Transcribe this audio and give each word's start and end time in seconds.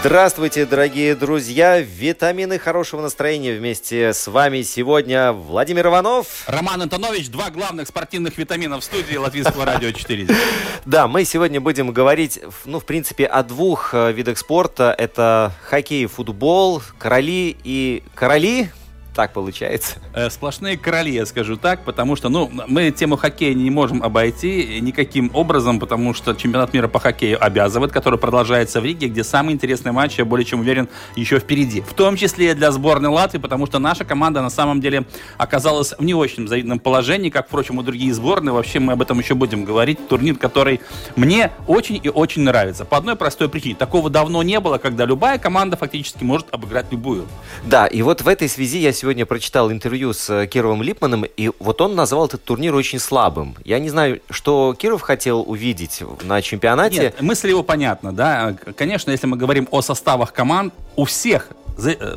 Здравствуйте, 0.00 0.64
дорогие 0.64 1.14
друзья! 1.14 1.78
Витамины 1.78 2.58
хорошего 2.58 3.02
настроения 3.02 3.52
вместе 3.52 4.14
с 4.14 4.28
вами 4.28 4.62
сегодня 4.62 5.32
Владимир 5.32 5.88
Иванов. 5.88 6.44
Роман 6.46 6.80
Антонович, 6.80 7.28
два 7.28 7.50
главных 7.50 7.86
спортивных 7.86 8.38
витамина 8.38 8.80
в 8.80 8.84
студии 8.84 9.16
Латвийского 9.16 9.66
радио 9.66 9.92
4. 9.92 10.26
Да, 10.86 11.06
мы 11.06 11.26
сегодня 11.26 11.60
будем 11.60 11.92
говорить, 11.92 12.40
ну, 12.64 12.80
в 12.80 12.86
принципе, 12.86 13.26
о 13.26 13.42
двух 13.42 13.92
э, 13.92 14.12
видах 14.12 14.38
спорта. 14.38 14.94
Это 14.96 15.52
хоккей 15.62 16.04
и 16.04 16.06
футбол, 16.06 16.82
короли 16.98 17.54
и 17.62 18.02
короли, 18.14 18.70
так 19.20 19.34
получается. 19.34 19.96
Э, 20.14 20.30
Сплошные 20.30 20.78
короли, 20.78 21.12
я 21.12 21.26
скажу 21.26 21.58
так, 21.58 21.84
потому 21.84 22.16
что, 22.16 22.30
ну, 22.30 22.50
мы 22.66 22.90
тему 22.90 23.18
хоккея 23.18 23.52
не 23.52 23.70
можем 23.70 24.02
обойти 24.02 24.80
никаким 24.80 25.30
образом, 25.34 25.78
потому 25.78 26.14
что 26.14 26.32
чемпионат 26.32 26.72
мира 26.72 26.88
по 26.88 26.98
хоккею 26.98 27.36
обязывает, 27.44 27.92
который 27.92 28.18
продолжается 28.18 28.80
в 28.80 28.84
Риге, 28.86 29.08
где 29.08 29.22
самый 29.22 29.52
интересный 29.52 29.92
матч, 29.92 30.18
я 30.18 30.24
более 30.24 30.46
чем 30.46 30.60
уверен, 30.60 30.88
еще 31.16 31.38
впереди. 31.38 31.82
В 31.82 31.92
том 31.92 32.16
числе 32.16 32.52
и 32.52 32.54
для 32.54 32.72
сборной 32.72 33.10
Латвии, 33.10 33.38
потому 33.38 33.66
что 33.66 33.78
наша 33.78 34.06
команда 34.06 34.40
на 34.40 34.48
самом 34.48 34.80
деле 34.80 35.04
оказалась 35.36 35.92
в 35.92 36.02
не 36.02 36.14
очень 36.14 36.48
завидном 36.48 36.78
положении, 36.78 37.28
как, 37.28 37.48
впрочем, 37.48 37.78
и 37.78 37.84
другие 37.84 38.14
сборные. 38.14 38.54
Вообще 38.54 38.78
мы 38.78 38.94
об 38.94 39.02
этом 39.02 39.18
еще 39.18 39.34
будем 39.34 39.66
говорить. 39.66 40.08
Турнир, 40.08 40.36
который 40.36 40.80
мне 41.16 41.50
очень 41.66 42.00
и 42.02 42.08
очень 42.08 42.40
нравится. 42.40 42.86
По 42.86 42.96
одной 42.96 43.16
простой 43.16 43.50
причине. 43.50 43.74
Такого 43.74 44.08
давно 44.08 44.42
не 44.42 44.58
было, 44.60 44.78
когда 44.78 45.04
любая 45.04 45.38
команда 45.38 45.76
фактически 45.76 46.24
может 46.24 46.46
обыграть 46.52 46.86
любую. 46.90 47.26
Да, 47.64 47.86
и 47.86 48.00
вот 48.00 48.22
в 48.22 48.28
этой 48.28 48.48
связи 48.48 48.78
я 48.78 48.92
сегодня 48.94 49.09
прочитал 49.26 49.70
интервью 49.70 50.12
с 50.12 50.30
э, 50.30 50.46
Кировым 50.46 50.82
Липманом, 50.82 51.24
и 51.24 51.50
вот 51.58 51.80
он 51.80 51.94
назвал 51.94 52.26
этот 52.26 52.44
турнир 52.44 52.74
очень 52.74 52.98
слабым. 52.98 53.56
Я 53.64 53.78
не 53.78 53.90
знаю, 53.90 54.20
что 54.30 54.74
Киров 54.78 55.02
хотел 55.02 55.40
увидеть 55.46 56.02
на 56.22 56.42
чемпионате. 56.42 57.00
Нет, 57.00 57.22
мысль 57.22 57.48
его 57.48 57.62
понятна, 57.62 58.12
да. 58.12 58.56
Конечно, 58.76 59.10
если 59.10 59.26
мы 59.26 59.36
говорим 59.36 59.68
о 59.70 59.82
составах 59.82 60.32
команд, 60.32 60.74
у 60.96 61.04
всех 61.04 61.48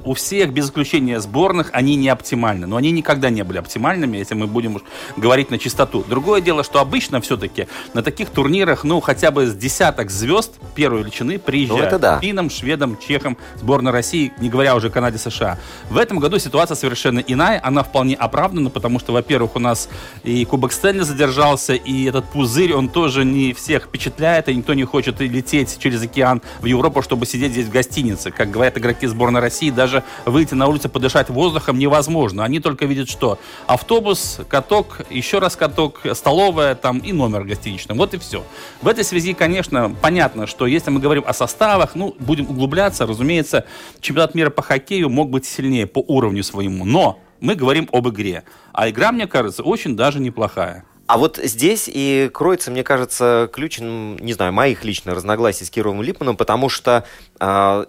у 0.04 0.14
всех, 0.14 0.54
без 0.54 0.66
исключения 0.66 1.20
сборных, 1.20 1.70
они 1.74 1.96
не 1.96 2.10
оптимальны. 2.10 2.68
Но 2.68 2.76
они 2.76 2.92
никогда 2.92 3.30
не 3.30 3.44
были 3.44 3.58
оптимальными, 3.58 4.18
если 4.18 4.36
мы 4.36 4.48
будем 4.48 4.76
уж 4.76 4.82
говорить 5.18 5.52
на 5.52 5.58
чистоту. 5.58 6.04
Другое 6.08 6.42
дело, 6.42 6.64
что 6.64 6.80
обычно 6.80 7.22
все-таки 7.22 7.68
на 7.94 8.04
таких 8.04 8.30
турнирах, 8.30 8.84
ну, 8.84 9.00
хотя 9.00 9.32
бы 9.32 9.48
с 9.48 9.56
десяток 9.56 10.12
звезд 10.12 10.54
первой 10.76 11.02
величины 11.02 11.40
приезжают. 11.40 11.82
Ну, 11.82 11.88
это 11.88 12.00
да. 12.00 12.20
Финнам, 12.20 12.50
шведам, 12.50 12.98
чехам, 12.98 13.38
сборной 13.56 13.92
России, 13.92 14.34
не 14.40 14.50
говоря 14.50 14.76
уже 14.76 14.88
о 14.88 14.90
Канаде, 14.90 15.18
США. 15.18 15.58
В 15.90 15.98
этом 15.98 16.20
году 16.20 16.40
ситуация 16.40 16.76
совершенно 16.76 17.20
иная, 17.20 17.62
она 17.64 17.84
вполне 17.84 18.16
оправдана, 18.16 18.70
потому 18.70 19.00
что, 19.00 19.14
во-первых, 19.14 19.56
у 19.56 19.60
нас 19.60 19.90
и 20.24 20.44
Кубок 20.46 20.74
Стэнли 20.74 21.04
задержался, 21.04 21.74
и 21.74 22.06
этот 22.06 22.26
пузырь, 22.26 22.74
он 22.74 22.90
тоже 22.90 23.24
не 23.24 23.54
всех 23.54 23.86
впечатляет, 23.86 24.50
и 24.50 24.56
никто 24.56 24.74
не 24.74 24.84
хочет 24.84 25.20
лететь 25.20 25.78
через 25.80 26.02
океан 26.02 26.42
в 26.62 26.66
Европу, 26.66 27.02
чтобы 27.02 27.26
сидеть 27.26 27.52
здесь 27.52 27.68
в 27.68 27.72
гостинице. 27.72 28.32
Как 28.32 28.52
говорят 28.52 28.78
игроки 28.78 29.08
сборной 29.08 29.40
России, 29.40 29.53
даже 29.62 30.04
выйти 30.26 30.54
на 30.54 30.68
улицу, 30.68 30.90
подышать 30.90 31.30
воздухом 31.30 31.78
невозможно. 31.78 32.44
Они 32.44 32.60
только 32.60 32.86
видят 32.86 33.10
что? 33.10 33.40
Автобус, 33.68 34.40
каток, 34.48 35.02
еще 35.10 35.40
раз 35.40 35.56
каток, 35.56 36.02
столовая 36.14 36.76
там 36.76 37.00
и 37.00 37.12
номер 37.12 37.44
гостиничный. 37.44 37.96
Вот 37.96 38.14
и 38.14 38.18
все. 38.18 38.44
В 38.82 38.88
этой 38.88 39.04
связи, 39.04 39.34
конечно, 39.34 39.96
понятно, 40.02 40.48
что 40.48 40.66
если 40.66 40.92
мы 40.92 41.00
говорим 41.00 41.24
о 41.28 41.34
составах, 41.34 41.96
ну, 41.96 42.16
будем 42.20 42.50
углубляться, 42.50 43.06
разумеется, 43.06 43.66
чемпионат 44.00 44.36
мира 44.36 44.50
по 44.50 44.62
хоккею 44.62 45.10
мог 45.10 45.30
быть 45.30 45.46
сильнее 45.46 45.88
по 45.88 46.00
уровню 46.00 46.44
своему, 46.44 46.86
но 46.86 47.20
мы 47.40 47.56
говорим 47.56 47.90
об 47.92 48.08
игре. 48.10 48.44
А 48.72 48.90
игра, 48.90 49.12
мне 49.12 49.28
кажется, 49.28 49.64
очень 49.64 49.96
даже 49.96 50.20
неплохая. 50.20 50.86
А 51.06 51.18
вот 51.18 51.38
здесь 51.44 51.90
и 51.94 52.30
кроется, 52.34 52.72
мне 52.72 52.84
кажется, 52.84 53.50
ключ, 53.52 53.80
м, 53.80 54.18
не 54.18 54.34
знаю, 54.34 54.54
моих 54.54 54.86
лично 54.86 55.14
разногласий 55.14 55.66
с 55.66 55.70
Кировым 55.70 56.02
Липманом, 56.02 56.38
потому 56.38 56.70
что 56.70 57.06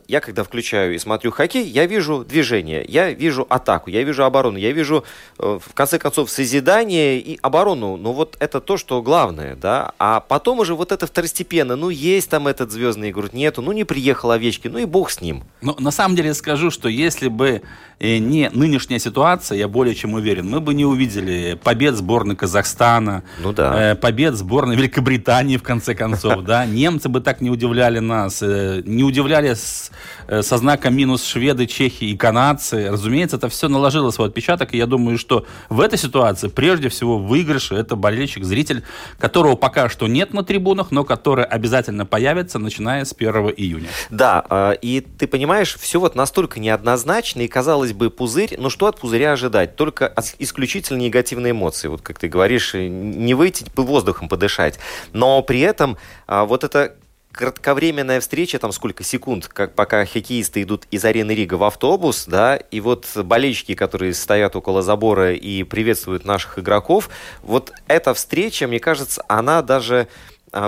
я, 0.08 0.20
когда 0.20 0.42
включаю 0.42 0.94
и 0.94 0.98
смотрю 0.98 1.30
хоккей, 1.30 1.64
я 1.64 1.86
вижу 1.86 2.24
движение, 2.24 2.84
я 2.88 3.12
вижу 3.12 3.46
атаку, 3.48 3.90
я 3.90 4.02
вижу 4.02 4.24
оборону, 4.24 4.58
я 4.58 4.72
вижу, 4.72 5.04
э, 5.38 5.58
в 5.62 5.74
конце 5.74 5.98
концов, 5.98 6.30
созидание 6.30 7.18
и 7.20 7.38
оборону. 7.42 7.96
Ну 7.96 8.12
вот 8.12 8.36
это 8.40 8.60
то, 8.60 8.76
что 8.76 9.00
главное, 9.02 9.54
да. 9.54 9.92
А 9.98 10.20
потом 10.20 10.58
уже 10.60 10.74
вот 10.74 10.92
это 10.92 11.06
второстепенно. 11.06 11.76
Ну 11.76 11.90
есть 11.90 12.30
там 12.30 12.48
этот 12.48 12.72
звездный 12.72 13.10
игрок, 13.10 13.32
нету, 13.32 13.62
ну 13.62 13.72
не 13.72 13.84
приехал 13.84 14.30
Овечки, 14.30 14.68
ну 14.68 14.78
и 14.78 14.86
бог 14.86 15.10
с 15.10 15.20
ним. 15.20 15.44
Но 15.62 15.76
на 15.78 15.90
самом 15.90 16.16
деле 16.16 16.34
скажу, 16.34 16.70
что 16.70 16.88
если 16.88 17.28
бы 17.28 17.62
э, 18.00 18.18
не 18.18 18.50
нынешняя 18.50 18.98
ситуация, 18.98 19.58
я 19.58 19.68
более 19.68 19.94
чем 19.94 20.14
уверен, 20.14 20.48
мы 20.48 20.60
бы 20.60 20.74
не 20.74 20.84
увидели 20.84 21.58
побед 21.62 21.94
сборной 21.94 22.34
Казахстана, 22.34 23.22
Ну 23.42 23.52
да. 23.52 23.92
э, 23.92 23.94
побед 23.94 24.34
сборной 24.34 24.76
Великобритании, 24.76 25.56
в 25.58 25.62
конце 25.62 25.94
концов, 25.94 26.42
да. 26.44 26.66
Немцы 26.74 27.08
бы 27.08 27.20
так 27.20 27.40
не 27.40 27.50
удивляли 27.50 28.00
нас, 28.00 28.40
не 28.42 29.04
удивляли 29.04 29.43
с- 29.52 29.90
э, 30.26 30.42
со 30.42 30.58
знаком 30.58 30.96
минус 30.96 31.24
шведы, 31.24 31.66
чехи 31.66 32.04
и 32.04 32.16
канадцы. 32.16 32.90
Разумеется, 32.90 33.36
это 33.36 33.48
все 33.48 33.68
наложило 33.68 34.10
свой 34.10 34.28
отпечаток, 34.28 34.74
и 34.74 34.78
я 34.78 34.86
думаю, 34.86 35.18
что 35.18 35.46
в 35.68 35.80
этой 35.80 35.98
ситуации 35.98 36.48
прежде 36.48 36.88
всего 36.88 37.18
выигрыш 37.18 37.72
это 37.72 37.96
болельщик, 37.96 38.44
зритель, 38.44 38.82
которого 39.18 39.56
пока 39.56 39.88
что 39.88 40.06
нет 40.06 40.32
на 40.32 40.42
трибунах, 40.42 40.90
но 40.90 41.04
который 41.04 41.44
обязательно 41.44 42.06
появится, 42.06 42.58
начиная 42.58 43.04
с 43.04 43.12
1 43.12 43.52
июня. 43.56 43.88
Да, 44.10 44.44
э, 44.48 44.74
и 44.82 45.00
ты 45.00 45.26
понимаешь, 45.26 45.76
все 45.78 46.00
вот 46.00 46.14
настолько 46.14 46.60
неоднозначно, 46.60 47.42
и 47.42 47.48
казалось 47.48 47.92
бы, 47.92 48.10
пузырь, 48.10 48.54
ну 48.58 48.70
что 48.70 48.86
от 48.86 49.00
пузыря 49.00 49.32
ожидать? 49.32 49.76
Только 49.76 50.12
исключительно 50.38 50.98
негативные 50.98 51.52
эмоции, 51.52 51.88
вот 51.88 52.02
как 52.02 52.18
ты 52.18 52.28
говоришь, 52.28 52.74
э, 52.74 52.88
не 52.88 53.34
выйти 53.34 53.64
воздухом 53.76 54.28
подышать. 54.28 54.78
Но 55.12 55.42
при 55.42 55.60
этом 55.60 55.96
а, 56.26 56.44
вот 56.44 56.64
эта 56.64 56.94
кратковременная 57.34 58.20
встреча, 58.20 58.58
там 58.58 58.72
сколько 58.72 59.02
секунд, 59.02 59.48
как 59.48 59.74
пока 59.74 60.06
хоккеисты 60.06 60.62
идут 60.62 60.86
из 60.90 61.04
арены 61.04 61.32
Рига 61.32 61.54
в 61.54 61.64
автобус, 61.64 62.26
да, 62.26 62.56
и 62.56 62.80
вот 62.80 63.06
болельщики, 63.16 63.74
которые 63.74 64.14
стоят 64.14 64.54
около 64.56 64.82
забора 64.82 65.34
и 65.34 65.64
приветствуют 65.64 66.24
наших 66.24 66.58
игроков, 66.60 67.10
вот 67.42 67.72
эта 67.88 68.14
встреча, 68.14 68.68
мне 68.68 68.78
кажется, 68.78 69.24
она 69.28 69.62
даже 69.62 70.06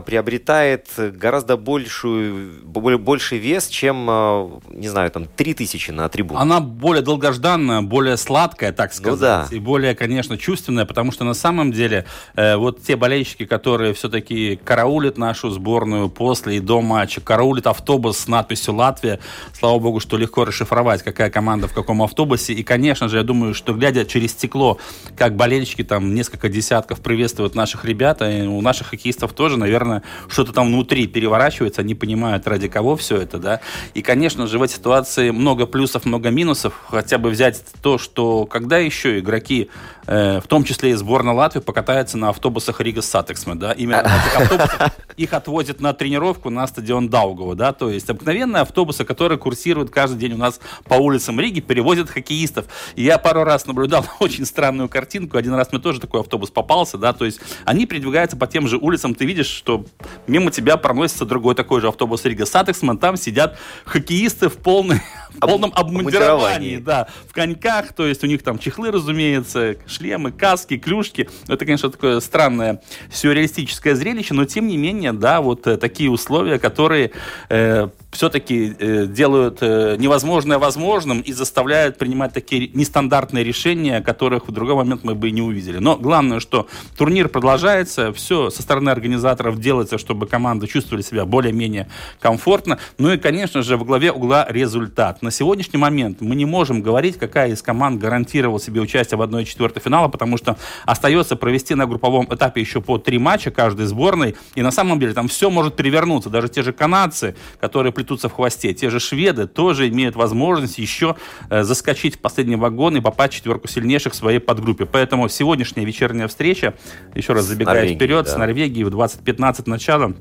приобретает 0.04 0.88
гораздо 0.96 1.56
большую, 1.56 2.52
бо- 2.64 2.98
больший 2.98 3.38
вес, 3.38 3.68
чем, 3.68 4.06
а, 4.10 4.60
не 4.70 4.88
знаю, 4.88 5.10
там, 5.10 5.26
3000 5.36 5.92
на 5.92 6.08
трибуне. 6.08 6.40
Она 6.40 6.60
более 6.60 7.02
долгожданная, 7.02 7.82
более 7.82 8.16
сладкая, 8.16 8.72
так 8.72 8.92
сказать, 8.92 9.20
Ну 9.20 9.48
да. 9.50 9.56
и 9.56 9.60
более, 9.60 9.94
конечно, 9.94 10.36
чувственная, 10.36 10.86
потому 10.86 11.12
что 11.12 11.24
на 11.24 11.34
самом 11.34 11.70
деле 11.70 12.04
э, 12.34 12.56
вот 12.56 12.82
те 12.82 12.96
болельщики, 12.96 13.44
которые 13.44 13.94
все-таки 13.94 14.58
караулят 14.64 15.18
нашу 15.18 15.50
сборную 15.50 16.08
после 16.08 16.56
и 16.56 16.60
до 16.60 16.80
матча, 16.80 17.20
караулят 17.20 17.68
автобус 17.68 18.18
с 18.18 18.26
надписью 18.28 18.74
«Латвия», 18.74 19.20
слава 19.52 19.78
богу, 19.78 20.00
что 20.00 20.16
легко 20.16 20.44
расшифровать, 20.44 21.02
какая 21.04 21.30
команда 21.30 21.68
в 21.68 21.72
каком 21.72 22.02
автобусе, 22.02 22.52
и, 22.54 22.62
конечно 22.64 23.08
же, 23.08 23.18
я 23.18 23.22
думаю, 23.22 23.54
что 23.54 23.72
глядя 23.72 24.04
через 24.04 24.32
стекло, 24.32 24.78
как 25.16 25.36
болельщики, 25.36 25.84
там, 25.84 26.14
несколько 26.14 26.48
десятков 26.48 27.00
приветствуют 27.00 27.54
наших 27.54 27.84
ребят, 27.84 28.20
и 28.22 28.42
у 28.46 28.60
наших 28.60 28.88
хоккеистов 28.88 29.32
тоже, 29.32 29.56
наверное, 29.56 29.75
наверное, 29.76 30.02
что-то 30.28 30.52
там 30.52 30.68
внутри 30.68 31.06
переворачивается, 31.06 31.82
они 31.82 31.94
понимают, 31.94 32.46
ради 32.46 32.68
кого 32.68 32.96
все 32.96 33.16
это, 33.18 33.38
да. 33.38 33.60
И, 33.94 34.02
конечно 34.02 34.46
же, 34.46 34.58
в 34.58 34.62
этой 34.62 34.74
ситуации 34.74 35.30
много 35.30 35.66
плюсов, 35.66 36.04
много 36.04 36.30
минусов. 36.30 36.74
Хотя 36.88 37.18
бы 37.18 37.30
взять 37.30 37.62
то, 37.82 37.98
что 37.98 38.46
когда 38.46 38.78
еще 38.78 39.18
игроки, 39.18 39.68
э, 40.06 40.40
в 40.40 40.46
том 40.46 40.64
числе 40.64 40.90
и 40.90 40.94
сборная 40.94 41.34
Латвии, 41.34 41.60
покатаются 41.60 42.16
на 42.16 42.30
автобусах 42.30 42.80
Rīgas 42.80 43.02
Satiksme, 43.02 43.54
да, 43.54 43.72
именно 43.72 44.00
этих 44.00 44.40
автобусах 44.40 44.92
их 45.16 45.32
отвозят 45.32 45.80
на 45.80 45.92
тренировку 45.92 46.50
на 46.50 46.66
стадион 46.66 47.08
Даугава, 47.08 47.54
да, 47.54 47.72
то 47.72 47.90
есть 47.90 48.08
обыкновенные 48.10 48.62
автобусы, 48.62 49.04
которые 49.04 49.38
курсируют 49.38 49.90
каждый 49.90 50.18
день 50.18 50.32
у 50.32 50.36
нас 50.36 50.60
по 50.84 50.94
улицам 50.94 51.40
Риги, 51.40 51.60
перевозят 51.60 52.10
хоккеистов. 52.10 52.66
И 52.96 53.02
я 53.02 53.18
пару 53.18 53.44
раз 53.44 53.66
наблюдал 53.66 54.04
очень 54.20 54.44
странную 54.46 54.88
картинку, 54.88 55.38
один 55.38 55.54
раз 55.54 55.72
мне 55.72 55.80
тоже 55.80 56.00
такой 56.00 56.20
автобус 56.20 56.50
попался, 56.50 56.98
да, 56.98 57.12
то 57.12 57.24
есть 57.24 57.40
они 57.64 57.86
передвигаются 57.86 58.36
по 58.36 58.46
тем 58.46 58.68
же 58.68 58.76
улицам, 58.76 59.14
ты 59.14 59.24
видишь, 59.24 59.62
что 59.66 59.84
мимо 60.28 60.52
тебя 60.52 60.76
проносится 60.76 61.24
другой 61.24 61.56
такой 61.56 61.80
же 61.80 61.88
автобус 61.88 62.24
Rīgas 62.24 62.46
Satiksme, 62.46 62.98
там 62.98 63.16
сидят 63.16 63.58
хоккеисты 63.84 64.48
в, 64.48 64.58
полной, 64.58 65.00
в 65.30 65.40
полном 65.40 65.72
обмундировании, 65.74 66.76
да, 66.76 67.08
в 67.28 67.32
коньках, 67.32 67.92
то 67.92 68.06
есть 68.06 68.22
у 68.22 68.28
них 68.28 68.44
там 68.44 68.60
чехлы, 68.60 68.92
разумеется, 68.92 69.74
шлемы, 69.88 70.30
каски, 70.30 70.78
клюшки. 70.78 71.28
Это, 71.48 71.64
конечно, 71.64 71.90
такое 71.90 72.20
странное 72.20 72.80
сюрреалистическое 73.10 73.96
зрелище, 73.96 74.34
но 74.34 74.44
тем 74.44 74.68
не 74.68 74.76
менее, 74.76 75.12
да, 75.12 75.40
вот 75.40 75.66
э, 75.66 75.76
такие 75.78 76.12
условия, 76.12 76.60
которые 76.60 77.10
э, 77.48 77.88
все-таки 78.16 78.74
э, 78.78 79.06
делают 79.06 79.58
э, 79.62 79.96
невозможное 79.98 80.58
возможным 80.58 81.20
и 81.20 81.32
заставляют 81.32 81.98
принимать 81.98 82.32
такие 82.32 82.68
нестандартные 82.68 83.44
решения, 83.44 84.00
которых 84.00 84.48
в 84.48 84.52
другой 84.52 84.76
момент 84.76 85.02
мы 85.02 85.16
бы 85.16 85.28
и 85.28 85.32
не 85.32 85.42
увидели. 85.42 85.78
Но 85.78 85.96
главное, 85.96 86.40
что 86.40 86.68
турнир 86.96 87.28
продолжается, 87.28 88.12
все 88.12 88.50
со 88.50 88.62
стороны 88.62 88.90
организаторов 88.90 89.55
делается, 89.60 89.98
чтобы 89.98 90.26
команды 90.26 90.66
чувствовали 90.66 91.02
себя 91.02 91.24
более-менее 91.24 91.88
комфортно. 92.20 92.78
Ну 92.98 93.12
и, 93.12 93.18
конечно 93.18 93.62
же, 93.62 93.76
в 93.76 93.84
главе 93.84 94.12
угла 94.12 94.46
результат. 94.48 95.22
На 95.22 95.30
сегодняшний 95.30 95.78
момент 95.78 96.20
мы 96.20 96.34
не 96.34 96.44
можем 96.44 96.82
говорить, 96.82 97.18
какая 97.18 97.50
из 97.50 97.62
команд 97.62 98.00
гарантировала 98.00 98.60
себе 98.60 98.80
участие 98.80 99.18
в 99.18 99.22
1-4 99.22 99.80
финала, 99.80 100.08
потому 100.08 100.36
что 100.36 100.56
остается 100.84 101.36
провести 101.36 101.74
на 101.74 101.86
групповом 101.86 102.26
этапе 102.30 102.60
еще 102.60 102.80
по 102.80 102.98
три 102.98 103.18
матча 103.18 103.50
каждой 103.50 103.86
сборной. 103.86 104.36
И 104.54 104.62
на 104.62 104.70
самом 104.70 104.98
деле 105.00 105.12
там 105.12 105.28
все 105.28 105.50
может 105.50 105.76
перевернуться. 105.76 106.30
Даже 106.30 106.48
те 106.48 106.62
же 106.62 106.72
канадцы, 106.72 107.36
которые 107.60 107.92
плетутся 107.92 108.28
в 108.28 108.32
хвосте, 108.32 108.72
те 108.74 108.90
же 108.90 109.00
шведы 109.00 109.46
тоже 109.46 109.88
имеют 109.88 110.16
возможность 110.16 110.78
еще 110.78 111.16
э, 111.50 111.62
заскочить 111.62 112.16
в 112.16 112.18
последний 112.18 112.56
вагон 112.56 112.96
и 112.96 113.00
попасть 113.00 113.34
в 113.34 113.36
четверку 113.36 113.68
сильнейших 113.68 114.12
в 114.12 114.16
своей 114.16 114.38
подгруппе. 114.38 114.86
Поэтому 114.86 115.28
сегодняшняя 115.28 115.84
вечерняя 115.84 116.28
встреча, 116.28 116.74
еще 117.14 117.32
раз 117.32 117.44
забегая 117.44 117.94
вперед, 117.94 118.26
да. 118.26 118.32
с 118.32 118.36
Норвегией 118.36 118.84
в 118.84 118.88
20.15 119.36 119.62
начала, 119.66 120.14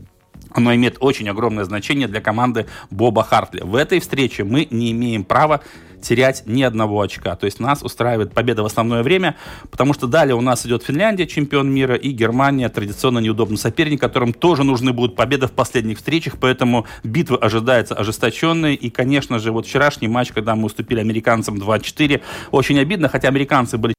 оно 0.51 0.73
имеет 0.75 0.97
очень 0.99 1.27
огромное 1.29 1.63
значение 1.63 2.07
для 2.07 2.21
команды 2.21 2.67
Боба 2.89 3.23
Хартли. 3.23 3.61
В 3.63 3.75
этой 3.75 3.99
встрече 3.99 4.43
мы 4.43 4.67
не 4.69 4.91
имеем 4.91 5.23
права 5.23 5.61
терять 6.01 6.43
ни 6.45 6.61
одного 6.61 7.01
очка. 7.01 7.35
То 7.35 7.45
есть 7.45 7.59
нас 7.59 7.81
устраивает 7.81 8.31
победа 8.31 8.61
в 8.61 8.65
основное 8.67 9.01
время, 9.01 9.35
потому 9.71 9.93
что 9.93 10.05
далее 10.05 10.35
у 10.35 10.41
нас 10.41 10.65
идет 10.65 10.83
Финляндия, 10.83 11.25
чемпион 11.25 11.73
мира, 11.73 11.95
и 11.95 12.11
Германия, 12.11 12.69
традиционно 12.69 13.19
неудобный 13.19 13.57
соперник, 13.57 14.01
которым 14.01 14.31
тоже 14.31 14.63
нужны 14.63 14.93
будут 14.93 15.15
победы 15.15 15.47
в 15.47 15.51
последних 15.51 15.97
встречах, 15.97 16.35
поэтому 16.39 16.85
битва 17.03 17.37
ожидается 17.37 17.95
ожесточенной. 17.95 18.75
И, 18.75 18.89
конечно 18.91 19.39
же, 19.39 19.51
вот 19.51 19.65
вчерашний 19.65 20.07
матч, 20.07 20.31
когда 20.31 20.55
мы 20.55 20.65
уступили 20.65 20.99
американцам 20.99 21.55
2-4, 21.55 22.21
очень 22.51 22.79
обидно, 22.79 23.09
хотя 23.09 23.27
американцы 23.27 23.77
были 23.77 23.94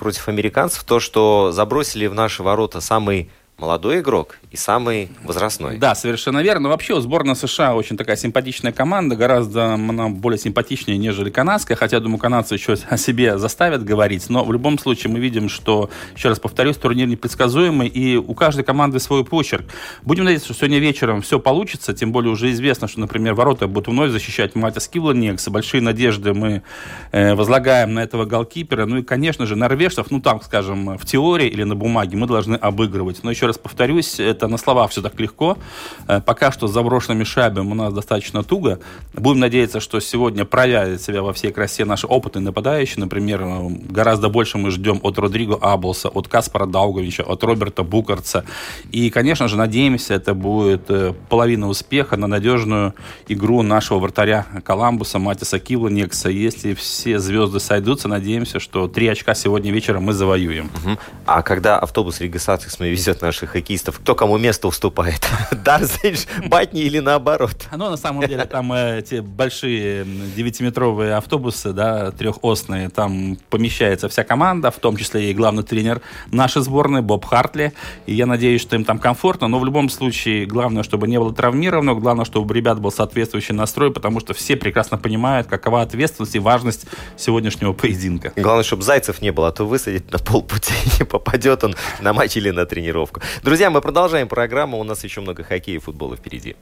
Против 0.00 0.28
американцев 0.28 0.82
то, 0.84 0.98
что 0.98 1.52
забросили 1.52 2.06
в 2.06 2.14
наши 2.14 2.42
ворота 2.42 2.80
самый 2.80 3.30
молодой 3.60 4.00
игрок 4.00 4.38
и 4.50 4.56
самый 4.56 5.10
возрастной. 5.22 5.76
Да, 5.76 5.94
совершенно 5.94 6.42
верно. 6.42 6.70
Вообще 6.70 6.94
у 6.94 7.00
сборной 7.00 7.36
США 7.36 7.74
очень 7.74 7.96
такая 7.96 8.16
симпатичная 8.16 8.72
команда, 8.72 9.16
гораздо 9.16 9.74
она 9.74 10.08
более 10.08 10.38
симпатичнее, 10.38 10.96
нежели 10.96 11.30
канадская, 11.30 11.76
хотя, 11.76 12.00
думаю, 12.00 12.18
канадцы 12.18 12.54
еще 12.54 12.76
о 12.88 12.96
себе 12.96 13.38
заставят 13.38 13.84
говорить, 13.84 14.28
но 14.30 14.44
в 14.44 14.52
любом 14.52 14.78
случае 14.78 15.12
мы 15.12 15.20
видим, 15.20 15.48
что, 15.48 15.90
еще 16.16 16.30
раз 16.30 16.40
повторюсь, 16.40 16.76
турнир 16.76 17.06
непредсказуемый, 17.06 17.88
и 17.88 18.16
у 18.16 18.34
каждой 18.34 18.64
команды 18.64 18.98
свой 18.98 19.24
почерк. 19.24 19.66
Будем 20.02 20.24
надеяться, 20.24 20.46
что 20.46 20.54
сегодня 20.54 20.78
вечером 20.78 21.20
все 21.20 21.38
получится, 21.38 21.92
тем 21.92 22.12
более 22.12 22.32
уже 22.32 22.50
известно, 22.52 22.88
что, 22.88 23.00
например, 23.00 23.34
ворота 23.34 23.68
будут 23.68 23.88
вновь 23.88 24.10
защищать 24.10 24.54
Матис 24.54 24.88
Кивланекс, 24.88 25.48
большие 25.48 25.82
надежды 25.82 26.32
мы 26.32 26.62
э, 27.12 27.34
возлагаем 27.34 27.94
на 27.94 28.00
этого 28.00 28.24
голкипера, 28.24 28.86
ну 28.86 28.98
и, 28.98 29.02
конечно 29.02 29.44
же, 29.44 29.54
норвежцев, 29.54 30.10
ну 30.10 30.20
там, 30.20 30.40
скажем, 30.40 30.96
в 30.96 31.04
теории 31.04 31.48
или 31.48 31.64
на 31.64 31.76
бумаге 31.76 32.16
мы 32.16 32.26
должны 32.26 32.54
обыгрывать, 32.54 33.22
но 33.22 33.30
еще 33.30 33.49
раз 33.50 33.58
повторюсь, 33.58 34.18
это 34.20 34.48
на 34.48 34.56
словах 34.56 34.90
все 34.90 35.02
так 35.02 35.18
легко. 35.20 35.58
Э, 36.08 36.20
Пока 36.20 36.52
что 36.52 36.66
с 36.66 36.72
заброшенными 36.72 37.24
шайбами 37.24 37.70
у 37.70 37.74
нас 37.74 37.92
достаточно 37.92 38.42
туго. 38.42 38.78
Будем 39.12 39.40
надеяться, 39.40 39.80
что 39.80 40.00
сегодня 40.00 40.44
проявит 40.44 41.02
себя 41.02 41.22
во 41.22 41.32
всей 41.32 41.52
красе 41.52 41.84
наши 41.84 42.06
опытные 42.06 42.42
нападающие. 42.42 43.00
Например, 43.00 43.42
э, 43.42 43.68
гораздо 43.90 44.28
больше 44.28 44.58
мы 44.58 44.70
ждем 44.70 45.00
от 45.02 45.18
Родриго 45.18 45.58
Аблса, 45.60 46.08
от 46.08 46.28
Каспара 46.28 46.66
Дауговича, 46.66 47.22
от 47.22 47.42
Роберта 47.44 47.82
Букарца. 47.82 48.44
И, 48.92 49.10
конечно 49.10 49.48
же, 49.48 49.56
надеемся, 49.56 50.14
это 50.14 50.34
будет 50.34 50.90
э, 50.90 51.14
половина 51.28 51.68
успеха 51.68 52.16
на 52.16 52.26
надежную 52.26 52.94
игру 53.28 53.62
нашего 53.62 53.98
вратаря 53.98 54.46
Коламбуса, 54.64 55.18
Матиса 55.18 55.58
Кивлениекса. 55.58 56.30
Если 56.30 56.74
все 56.74 57.18
звезды 57.18 57.60
сойдутся, 57.60 58.08
надеемся, 58.08 58.60
что 58.60 58.88
три 58.88 59.08
очка 59.08 59.34
сегодня 59.34 59.72
вечером 59.72 60.04
мы 60.04 60.12
завоюем. 60.12 60.70
Мгм. 60.84 60.98
А 61.26 61.42
когда 61.42 61.78
автобус 61.78 62.20
Rīgas 62.20 62.38
Satiksme 62.38 62.86
везет 62.86 63.22
наших 63.40 63.50
хоккеистов, 63.50 63.98
кто 64.00 64.14
кому 64.14 64.38
место 64.38 64.68
уступает? 64.68 65.26
Дарзиньш 65.64 66.26
Батне 66.46 66.82
или 66.82 66.98
наоборот? 66.98 67.68
Ну, 67.72 67.90
на 67.90 67.96
самом 67.96 68.26
деле, 68.26 68.44
там 68.44 68.72
э, 68.72 68.98
эти 68.98 69.20
большие 69.20 70.04
девятиметровые 70.36 71.14
автобусы, 71.14 71.72
да, 71.72 72.10
трехосные, 72.10 72.90
там 72.90 73.38
помещается 73.48 74.08
вся 74.08 74.24
команда, 74.24 74.70
в 74.70 74.78
том 74.78 74.96
числе 74.96 75.30
и 75.30 75.34
главный 75.34 75.62
тренер 75.62 76.02
нашей 76.30 76.62
сборной 76.62 77.00
Боб 77.00 77.24
Хартли. 77.24 77.72
И 78.06 78.14
я 78.14 78.26
надеюсь, 78.26 78.60
что 78.60 78.76
им 78.76 78.84
там 78.84 78.98
комфортно, 78.98 79.48
но 79.48 79.58
в 79.58 79.64
любом 79.64 79.88
случае, 79.88 80.44
главное, 80.44 80.82
чтобы 80.82 81.08
не 81.08 81.18
было 81.18 81.32
травмированных, 81.32 81.98
главное, 81.98 82.24
чтобы 82.24 82.50
у 82.50 82.54
ребят 82.54 82.78
был 82.78 82.92
соответствующий 82.92 83.54
настрой, 83.54 83.90
потому 83.90 84.20
что 84.20 84.34
все 84.34 84.56
прекрасно 84.56 84.98
понимают, 84.98 85.46
какова 85.46 85.82
ответственность 85.82 86.34
и 86.34 86.38
важность 86.38 86.86
сегодняшнего 87.16 87.72
поединка. 87.72 88.32
Главное, 88.36 88.64
чтобы 88.64 88.82
Зайцев 88.82 89.22
не 89.22 89.32
было, 89.32 89.48
а 89.48 89.52
то 89.52 89.64
высадить 89.64 90.12
на 90.12 90.18
полпути 90.18 90.74
не 90.98 91.06
попадет 91.06 91.64
он 91.64 91.74
на 92.00 92.12
матч 92.12 92.36
или 92.36 92.50
на 92.50 92.66
тренировку. 92.66 93.20
Друзья, 93.42 93.70
мы 93.70 93.80
продолжаем 93.80 94.28
программу. 94.28 94.78
У 94.78 94.84
нас 94.84 95.04
еще 95.04 95.20
много 95.20 95.42
хоккея 95.42 95.76
и 95.76 95.78
футбола 95.78 96.16
впереди. 96.16 96.56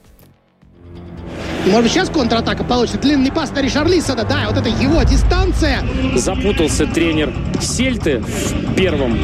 Может 1.69 1.83
быть, 1.83 1.91
сейчас 1.91 2.09
контратака 2.09 2.63
получится. 2.63 2.99
Длинный 2.99 3.31
пас 3.31 3.51
на 3.51 3.61
Ришарлисона. 3.61 4.23
Да, 4.23 4.45
вот 4.47 4.57
это 4.57 4.69
его 4.69 5.03
дистанция. 5.03 5.83
запутался 6.15 6.85
тренер 6.87 7.33
Сельты 7.61 8.19
в 8.19 8.73
первом 8.75 9.17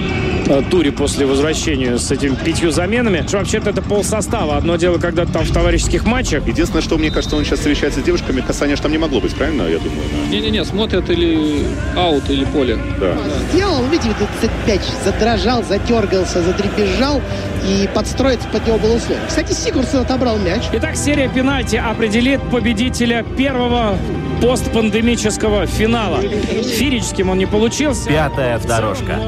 э, 0.47 0.61
туре 0.69 0.91
после 0.91 1.25
возвращения 1.25 1.97
с 1.97 2.11
этими 2.11 2.35
пятью 2.35 2.71
заменами. 2.71 3.23
Что 3.27 3.37
вообще-то 3.37 3.69
это 3.69 3.81
пол 3.81 4.03
состава. 4.03 4.57
Одно 4.57 4.75
дело, 4.75 4.97
когда 4.97 5.25
там 5.25 5.43
в 5.45 5.51
товарищеских 5.51 6.05
матчах. 6.05 6.47
Единственное, 6.47 6.81
что 6.81 6.97
мне 6.97 7.11
кажется, 7.11 7.35
он 7.35 7.45
сейчас 7.45 7.59
встречается 7.59 8.01
с 8.01 8.03
девушками, 8.03 8.41
касания 8.41 8.75
ж 8.75 8.79
там 8.79 8.91
не 8.91 8.97
могло 8.97 9.21
быть, 9.21 9.33
правильно, 9.35 9.63
я 9.63 9.79
думаю? 9.79 10.03
да? 10.11 10.29
Не-не-не, 10.29 10.65
смотрят 10.65 11.09
или 11.09 11.65
аут, 11.95 12.29
или 12.29 12.45
поле. 12.45 12.77
Да. 12.99 13.15
Сделал, 13.53 13.83
видите, 13.85 14.09
вот 14.19 14.29
этот 14.41 14.67
мяч 14.67 14.81
задрожал, 15.03 15.63
задергался, 15.63 16.41
задребезжал. 16.43 17.21
И 17.67 17.89
подстроиться 17.93 18.47
под 18.49 18.67
него 18.67 18.77
было 18.77 18.95
условие. 18.95 19.23
Кстати, 19.27 19.53
Сигурсон 19.53 20.01
отобрал 20.01 20.37
мяч. 20.37 20.63
Итак, 20.73 20.95
серия 20.95 21.27
пенальти 21.27 21.77
определит 21.77 22.41
победителя 22.51 23.23
первого 23.37 23.97
постпандемического 24.41 25.65
финала. 25.65 26.21
Фирическим 26.21 27.29
он 27.31 27.37
не 27.39 27.45
получился. 27.47 28.07
Пятая 28.07 28.59
дорожка. 28.59 29.19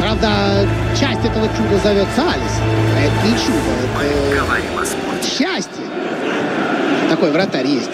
Правда, 0.00 0.28
часть 0.98 1.24
этого 1.24 1.48
чуда 1.56 1.78
зовется 1.82 2.22
Алис. 2.22 2.60
А 2.96 3.00
это 3.00 3.26
не 3.26 3.32
чудо, 3.32 3.58
Мы 3.96 4.04
это 4.04 4.44
говорим 4.44 4.78
о 4.80 4.84
спорте. 4.86 5.28
счастье. 5.28 5.84
Такой 7.10 7.32
вратарь 7.32 7.66
есть. 7.66 7.90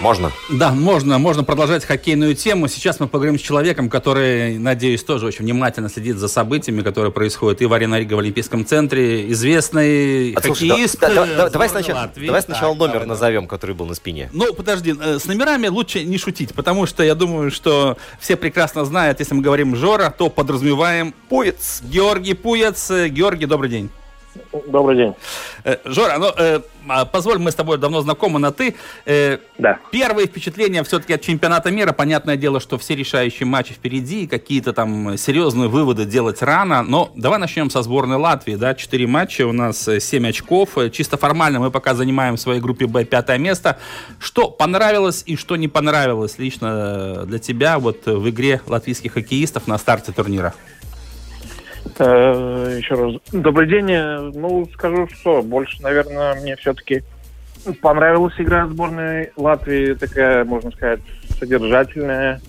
Можно? 0.00 0.32
Да, 0.50 0.72
можно, 0.72 1.18
можно 1.18 1.44
продолжать 1.44 1.84
хоккейную 1.84 2.34
тему. 2.34 2.68
Сейчас 2.68 3.00
мы 3.00 3.06
поговорим 3.06 3.38
с 3.38 3.42
человеком, 3.42 3.88
который, 3.88 4.58
надеюсь, 4.58 5.02
тоже 5.02 5.26
очень 5.26 5.44
внимательно 5.44 5.88
следит 5.88 6.16
за 6.18 6.28
событиями, 6.28 6.82
которые 6.82 7.12
происходят 7.12 7.62
и 7.62 7.66
в 7.66 7.72
Арена 7.72 7.98
Рига 7.98 8.14
в 8.14 8.18
Олимпийском 8.18 8.66
центре. 8.66 9.30
Известный 9.32 10.32
А, 10.34 10.42
слушай, 10.42 10.68
хоккеист. 10.68 11.00
да- 11.00 11.08
да- 11.08 11.14
да- 11.14 11.46
э, 11.46 11.50
давай 11.50 11.68
сборной 11.68 11.68
сначала, 11.84 11.98
Латвии. 12.06 12.26
давай 12.26 12.42
сначала 12.42 12.72
Так, 12.72 12.78
номер 12.80 12.92
давай, 12.92 13.06
давай. 13.06 13.08
назовем, 13.16 13.46
который 13.46 13.74
был 13.74 13.86
на 13.86 13.94
спине. 13.94 14.28
Ну, 14.32 14.52
подожди, 14.52 14.94
э, 15.00 15.18
с 15.18 15.24
номерами 15.26 15.68
лучше 15.68 16.04
не 16.04 16.18
шутить, 16.18 16.52
потому 16.54 16.86
что 16.86 17.02
я 17.02 17.14
думаю, 17.14 17.50
что 17.50 17.96
все 18.20 18.36
прекрасно 18.36 18.84
знают, 18.84 19.20
если 19.20 19.34
мы 19.34 19.42
говорим 19.42 19.74
Жора, 19.76 20.10
то 20.16 20.28
подразумеваем 20.28 21.14
Пуец. 21.28 21.80
Георгий 21.84 22.34
Пуец. 22.34 22.90
Э, 22.90 23.08
Георгий, 23.08 23.46
добрый 23.46 23.70
день. 23.70 23.90
Добрый 24.66 24.96
день. 24.96 25.14
Э, 25.64 25.76
Жора, 25.84 26.18
ну, 26.18 26.30
э, 26.36 26.60
а, 26.88 27.04
позволь, 27.04 27.38
мы 27.38 27.50
с 27.50 27.54
тобой 27.54 27.78
давно 27.78 28.00
знакомы 28.00 28.38
на 28.38 28.52
«ты». 28.52 28.74
Э, 29.06 29.38
Да. 29.58 29.78
Первые 29.90 30.26
впечатления 30.26 30.82
все-таки 30.82 31.12
от 31.14 31.20
чемпионата 31.22 31.70
мира. 31.70 31.92
Понятное 31.92 32.36
дело, 32.36 32.60
что 32.60 32.76
все 32.78 32.96
решающие 32.96 33.46
матчи 33.46 33.72
впереди, 33.74 34.26
какие-то 34.26 34.72
там 34.72 35.16
серьезные 35.16 35.68
выводы 35.68 36.04
делать 36.04 36.42
рано. 36.42 36.82
Но 36.82 37.12
давай 37.14 37.38
начнем 37.38 37.70
со 37.70 37.82
сборной 37.82 38.16
Латвии. 38.16 38.56
Да? 38.56 38.74
Четыре 38.74 39.06
матча, 39.06 39.46
у 39.46 39.52
нас 39.52 39.86
э, 39.88 40.00
семь 40.00 40.28
очков. 40.28 40.76
Э, 40.76 40.90
Чисто 40.90 41.16
формально 41.16 41.60
мы 41.60 41.70
пока 41.70 41.94
занимаем 41.94 42.36
в 42.36 42.40
своей 42.40 42.60
группе 42.60 42.86
«Б» 42.86 43.04
пятое 43.04 43.38
место. 43.38 43.78
Что 44.18 44.50
понравилось 44.50 45.22
и 45.26 45.36
что 45.36 45.56
не 45.56 45.68
понравилось 45.68 46.38
лично 46.38 47.24
для 47.26 47.38
тебя 47.38 47.78
вот 47.78 48.06
в 48.06 48.28
игре 48.28 48.60
латвийских 48.66 49.12
хоккеистов 49.12 49.66
на 49.66 49.78
старте 49.78 50.12
турнира? 50.12 50.54
Э, 51.98 52.76
еще 52.78 52.94
раз. 52.94 53.14
Добрый 53.32 53.68
день. 53.68 53.90
Э, 53.90 54.30
Ну, 54.34 54.66
скажу, 54.72 55.08
что 55.08 55.42
больше, 55.42 55.82
наверное, 55.82 56.34
мне 56.40 56.56
все-таки 56.56 57.02
понравилась 57.80 58.34
игра 58.38 58.66
сборной 58.66 59.30
Латвии. 59.36 59.94
Такая, 59.94 60.44
можно 60.44 60.70
сказать, 60.72 61.00
содержательная. 61.38 62.40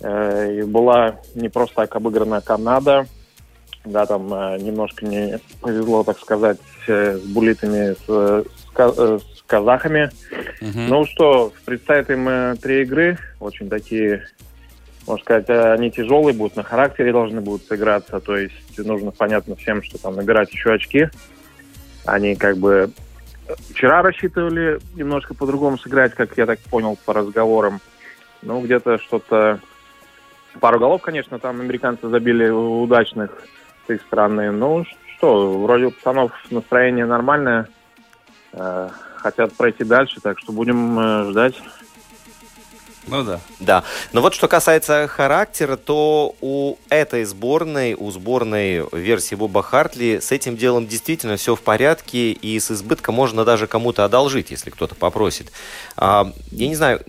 Э, 0.00 0.58
И 0.58 0.62
была 0.62 1.16
не 1.34 1.48
просто 1.48 1.76
так 1.76 1.94
обыграна 1.96 2.40
Канада. 2.40 3.06
Да, 3.84 4.04
там 4.06 4.26
немножко 4.58 5.06
не 5.06 5.38
повезло, 5.62 6.02
так 6.04 6.18
сказать, 6.18 6.58
с 6.86 7.20
булитами, 7.20 7.94
с, 7.94 8.44
с 8.44 8.70
ка- 8.74 8.92
с 9.18 9.42
казахами. 9.46 10.10
Ну 10.88 11.06
что, 11.06 11.52
предстоят 11.64 12.10
им 12.10 12.56
три 12.58 12.82
игры, 12.82 13.16
очень 13.40 13.70
такие, 13.70 14.24
можно 15.08 15.24
сказать, 15.24 15.48
э, 15.48 15.72
они 15.72 15.90
тяжелые 15.90 16.34
будут, 16.34 16.56
на 16.56 16.62
характере 16.62 17.12
должны 17.12 17.40
будут 17.40 17.66
сыграться, 17.66 18.20
то 18.20 18.36
есть 18.36 18.78
нужно 18.78 19.10
понятно 19.10 19.56
всем, 19.56 19.82
что 19.82 19.96
там 19.96 20.16
набирать 20.16 20.52
еще 20.52 20.74
очки. 20.74 21.08
Они 22.04 22.36
как 22.36 22.58
бы 22.58 22.90
э, 23.48 23.54
вчера 23.70 24.02
рассчитывали 24.02 24.78
немножко 24.94 25.32
по-другому 25.32 25.78
сыграть, 25.78 26.12
как 26.14 26.36
я 26.36 26.44
так 26.44 26.58
понял 26.60 26.98
по 27.06 27.14
разговорам. 27.14 27.80
Ну, 28.42 28.60
где-то 28.60 28.98
что-то... 28.98 29.60
Пару 30.60 30.78
голов, 30.78 31.00
конечно, 31.00 31.38
там 31.38 31.60
американцы 31.60 32.08
забили 32.08 32.48
удачных 32.48 33.30
с 33.86 33.90
их 33.90 34.02
стороны. 34.02 34.50
Ну, 34.50 34.84
что, 35.16 35.58
вроде 35.62 35.86
у 35.86 35.90
пацанов 35.90 36.32
настроение 36.50 37.06
нормальное. 37.06 37.66
Э, 38.52 38.90
хотят 39.16 39.54
пройти 39.54 39.84
дальше, 39.84 40.20
так 40.20 40.38
что 40.38 40.52
будем 40.52 41.30
ждать. 41.30 41.54
Ну 43.08 43.22
да. 43.22 43.40
Да. 43.60 43.84
Но 44.12 44.20
вот 44.20 44.34
что 44.34 44.48
касается 44.48 45.08
характера, 45.08 45.76
то 45.76 46.34
у 46.40 46.76
этой 46.88 47.24
сборной, 47.24 47.94
у 47.94 48.10
сборной 48.10 48.86
версии 48.92 49.34
Боба 49.34 49.62
Хартли 49.62 50.20
с 50.22 50.32
этим 50.32 50.56
делом 50.56 50.86
действительно 50.86 51.36
все 51.36 51.54
в 51.54 51.60
порядке, 51.60 52.32
и 52.32 52.58
с 52.58 52.70
избытком 52.70 53.14
можно 53.14 53.44
даже 53.44 53.66
кому-то 53.66 54.04
одолжить, 54.04 54.50
если 54.50 54.70
кто-то 54.70 54.94
попросит. 54.94 55.50
А, 55.96 56.32
я 56.50 56.68
не 56.68 56.76
знаю, 56.76 57.00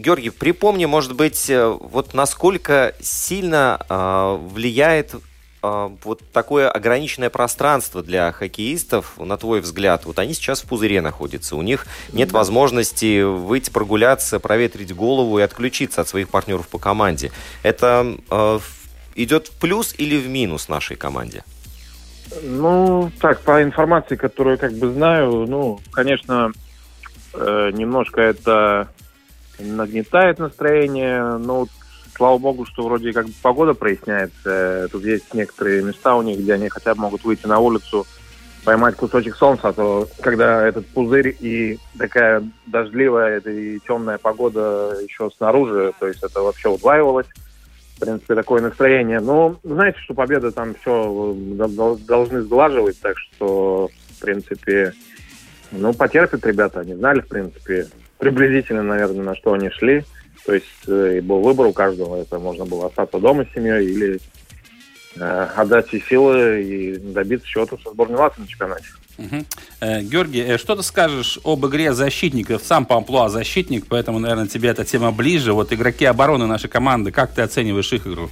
Георгий, 0.00 0.30
припомни, 0.30 0.86
может 0.86 1.14
быть, 1.14 1.50
э, 1.50 1.66
вот 1.66 2.14
насколько 2.14 2.94
сильно 3.00 3.84
а, 3.88 4.36
влияет 4.36 5.14
вот 5.62 6.22
такое 6.32 6.70
ограниченное 6.70 7.30
пространство 7.30 8.02
для 8.02 8.32
хоккеистов, 8.32 9.18
на 9.18 9.36
твой 9.36 9.60
взгляд, 9.60 10.06
вот 10.06 10.18
они 10.18 10.32
сейчас 10.32 10.62
в 10.62 10.68
пузыре 10.68 11.00
находятся, 11.00 11.56
у 11.56 11.62
них 11.62 11.86
нет 12.12 12.32
возможности 12.32 13.22
выйти 13.22 13.70
прогуляться, 13.70 14.40
проветрить 14.40 14.94
голову 14.94 15.38
и 15.38 15.42
отключиться 15.42 16.00
от 16.00 16.08
своих 16.08 16.30
партнеров 16.30 16.68
по 16.68 16.78
команде. 16.78 17.30
Это 17.62 18.16
э, 18.30 18.58
идет 19.14 19.48
в 19.48 19.60
плюс 19.60 19.94
или 19.98 20.16
в 20.16 20.28
минус 20.28 20.68
нашей 20.68 20.96
команде? 20.96 21.44
Ну, 22.42 23.10
так, 23.20 23.40
по 23.40 23.62
информации, 23.62 24.16
которую 24.16 24.56
как 24.56 24.72
бы 24.72 24.92
знаю, 24.92 25.46
ну, 25.48 25.80
конечно, 25.90 26.52
э, 27.34 27.70
немножко 27.72 28.20
это 28.20 28.88
нагнетает 29.58 30.38
настроение, 30.38 31.38
но 31.38 31.60
вот, 31.60 31.70
слава 32.20 32.36
богу, 32.36 32.66
что 32.66 32.82
вроде 32.82 33.14
как 33.14 33.24
погода 33.42 33.72
проясняется. 33.72 34.88
Тут 34.92 35.02
есть 35.06 35.32
некоторые 35.32 35.82
места 35.82 36.14
у 36.16 36.20
них, 36.20 36.38
где 36.38 36.52
они 36.52 36.68
хотя 36.68 36.94
бы 36.94 37.00
могут 37.00 37.24
выйти 37.24 37.46
на 37.46 37.60
улицу, 37.60 38.06
поймать 38.62 38.94
кусочек 38.96 39.34
солнца, 39.36 39.68
а 39.68 39.72
то 39.72 40.06
когда 40.20 40.68
этот 40.68 40.86
пузырь 40.88 41.34
и 41.40 41.78
такая 41.96 42.42
дождливая 42.66 43.38
это 43.38 43.50
и 43.50 43.78
темная 43.78 44.18
погода 44.18 44.98
еще 45.02 45.30
снаружи, 45.34 45.94
то 45.98 46.08
есть 46.08 46.22
это 46.22 46.42
вообще 46.42 46.68
удваивалось. 46.68 47.26
В 47.96 48.00
принципе, 48.00 48.34
такое 48.34 48.60
настроение. 48.60 49.20
Но 49.20 49.56
знаете, 49.64 49.98
что 50.00 50.12
победа 50.12 50.52
там 50.52 50.74
все 50.74 51.34
должны 52.06 52.42
сглаживать, 52.42 53.00
так 53.00 53.16
что, 53.16 53.88
в 54.10 54.20
принципе, 54.20 54.92
ну, 55.72 55.94
потерпят 55.94 56.44
ребята. 56.44 56.80
Они 56.80 56.94
знали, 56.94 57.20
в 57.20 57.28
принципе, 57.28 57.86
приблизительно, 58.18 58.82
наверное, 58.82 59.24
на 59.24 59.36
что 59.36 59.54
они 59.54 59.70
шли. 59.70 60.04
То 60.44 60.54
есть 60.54 60.66
э, 60.86 61.20
был 61.20 61.40
выбор 61.40 61.66
у 61.66 61.72
каждого. 61.72 62.16
Это 62.16 62.38
можно 62.38 62.64
было 62.64 62.86
остаться 62.86 63.18
дома 63.18 63.44
с 63.44 63.54
семьей 63.54 63.86
или 63.86 64.20
э, 65.16 65.48
отдать 65.56 65.88
все 65.88 66.00
силы 66.00 66.62
и 66.62 66.96
добиться 66.96 67.46
чего-то 67.46 67.78
со 67.82 67.90
сборной 67.90 68.18
Латвии 68.18 68.42
на 68.42 68.48
чемпионате. 68.48 68.86
Мгм. 69.18 69.46
Э, 69.80 70.00
Георгий, 70.00 70.40
э, 70.40 70.58
что 70.58 70.76
ты 70.76 70.82
скажешь 70.82 71.38
об 71.44 71.66
игре 71.66 71.92
защитников? 71.92 72.62
Сам 72.62 72.86
по 72.86 72.96
амплуа 72.96 73.28
защитник, 73.28 73.86
поэтому, 73.86 74.18
наверное, 74.18 74.46
тебе 74.46 74.70
эта 74.70 74.84
тема 74.84 75.12
ближе. 75.12 75.52
Вот 75.52 75.72
игроки 75.72 76.06
обороны 76.06 76.46
нашей 76.46 76.70
команды, 76.70 77.12
как 77.12 77.32
ты 77.32 77.42
оцениваешь 77.42 77.92
их 77.92 78.06
игру? 78.06 78.30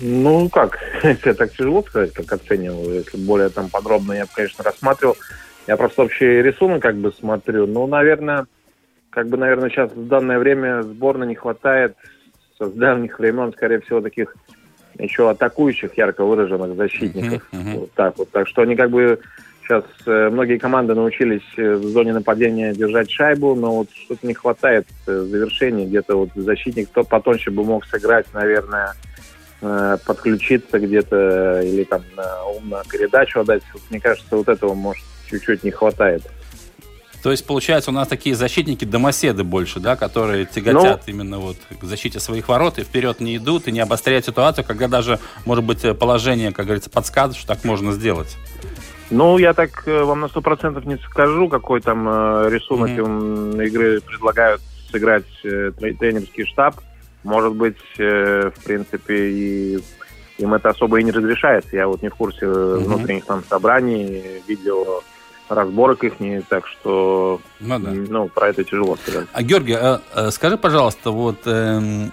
Ну, 0.00 0.48
как, 0.48 0.78
это 1.02 1.34
так 1.34 1.52
тяжело 1.52 1.82
сказать, 1.82 2.12
как 2.12 2.32
оценивал. 2.32 2.90
Если 2.90 3.16
более 3.16 3.48
там 3.48 3.68
подробно 3.68 4.12
я 4.12 4.24
бы, 4.24 4.30
конечно, 4.32 4.62
рассматривал. 4.62 5.16
Я 5.66 5.76
просто 5.76 6.02
общий 6.02 6.40
рисунок 6.40 6.80
как 6.80 6.96
бы 6.96 7.12
смотрю. 7.12 7.66
Ну, 7.66 7.86
наверное, 7.86 8.46
как 9.10 9.28
бы, 9.28 9.36
наверное, 9.36 9.70
сейчас 9.70 9.90
в 9.92 10.06
данное 10.06 10.38
время 10.38 10.82
сборной 10.82 11.26
не 11.26 11.34
хватает 11.34 11.96
с 12.58 12.70
давних 12.70 13.18
времен, 13.18 13.52
скорее 13.52 13.80
всего, 13.80 14.00
таких 14.00 14.34
еще 14.98 15.30
атакующих, 15.30 15.96
ярко 15.96 16.24
выраженных 16.24 16.76
защитников. 16.76 17.42
Вот 17.52 17.92
так 17.92 18.18
вот. 18.18 18.30
Так 18.30 18.48
что 18.48 18.62
они 18.62 18.76
как 18.76 18.90
бы 18.90 19.20
сейчас 19.68 19.84
э, 20.06 20.30
многие 20.30 20.58
команды 20.58 20.94
научились 20.94 21.42
э, 21.56 21.74
в 21.74 21.84
зоне 21.84 22.14
нападения 22.14 22.72
держать 22.72 23.10
шайбу, 23.10 23.54
но 23.54 23.76
вот 23.76 23.88
что-то 23.92 24.26
не 24.26 24.34
хватает 24.34 24.86
э, 25.06 25.12
завершения. 25.12 25.86
Где-то 25.86 26.16
вот 26.16 26.30
защитник 26.34 26.88
кто 26.90 27.04
потоньше 27.04 27.50
бы 27.50 27.64
мог 27.64 27.84
сыграть, 27.84 28.26
наверное, 28.32 28.94
подключиться 30.06 30.78
где-то 30.78 31.62
или 31.62 31.82
там 31.82 32.02
умно 32.56 32.80
передачу 32.90 33.40
отдать. 33.40 33.62
Вот 33.72 33.82
мне 33.90 33.98
кажется, 33.98 34.36
вот 34.36 34.48
этого 34.48 34.72
может 34.74 35.04
чуть-чуть 35.28 35.64
не 35.64 35.72
хватает. 35.72 36.22
То 37.22 37.30
есть, 37.32 37.46
получается, 37.46 37.90
у 37.90 37.94
нас 37.94 38.06
такие 38.06 38.36
защитники-домоседы 38.36 39.42
больше, 39.42 39.80
да, 39.80 39.96
которые 39.96 40.46
тяготят 40.46 41.02
именно 41.06 41.38
вот 41.38 41.56
к 41.80 41.84
защите 41.84 42.20
своих 42.20 42.48
ворот 42.48 42.78
и 42.78 42.84
вперед 42.84 43.20
не 43.20 43.36
идут, 43.36 43.66
и 43.66 43.72
не 43.72 43.80
обостряют 43.80 44.24
ситуацию, 44.24 44.64
когда 44.64 44.86
даже, 44.86 45.18
может 45.44 45.64
быть, 45.64 45.84
э, 45.84 45.94
положение, 45.94 46.52
как 46.52 46.66
говорится, 46.66 46.90
подсказывает, 46.90 47.36
что 47.36 47.48
так 47.48 47.64
можно 47.64 47.92
сделать. 47.92 48.36
Ну, 49.10 49.38
я 49.38 49.52
так 49.52 49.82
э, 49.86 50.02
вам 50.04 50.20
на 50.20 50.28
сто 50.28 50.40
процентов 50.42 50.84
не 50.84 50.96
скажу, 50.98 51.48
какой 51.48 51.80
там 51.80 52.06
э, 52.08 52.50
рисунок 52.50 52.90
им 52.90 53.60
игры 53.60 54.00
предлагают 54.00 54.60
сыграть 54.90 55.24
тре- 55.42 55.94
тренерский 55.94 56.46
штаб. 56.46 56.76
Может 57.24 57.52
быть, 57.54 57.76
в 57.98 58.52
принципе, 58.64 59.30
и 59.30 59.78
им 60.38 60.54
это 60.54 60.70
особо 60.70 61.00
и 61.00 61.02
не 61.02 61.10
разрешается. 61.10 61.74
Я 61.74 61.88
вот 61.88 62.00
не 62.00 62.08
в 62.10 62.14
курсе 62.14 62.46
Мгм. 62.46 62.84
внутренних 62.84 63.24
там 63.26 63.42
собраний, 63.50 64.22
видео 64.46 65.02
разборок 65.48 66.04
их, 66.04 66.20
не 66.20 66.40
так 66.42 66.66
что, 66.66 67.40
Ну 67.60 67.78
да. 67.78 67.90
ну, 67.90 68.28
про 68.28 68.48
это 68.48 68.64
тяжело 68.64 68.96
сказать. 68.96 69.26
А, 69.32 69.42
Георгий, 69.42 69.76
э, 69.78 69.98
э, 70.14 70.30
скажи, 70.30 70.56
пожалуйста, 70.56 71.10
вот 71.10 71.38
эм, 71.46 72.12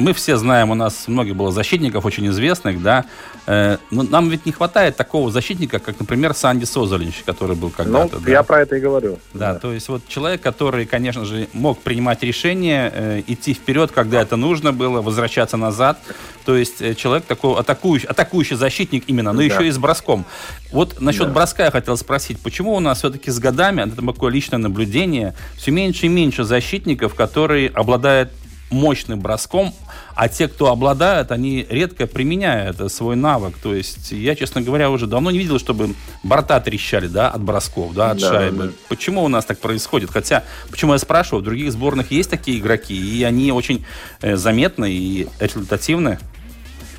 мы 0.00 0.12
все 0.14 0.36
знаем, 0.36 0.70
у 0.70 0.74
нас 0.74 1.06
много 1.06 1.34
было 1.34 1.52
защитников 1.52 2.04
очень 2.04 2.26
известных, 2.28 2.82
да, 2.82 3.04
э, 3.46 3.76
но 3.90 4.02
нам 4.02 4.28
ведь 4.28 4.46
не 4.46 4.52
хватает 4.52 4.96
такого 4.96 5.30
защитника, 5.30 5.78
как, 5.78 6.00
например, 6.00 6.34
Санди 6.34 6.64
Созолинч, 6.64 7.22
который 7.24 7.54
был 7.54 7.70
когда-то. 7.70 8.16
Ну, 8.16 8.20
да. 8.24 8.30
я 8.30 8.42
про 8.42 8.62
это 8.62 8.76
и 8.76 8.80
говорю. 8.80 9.18
Да, 9.34 9.54
то 9.54 9.72
есть 9.72 9.88
вот 9.88 10.02
человек, 10.08 10.40
который, 10.40 10.86
конечно 10.86 11.24
же, 11.24 11.48
мог 11.52 11.80
принимать 11.80 12.22
решения, 12.22 12.90
э, 12.94 13.22
идти 13.26 13.54
вперед, 13.54 13.92
когда 13.92 14.22
это 14.22 14.36
нужно 14.36 14.72
было, 14.72 15.02
возвращаться 15.02 15.56
назад. 15.56 15.98
То 16.44 16.56
есть 16.56 16.80
э, 16.80 16.94
человек 16.94 17.26
такой 17.26 17.58
атакующий, 17.60 18.08
атакующий 18.08 18.56
защитник 18.56 19.04
именно, 19.06 19.32
но 19.32 19.38
Да. 19.38 19.44
еще 19.44 19.68
и 19.68 19.70
с 19.70 19.78
броском. 19.78 20.24
Вот 20.72 21.00
насчет 21.00 21.26
Да. 21.28 21.32
броска 21.34 21.64
я 21.64 21.70
хотел 21.70 21.96
спросить, 21.96 22.40
почему 22.40 22.74
у 22.74 22.80
нас 22.80 22.98
все-таки 22.98 23.30
с 23.30 23.38
годами, 23.38 23.82
это 23.82 23.96
такое 24.04 24.32
личное 24.32 24.58
наблюдение, 24.58 25.34
все 25.56 25.70
меньше 25.70 26.06
и 26.06 26.08
меньше 26.08 26.44
защитников, 26.44 27.14
которые 27.14 27.68
обладают 27.68 28.30
мощным 28.70 29.20
броском, 29.20 29.74
а 30.20 30.28
те, 30.28 30.48
кто 30.48 30.70
обладают, 30.70 31.32
они 31.32 31.66
редко 31.70 32.06
применяют 32.06 32.92
свой 32.92 33.16
навык. 33.16 33.56
То 33.56 33.74
есть 33.74 34.12
я, 34.12 34.36
честно 34.36 34.60
говоря, 34.60 34.90
уже 34.90 35.06
давно 35.06 35.30
не 35.30 35.38
видел, 35.38 35.58
чтобы 35.58 35.94
борта 36.22 36.60
трещали, 36.60 37.06
да, 37.06 37.30
от 37.30 37.42
бросков, 37.42 37.94
да, 37.94 38.10
от 38.10 38.18
Да, 38.18 38.28
шайбы. 38.28 38.64
да. 38.64 38.72
Почему 38.90 39.24
у 39.24 39.28
нас 39.28 39.46
так 39.46 39.58
происходит? 39.60 40.10
Хотя, 40.10 40.44
почему 40.70 40.92
я 40.92 40.98
спрашиваю, 40.98 41.40
в 41.40 41.44
других 41.46 41.72
сборных 41.72 42.10
есть 42.10 42.28
такие 42.28 42.58
игроки, 42.58 42.94
и 42.94 43.24
они 43.24 43.50
очень 43.50 43.86
э, 44.20 44.36
заметны 44.36 44.92
и 44.92 45.26
результативны. 45.40 46.18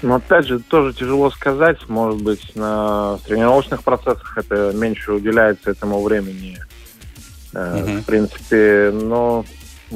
Но 0.01 0.15
опять 0.15 0.47
же, 0.47 0.57
тоже 0.57 0.91
тяжело 0.91 1.29
сказать. 1.29 1.77
Может 1.89 2.23
быть, 2.23 2.55
на 2.55 3.19
тренировочных 3.27 3.83
процессах 3.83 4.35
это 4.35 4.71
меньше 4.73 5.11
уделяется 5.11 5.69
этому 5.69 6.01
времени. 6.01 6.57
Мгм. 7.53 8.01
В 8.01 8.05
принципе, 8.05 8.89
но 8.91 9.45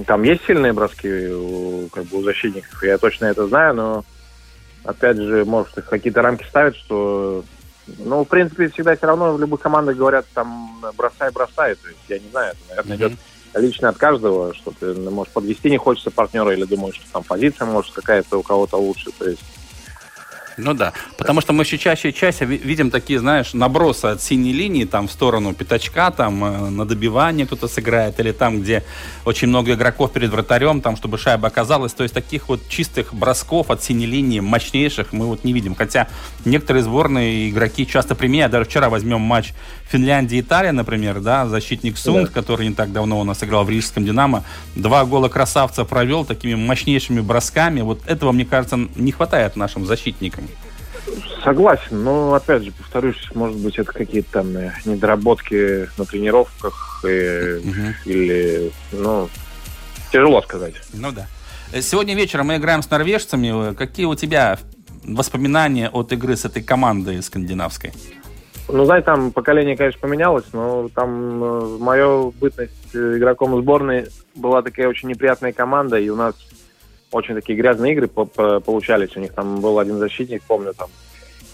там 0.03 0.23
есть 0.23 0.45
сильные 0.45 0.73
броски 0.73 1.27
у, 1.27 1.87
как 1.89 2.05
бы, 2.05 2.17
у 2.17 2.23
защитников, 2.23 2.83
я 2.83 2.97
точно 2.97 3.25
это 3.25 3.47
знаю, 3.47 3.73
но 3.75 4.05
опять 4.83 5.17
же, 5.17 5.45
может, 5.45 5.77
их 5.77 5.85
какие-то 5.85 6.21
рамки 6.21 6.45
ставят, 6.47 6.75
что 6.75 7.43
ну, 7.99 8.23
в 8.23 8.27
принципе, 8.27 8.69
всегда 8.69 8.95
все 8.95 9.05
равно 9.05 9.33
в 9.33 9.39
любых 9.39 9.61
командах 9.61 9.95
говорят, 9.95 10.25
там, 10.33 10.83
бросай, 10.97 11.31
бросай. 11.31 11.75
То 11.75 11.87
есть, 11.87 11.99
я 12.07 12.19
не 12.19 12.29
знаю, 12.29 12.53
это, 12.53 12.69
наверное, 12.69 12.97
идет 12.97 13.19
лично 13.53 13.89
от 13.89 13.97
каждого, 13.97 14.53
что 14.53 14.71
ты, 14.71 14.93
ну, 14.93 15.11
может, 15.11 15.31
подвести 15.33 15.69
не 15.69 15.77
хочется 15.77 16.11
партнера 16.11 16.51
или 16.53 16.65
думаешь, 16.65 16.95
что 16.95 17.05
там 17.13 17.23
позиция, 17.23 17.65
может, 17.65 17.93
какая-то 17.93 18.39
у 18.39 18.43
кого-то 18.43 18.77
лучше. 18.77 19.11
То 19.17 19.29
есть, 19.29 19.43
Ну 20.57 20.73
да, 20.73 20.93
потому 21.17 21.41
что 21.41 21.53
мы 21.53 21.63
все 21.63 21.77
чаще 21.77 22.09
и 22.09 22.13
чаще 22.13 22.45
ви- 22.45 22.57
видим 22.57 22.89
такие, 22.89 23.19
знаешь, 23.19 23.53
набросы 23.53 24.05
от 24.05 24.21
синей 24.21 24.53
линии, 24.53 24.85
там 24.85 25.07
в 25.07 25.11
сторону 25.11 25.53
пятачка, 25.53 26.11
там 26.11 26.43
э, 26.45 26.69
на 26.69 26.85
добивание 26.85 27.45
кто-то 27.45 27.67
сыграет, 27.67 28.19
или 28.19 28.31
там, 28.31 28.61
где 28.61 28.83
очень 29.25 29.49
много 29.49 29.73
игроков 29.73 30.13
перед 30.13 30.31
вратарем, 30.31 30.81
там, 30.81 30.95
чтобы 30.95 31.17
шайба 31.17 31.47
оказалась. 31.47 31.93
То 31.93 32.03
есть 32.03 32.15
таких 32.15 32.47
вот 32.47 32.67
чистых 32.69 33.13
бросков 33.13 33.69
от 33.69 33.83
синей 33.83 34.05
линии, 34.05 34.39
мощнейших, 34.39 35.13
мы 35.13 35.25
вот 35.25 35.43
не 35.43 35.53
видим. 35.53 35.75
Хотя 35.75 36.07
некоторые 36.45 36.83
сборные 36.83 37.49
игроки 37.49 37.85
часто 37.85 38.15
применяют. 38.15 38.51
Даже 38.51 38.65
вчера 38.65 38.89
возьмем 38.89 39.21
матч 39.21 39.53
Финляндия-Италия, 39.89 40.71
например, 40.71 41.19
да, 41.19 41.47
защитник 41.47 41.97
Сунд, 41.97 42.29
который 42.29 42.67
не 42.67 42.73
так 42.73 42.91
давно 42.91 43.19
у 43.19 43.23
нас 43.23 43.43
играл 43.43 43.63
в 43.63 43.69
Рижском 43.69 44.03
Динамо, 44.03 44.43
два 44.75 45.05
гола 45.05 45.29
красавца 45.29 45.85
провел 45.85 46.25
такими 46.25 46.55
мощнейшими 46.55 47.21
бросками. 47.21 47.81
Вот 47.81 48.01
этого, 48.07 48.31
мне 48.31 48.45
кажется, 48.45 48.79
не 48.95 49.11
хватает 49.11 49.55
нашим 49.55 49.85
защитникам. 49.85 50.47
Согласен, 51.43 52.03
но 52.03 52.33
опять 52.33 52.63
же, 52.63 52.71
повторюсь, 52.71 53.29
может 53.35 53.57
быть, 53.57 53.77
это 53.77 53.91
какие-то 53.91 54.31
там 54.31 54.57
э, 54.57 54.71
недоработки 54.85 55.87
на 55.99 56.05
тренировках 56.05 57.01
э, 57.07 57.61
или, 58.05 58.71
ну, 58.91 59.29
тяжело 60.11 60.41
сказать. 60.41 60.73
Ну 60.93 61.11
да. 61.11 61.27
Сегодня 61.81 62.15
вечером 62.15 62.47
мы 62.47 62.55
играем 62.55 62.81
с 62.81 62.89
норвежцами. 62.89 63.75
Какие 63.75 64.07
у 64.07 64.15
тебя 64.15 64.57
воспоминания 65.03 65.89
от 65.89 66.11
игры 66.11 66.35
с 66.35 66.45
этой 66.45 66.63
командой 66.63 67.21
скандинавской? 67.21 67.93
Ну, 68.67 68.85
знаете, 68.85 69.05
там 69.05 69.31
поколение, 69.31 69.77
конечно, 69.77 69.99
поменялось, 70.01 70.45
но 70.51 70.89
там 70.93 71.43
э, 71.43 71.77
мою 71.79 72.31
бытность 72.39 72.95
э, 72.95 73.17
игроком 73.17 73.55
сборной 73.61 74.07
была 74.33 74.63
такая 74.63 74.87
очень 74.87 75.07
неприятная 75.09 75.53
команда, 75.53 75.99
и 75.99 76.09
у 76.09 76.15
нас 76.15 76.33
очень 77.11 77.35
такие 77.35 77.57
грязные 77.57 77.93
игры 77.93 78.07
по- 78.07 78.25
по- 78.25 78.59
получались. 78.59 79.15
У 79.15 79.19
них 79.19 79.33
там 79.33 79.61
был 79.61 79.77
один 79.77 79.97
защитник, 79.99 80.41
помню, 80.47 80.73
там 80.73 80.89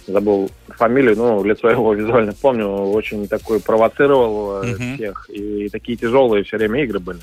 забыл 0.07 0.49
фамилию, 0.69 1.17
ну, 1.17 1.43
лицо 1.43 1.69
его 1.69 1.93
визуально 1.93 2.33
помню, 2.41 2.67
очень 2.67 3.27
такой 3.27 3.59
провоцировал 3.59 4.63
э, 4.63 4.67
Мгм. 4.67 4.95
всех, 4.95 5.29
и 5.29 5.67
такие 5.69 5.97
тяжелые 5.97 6.43
все 6.45 6.57
время 6.57 6.81
игры 6.83 6.99
были. 6.99 7.19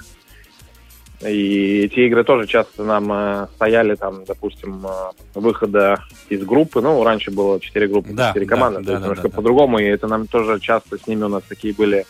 И 1.21 1.81
эти 1.85 2.01
игры 2.01 2.23
тоже 2.23 2.47
часто 2.47 2.85
нам 2.85 3.13
э, 3.13 3.47
стояли, 3.57 3.97
там, 3.97 4.25
допустим, 4.25 4.87
э, 4.87 4.91
выхода 5.35 6.05
из 6.29 6.45
группы. 6.45 6.81
Ну, 6.81 7.03
раньше 7.03 7.33
было 7.33 7.59
четыре 7.59 7.89
группы, 7.89 8.11
Да, 8.13 8.29
четыре 8.29 8.47
да, 8.47 8.55
команды, 8.55 8.79
да, 8.81 8.85
то 8.85 8.91
есть 8.91 9.01
да, 9.01 9.05
немножко 9.07 9.23
да, 9.25 9.29
да. 9.31 9.37
по-другому, 9.37 9.79
и 9.81 9.85
это 9.85 10.07
нам 10.07 10.29
тоже 10.29 10.61
часто 10.61 10.97
с 10.97 11.07
ними 11.09 11.25
у 11.25 11.29
нас 11.29 11.43
такие 11.49 11.75
были 11.75 12.07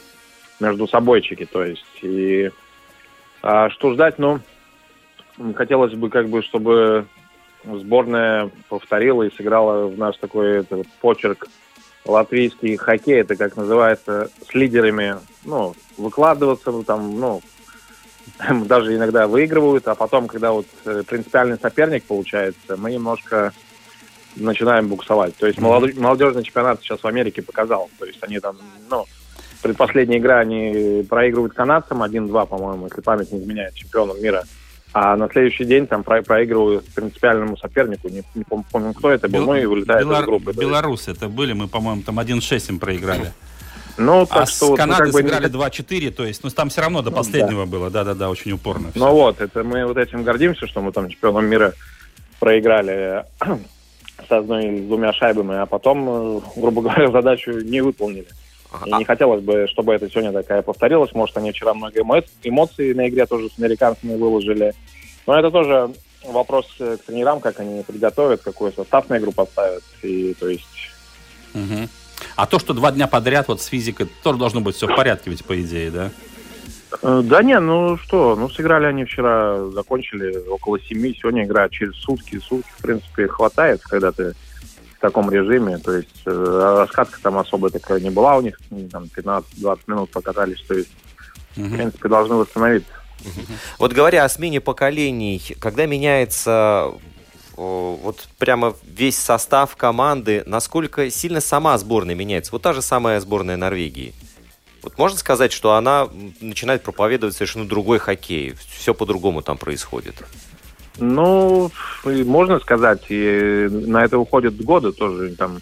между 0.61 0.87
собойчики, 0.87 1.47
то 1.47 1.65
есть. 1.65 1.85
И 2.03 2.51
а, 3.43 3.71
что 3.71 3.95
ждать, 3.95 4.19
ну, 4.19 4.41
хотелось 5.55 5.95
бы, 5.95 6.11
как 6.11 6.29
бы, 6.29 6.43
чтобы 6.43 7.07
сборная 7.65 8.51
повторила 8.69 9.23
и 9.23 9.35
сыграла 9.35 9.87
в 9.87 9.97
наш 9.97 10.17
такой 10.19 10.61
это, 10.61 10.83
почерк 11.01 11.47
латвийский 12.05 12.77
хоккей, 12.77 13.21
это 13.21 13.37
как 13.37 13.57
называется, 13.57 14.31
с 14.47 14.55
лидерами, 14.55 15.17
ну, 15.45 15.75
выкладываться, 15.97 16.71
ну, 16.71 16.83
там, 16.83 17.19
ну, 17.19 17.41
даже 18.67 18.95
иногда 18.97 19.27
выигрывают, 19.27 19.87
а 19.89 19.95
потом, 19.95 20.29
когда 20.29 20.53
вот 20.53 20.67
э, 20.85 21.03
принципиальный 21.07 21.59
соперник 21.61 22.05
получается, 22.05 22.77
мы 22.77 22.93
немножко 22.93 23.53
начинаем 24.37 24.89
буксовать. 24.89 25.37
То 25.37 25.47
есть 25.47 25.59
молодежный 25.59 26.45
чемпионат 26.45 26.81
сейчас 26.83 27.03
в 27.03 27.07
Америке 27.07 27.43
показал. 27.43 27.91
То 27.99 28.05
есть 28.05 28.19
они 28.23 28.39
там, 28.39 28.57
ну, 28.91 29.05
предпоследняя 29.63 30.19
игра 30.19 30.39
они 30.39 31.05
проигрывают 31.09 31.55
канадцам 31.55 32.03
1-2, 32.03 32.47
по-моему, 32.47 32.87
если 32.87 33.01
память 33.01 33.33
не 33.33 33.41
изменяет, 33.41 33.75
чемпионом 33.75 34.23
мира. 34.23 34.45
А 34.93 35.17
на 35.17 35.29
следующий 35.29 35.65
день 35.65 35.87
там 35.87 36.03
про- 36.03 36.23
проигрывают 36.23 36.85
принципиальному 36.95 37.57
сопернику, 37.59 38.09
не, 38.09 38.23
не 38.35 38.43
пом- 38.43 38.65
помню, 38.71 38.95
кто 38.95 39.11
это 39.11 39.29
был, 39.29 39.41
Бел- 39.41 39.47
ну 39.47 39.55
и 39.57 39.67
вылетает 39.67 40.07
Белор- 40.07 40.23
из 40.23 40.27
группы. 40.27 40.53
Белорусы 40.53 41.11
это 41.11 41.29
были, 41.29 41.53
мы, 41.53 41.69
по-моему, 41.69 42.03
там 42.03 42.19
1-6 42.19 42.71
им 42.71 42.79
проиграли. 42.79 43.33
Ну, 43.99 44.23
А 44.23 44.27
так 44.27 44.49
с 44.49 44.57
что 44.57 44.67
вот, 44.67 44.71
ну, 44.73 44.77
Канадой 44.77 45.07
как 45.07 45.13
бы 45.13 45.19
сыграли 45.29 45.49
2-4, 45.51 46.11
то 46.13 46.25
есть, 46.25 46.45
ну, 46.45 46.51
там 46.51 46.69
все 46.71 46.81
равно 46.81 47.03
до 47.03 47.11
Ну, 47.11 47.17
последнего 47.17 47.67
было, 47.67 47.91
да-да-да, 47.91 48.31
очень 48.31 48.53
упорно. 48.53 48.91
всё. 48.91 49.01
Ну 49.01 49.13
вот, 49.13 49.41
это 49.41 49.65
мы 49.65 49.85
вот 49.87 49.97
этим 49.97 50.23
гордимся, 50.23 50.67
что 50.67 50.81
мы 50.81 50.93
там 50.93 51.09
чемпионом 51.09 51.47
мира 51.47 51.75
проиграли 52.41 53.25
с 53.41 54.31
одной 54.31 54.79
с 54.79 54.83
двумя 54.87 55.13
шайбами, 55.13 55.57
а 55.57 55.67
потом, 55.67 56.39
э, 56.39 56.41
грубо 56.57 56.83
говоря, 56.83 57.09
задачу 57.13 57.51
не 57.53 57.81
выполнили. 57.81 58.27
И 58.87 58.91
А- 58.93 58.99
не 58.99 59.05
хотелось 59.05 59.43
бы, 59.43 59.67
чтобы 59.69 59.95
это 59.95 60.09
сегодня 60.11 60.31
такая 60.33 60.63
повторилась. 60.63 61.13
Может, 61.15 61.37
они 61.39 61.53
вчера 61.53 61.73
много 61.75 62.01
эмо- 62.01 62.25
эмоций 62.43 62.95
на 62.95 63.09
игре 63.09 63.27
тоже 63.27 63.49
с 63.49 63.59
американцами 63.59 64.15
выложили. 64.17 64.75
Но 65.27 65.39
это 65.39 65.51
тоже 65.51 65.91
вопрос 66.25 66.67
э, 66.79 66.99
к 67.01 67.07
тренерам, 67.07 67.41
как 67.41 67.59
они 67.61 67.83
приготовят, 67.83 68.43
какой 68.43 68.73
состав 68.73 69.09
на 69.09 69.17
игру 69.19 69.33
поставят. 69.33 69.83
И 70.03 70.35
то 70.39 70.49
есть 70.49 70.67
Мгм. 71.55 71.89
А 72.37 72.47
то, 72.47 72.59
что 72.59 72.75
два 72.75 72.93
дня 72.93 73.07
подряд 73.07 73.49
вот 73.49 73.61
с 73.61 73.67
физикой, 73.67 74.07
тоже 74.23 74.39
должно 74.39 74.61
быть 74.61 74.77
все 74.77 74.87
в 74.87 74.95
порядке 74.97 75.31
ведь, 75.31 75.45
по 75.45 75.61
идее, 75.61 75.91
да? 75.91 76.11
Э, 77.03 77.23
Да 77.25 77.43
не, 77.43 77.59
ну 77.61 77.97
что, 77.99 78.37
ну 78.37 78.49
сыграли 78.49 78.87
они 78.87 79.05
вчера, 79.05 79.67
закончили 79.71 80.37
около 80.49 80.81
семи, 80.81 81.15
сегодня 81.19 81.45
играют 81.45 81.73
через 81.73 81.95
сутки. 81.97 82.39
Сутки, 82.39 82.71
в 82.79 82.83
принципе, 82.83 83.29
хватает, 83.29 83.83
когда 83.83 84.13
ты 84.13 84.35
в 84.97 85.01
таком 85.01 85.31
режиме. 85.31 85.79
То 85.79 85.93
есть 85.93 86.23
э, 86.27 86.75
раскатка 86.81 87.19
там 87.23 87.39
особо 87.39 87.71
такая 87.71 88.01
не 88.01 88.11
была 88.11 88.37
у 88.37 88.41
них, 88.41 88.59
там 88.91 89.05
15-20 89.17 89.79
минут 89.87 90.11
покатались. 90.11 90.61
То 90.67 90.75
есть, 90.75 90.91
в 91.55 91.59
Мгм. 91.61 91.77
принципе, 91.77 92.09
должны 92.09 92.35
восстановиться. 92.37 92.91
Вот 93.81 93.93
говоря 93.93 94.25
о 94.25 94.29
смене 94.29 94.61
поколений, 94.61 95.43
когда 95.61 95.87
меняется 95.87 96.93
вот 97.59 98.29
прямо 98.39 98.75
весь 98.85 99.19
состав 99.19 99.75
команды, 99.77 100.43
насколько 100.47 101.11
сильно 101.11 101.41
сама 101.41 101.77
сборная 101.79 102.15
меняется? 102.15 102.53
Вот 102.53 102.63
та 102.63 102.73
же 102.73 102.83
самая 102.83 103.21
сборная 103.21 103.57
Норвегии. 103.57 104.15
Вот 104.83 104.97
можно 104.97 105.19
сказать, 105.19 105.53
что 105.53 105.75
она 105.75 106.09
начинает 106.41 106.83
проповедовать 106.83 107.35
совершенно 107.35 107.67
другой 107.67 107.99
хоккей. 107.99 108.55
Все 108.55 108.95
по-другому 108.95 109.43
там 109.43 109.59
происходит. 109.59 110.15
Ну, 110.99 111.71
можно 112.05 112.61
сказать, 112.61 113.07
и 113.09 113.69
на 113.71 114.05
это 114.05 114.19
уходят 114.19 114.57
годы 114.57 114.93
тоже. 114.93 115.35
Там, 115.35 115.59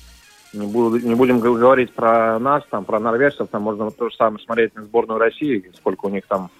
не, 0.52 0.66
буду, 0.66 0.98
не 0.98 1.14
будем 1.14 1.40
говорить 1.40 1.92
про 1.92 2.38
нас, 2.38 2.62
там, 2.70 2.84
про 2.84 3.00
норвежцев, 3.00 3.48
там 3.50 3.62
можно 3.62 3.90
то 3.90 4.10
же 4.10 4.16
самое 4.16 4.44
смотреть 4.44 4.74
на 4.74 4.82
сборную 4.82 5.18
России, 5.18 5.70
сколько 5.76 6.06
у 6.06 6.10
них 6.10 6.24
там, 6.26 6.50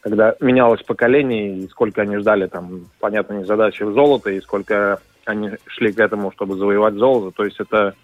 когда 0.00 0.34
менялось 0.40 0.82
поколение, 0.82 1.58
и 1.58 1.68
сколько 1.68 2.02
они 2.02 2.16
ждали, 2.16 2.46
там, 2.46 2.86
понятно, 3.00 3.34
не 3.34 3.44
задачи 3.44 3.82
в 3.82 3.92
золото, 3.92 4.30
и 4.30 4.40
сколько 4.40 5.00
они 5.24 5.50
шли 5.66 5.92
к 5.92 5.98
этому, 5.98 6.32
чтобы 6.32 6.56
завоевать 6.56 6.94
золото. 6.94 7.36
То 7.36 7.44
есть 7.44 7.60
это 7.60 7.94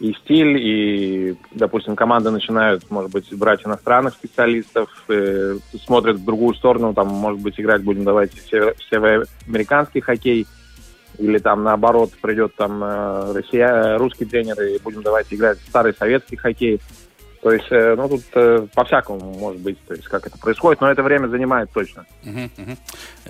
и 0.00 0.12
стиль, 0.12 0.56
и, 0.58 1.36
допустим, 1.52 1.96
команды 1.96 2.30
начинают, 2.30 2.88
может 2.90 3.10
быть, 3.10 3.36
брать 3.36 3.66
иностранных 3.66 4.14
специалистов, 4.14 4.90
э, 5.08 5.56
смотрят 5.84 6.16
в 6.16 6.24
другую 6.24 6.54
сторону, 6.54 6.94
там, 6.94 7.08
может 7.08 7.40
быть, 7.40 7.58
играть 7.58 7.82
будем 7.82 8.04
давайте 8.04 8.40
север- 8.40 8.76
североамериканский 8.90 10.00
хоккей, 10.00 10.46
или 11.18 11.38
там 11.38 11.64
наоборот 11.64 12.12
придет 12.20 12.54
там 12.54 12.80
э, 12.82 13.32
Россия, 13.32 13.98
русский 13.98 14.24
тренер 14.24 14.60
и 14.62 14.78
будем 14.78 15.02
давать 15.02 15.26
играть 15.30 15.58
старый 15.58 15.94
советский 15.94 16.36
хоккей. 16.36 16.80
То 17.40 17.52
есть, 17.52 17.66
э, 17.70 17.94
ну, 17.96 18.08
тут 18.08 18.22
э, 18.34 18.66
по-всякому 18.74 19.20
может 19.38 19.60
быть, 19.60 19.78
то 19.86 19.94
есть, 19.94 20.08
как 20.08 20.26
это 20.26 20.36
происходит, 20.38 20.80
но 20.80 20.90
это 20.90 21.04
время 21.04 21.28
занимает 21.28 21.70
точно. 21.70 22.04
Мгм, 22.24 22.50
мгм. 22.56 22.76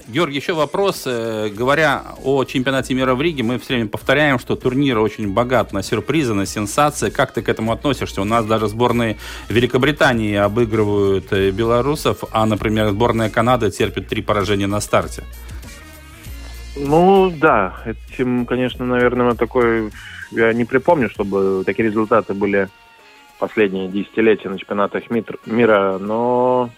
Георгий, 0.08 0.36
еще 0.36 0.54
вопрос. 0.54 1.04
Э, 1.06 1.50
Говоря 1.50 2.02
о 2.24 2.44
чемпионате 2.44 2.94
мира 2.94 3.14
в 3.14 3.20
Риге, 3.20 3.42
мы 3.42 3.58
все 3.58 3.74
время 3.74 3.88
повторяем, 3.88 4.38
что 4.38 4.56
турнир 4.56 4.98
очень 4.98 5.32
богат 5.32 5.72
на 5.72 5.82
сюрпризы, 5.82 6.32
на 6.32 6.46
сенсации. 6.46 7.10
Как 7.10 7.32
ты 7.32 7.42
к 7.42 7.48
этому 7.50 7.70
относишься? 7.72 8.22
У 8.22 8.24
нас 8.24 8.46
даже 8.46 8.68
сборные 8.68 9.18
Великобритании 9.50 10.36
обыгрывают 10.36 11.30
э, 11.32 11.50
белорусов, 11.50 12.24
а, 12.32 12.46
например, 12.46 12.88
сборная 12.90 13.28
Канады 13.28 13.70
терпит 13.70 14.08
три 14.08 14.22
поражения 14.22 14.66
на 14.66 14.80
старте. 14.80 15.22
Ну, 16.76 17.30
да, 17.30 17.74
этим, 17.84 18.46
конечно, 18.46 18.86
наверное, 18.86 19.34
такой... 19.34 19.90
Я 20.30 20.52
не 20.52 20.64
припомню, 20.64 21.08
чтобы 21.10 21.62
такие 21.64 21.88
результаты 21.88 22.34
были 22.34 22.68
последние 23.38 23.88
десятилетия 23.88 24.48
на 24.48 24.58
чемпионатах 24.58 25.04
мира, 25.10 25.98
но 25.98 26.70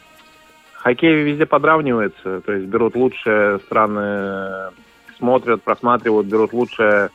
хоккей 0.75 1.23
везде 1.23 1.47
подравнивается, 1.47 2.41
то 2.41 2.53
есть 2.53 2.67
берут 2.67 2.97
лучшие 2.97 3.59
страны, 3.61 4.73
смотрят, 5.19 5.63
просматривают, 5.63 6.27
берут 6.27 6.53
лучшее 6.53 7.11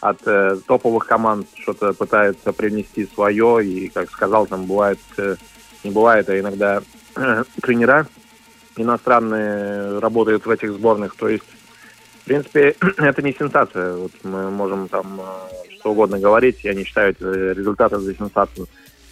от 0.00 0.18
э, 0.26 0.56
топовых 0.66 1.06
команд, 1.06 1.46
что-то 1.54 1.92
пытаются 1.94 2.52
привнести 2.52 3.06
свое, 3.06 3.64
и, 3.64 3.88
как 3.88 4.10
сказал, 4.10 4.46
там 4.46 4.66
бывает, 4.66 4.98
э, 5.16 5.36
не 5.84 5.90
бывает, 5.90 6.28
а 6.28 6.38
иногда 6.38 6.82
тренера 7.62 8.06
иностранные 8.76 9.98
работают 9.98 10.44
в 10.44 10.50
этих 10.50 10.72
сборных, 10.72 11.16
то 11.16 11.28
есть 11.28 11.44
в 12.26 12.28
принципе, 12.28 12.74
это 12.96 13.22
не 13.22 13.32
сенсация. 13.32 13.94
Вот 13.94 14.10
мы 14.24 14.50
можем 14.50 14.88
там 14.88 15.20
э, 15.20 15.70
что 15.78 15.92
угодно 15.92 16.18
говорить, 16.18 16.64
я 16.64 16.74
не 16.74 16.82
считаю 16.82 17.10
эти 17.10 17.22
результаты 17.22 17.98
за 17.98 18.16
сенсацию. 18.16 18.66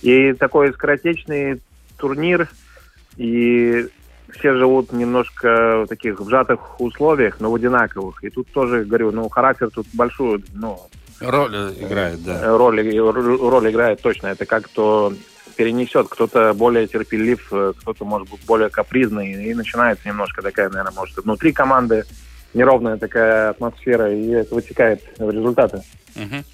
И 0.05 0.35
такой 0.35 0.71
скоротечный 0.75 1.63
турнир, 1.97 2.51
и 3.17 3.87
все 4.33 4.55
живут 4.55 4.93
немножко 4.93 5.85
в 5.85 5.87
таких 5.87 6.21
вжатых 6.21 6.79
условиях, 6.79 7.41
но 7.41 7.51
в 7.51 7.55
одинаковых. 7.55 8.23
И 8.23 8.29
тут 8.29 8.49
тоже, 8.53 8.85
говорю, 8.85 9.13
ну, 9.13 9.29
характер 9.31 9.71
тут 9.73 9.87
большую, 9.95 10.43
ну, 10.53 10.79
Роль 11.21 11.55
играет, 11.79 12.23
да. 12.23 12.55
роль, 12.59 12.99
роль 12.99 13.71
играет 13.71 14.03
точно. 14.03 14.27
Это 14.27 14.45
как 14.45 14.65
кто 14.65 15.15
перенесет, 15.57 16.09
кто-то 16.09 16.53
более 16.53 16.87
терпелив, 16.87 17.47
кто-то, 17.47 18.05
может 18.05 18.29
быть, 18.29 18.45
более 18.45 18.69
капризный, 18.69 19.33
и 19.33 19.55
начинается 19.55 20.07
немножко 20.07 20.43
такая, 20.43 20.69
наверное, 20.69 20.93
может, 20.93 21.17
внутри 21.17 21.53
команды 21.53 22.05
неровная 22.53 22.99
такая 22.99 23.51
атмосфера, 23.51 24.13
и 24.13 24.29
это 24.29 24.55
вытекает 24.55 25.01
в 25.17 25.31
результаты. 25.31 25.83
Мгм. 26.15 26.45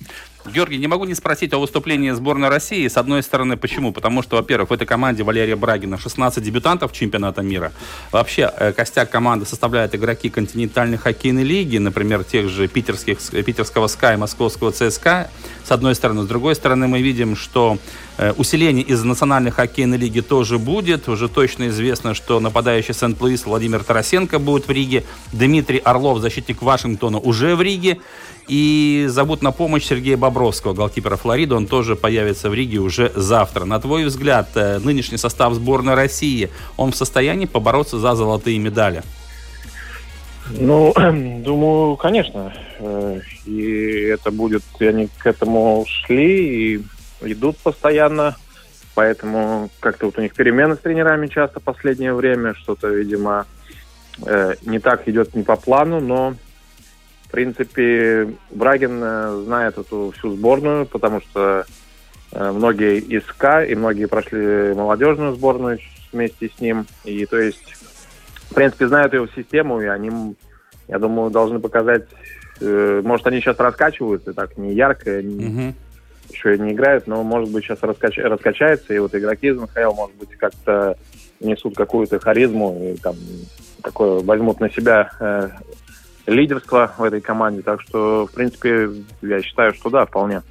Георгий, 0.46 0.78
не 0.78 0.86
могу 0.86 1.04
не 1.04 1.14
спросить 1.14 1.52
о 1.52 1.58
выступлении 1.58 2.10
сборной 2.12 2.48
России. 2.48 2.88
С 2.88 2.96
одной 2.96 3.22
стороны, 3.22 3.56
почему? 3.56 3.92
Потому 3.92 4.22
что, 4.22 4.36
во-первых, 4.36 4.70
в 4.70 4.72
этой 4.72 4.86
команде 4.86 5.22
Валерия 5.22 5.54
Брагина 5.54 5.98
16 5.98 6.42
дебютантов 6.42 6.92
чемпионата 6.92 7.42
мира. 7.42 7.72
Вообще, 8.10 8.50
э, 8.56 8.72
костяк 8.72 9.10
команды 9.10 9.44
составляют 9.44 9.94
игроки 9.94 10.30
континентальной 10.30 10.96
хоккейной 10.96 11.42
лиги, 11.42 11.76
например, 11.76 12.24
тех 12.24 12.48
же 12.48 12.68
питерских, 12.68 13.18
питерского 13.44 13.86
СКА 13.86 14.14
и 14.14 14.16
московского 14.16 14.72
ЦСКА, 14.72 15.30
с 15.64 15.70
одной 15.70 15.94
стороны. 15.94 16.22
С 16.22 16.26
другой 16.26 16.54
стороны, 16.54 16.88
мы 16.88 17.02
видим, 17.02 17.36
что 17.36 17.76
э, 18.16 18.32
усиление 18.32 18.84
из 18.84 19.04
национальной 19.04 19.50
хоккейной 19.50 19.98
лиги 19.98 20.20
тоже 20.20 20.58
будет. 20.58 21.08
Уже 21.08 21.28
точно 21.28 21.68
известно, 21.68 22.14
что 22.14 22.40
нападающий 22.40 22.94
Сент-Луис 22.94 23.44
Владимир 23.44 23.84
Тарасенко 23.84 24.38
будет 24.38 24.68
в 24.68 24.70
Риге. 24.70 25.04
Дмитрий 25.32 25.78
Орлов, 25.78 26.20
защитник 26.20 26.62
Вашингтона, 26.62 27.18
уже 27.18 27.54
в 27.56 27.60
Риге. 27.60 27.98
И 28.50 29.06
зовут 29.08 29.42
на 29.42 29.52
помощь 29.52 29.84
Сергея 29.84 30.16
Бобровского, 30.30 30.74
голкипера 30.74 31.16
Флориды. 31.16 31.54
Он 31.56 31.66
тоже 31.66 31.96
появится 31.96 32.50
в 32.50 32.54
Риге 32.54 32.78
уже 32.78 33.10
завтра. 33.16 33.64
На 33.64 33.80
твой 33.80 34.04
взгляд, 34.04 34.48
э, 34.54 34.78
нынешний 34.78 35.18
состав 35.18 35.54
сборной 35.54 35.94
России, 35.94 36.50
он 36.76 36.92
в 36.92 36.96
состоянии 36.96 37.46
побороться 37.46 37.98
за 37.98 38.14
золотые 38.14 38.58
медали? 38.58 39.02
Ну, 40.50 40.94
думаю, 41.44 41.96
конечно. 41.96 42.52
Э, 42.78 43.20
И 43.44 44.02
это 44.04 44.30
будет, 44.30 44.62
и 44.78 44.86
они 44.86 45.08
к 45.18 45.26
этому 45.26 45.84
шли 45.88 46.74
и 46.74 46.84
идут 47.22 47.56
постоянно. 47.56 48.36
Поэтому 48.94 49.68
как-то 49.80 50.06
вот 50.06 50.18
у 50.18 50.20
них 50.20 50.34
перемены 50.34 50.76
с 50.76 50.78
тренерами 50.78 51.26
часто 51.26 51.58
в 51.58 51.62
последнее 51.64 52.14
время. 52.14 52.54
Что-то, 52.54 52.88
видимо, 52.88 53.46
э, 54.24 54.54
не 54.62 54.78
так 54.78 55.08
идет 55.08 55.34
не 55.34 55.42
по 55.42 55.56
плану, 55.56 56.00
но 56.00 56.34
в 57.30 57.32
принципе 57.32 58.28
Брагин 58.50 59.00
э, 59.00 59.42
знает 59.44 59.78
эту 59.78 60.12
всю 60.18 60.34
сборную, 60.34 60.84
потому 60.84 61.20
что 61.20 61.64
э, 62.32 62.50
многие 62.50 62.98
из 62.98 63.22
СКА 63.26 63.62
и 63.62 63.76
многие 63.76 64.06
прошли 64.06 64.74
молодежную 64.74 65.36
сборную 65.36 65.78
вместе 66.12 66.50
с 66.50 66.60
ним. 66.60 66.86
И 67.04 67.24
то 67.26 67.38
есть, 67.38 67.62
в 68.50 68.54
принципе, 68.54 68.88
знают 68.88 69.14
его 69.14 69.28
систему, 69.28 69.80
и 69.80 69.86
они, 69.86 70.34
я 70.88 70.98
думаю, 70.98 71.30
должны 71.30 71.60
показать... 71.60 72.02
э, 72.60 73.00
Может, 73.04 73.28
они 73.28 73.38
сейчас 73.40 73.60
раскачиваются 73.60 74.32
так 74.34 74.58
не 74.58 74.74
ярко, 74.74 75.22
не- 75.22 75.44
Мгм. 75.44 75.74
еще 76.30 76.56
и 76.56 76.58
не 76.58 76.72
играют, 76.72 77.06
но, 77.06 77.22
может 77.22 77.48
быть, 77.52 77.64
сейчас 77.64 77.78
раскач- 77.78 78.20
раскачается, 78.20 78.92
и 78.92 78.98
вот 78.98 79.14
игроки 79.14 79.46
из 79.46 79.56
НХЛ, 79.56 79.92
может 79.94 80.16
быть, 80.16 80.30
как-то 80.36 80.96
несут 81.38 81.76
какую-то 81.76 82.18
харизму 82.18 82.76
и 82.92 82.96
там 82.96 83.14
такое 83.84 84.20
возьмут 84.20 84.58
на 84.58 84.68
себя 84.68 85.10
э, 85.20 85.48
лидерство 86.30 86.92
в 86.96 87.02
этой 87.02 87.20
команде. 87.20 87.62
Так 87.62 87.82
что, 87.82 88.26
в 88.26 88.32
принципе, 88.32 88.90
я 89.22 89.42
считаю, 89.42 89.74
что 89.74 89.90
да, 89.90 90.06
вполне. 90.06 90.42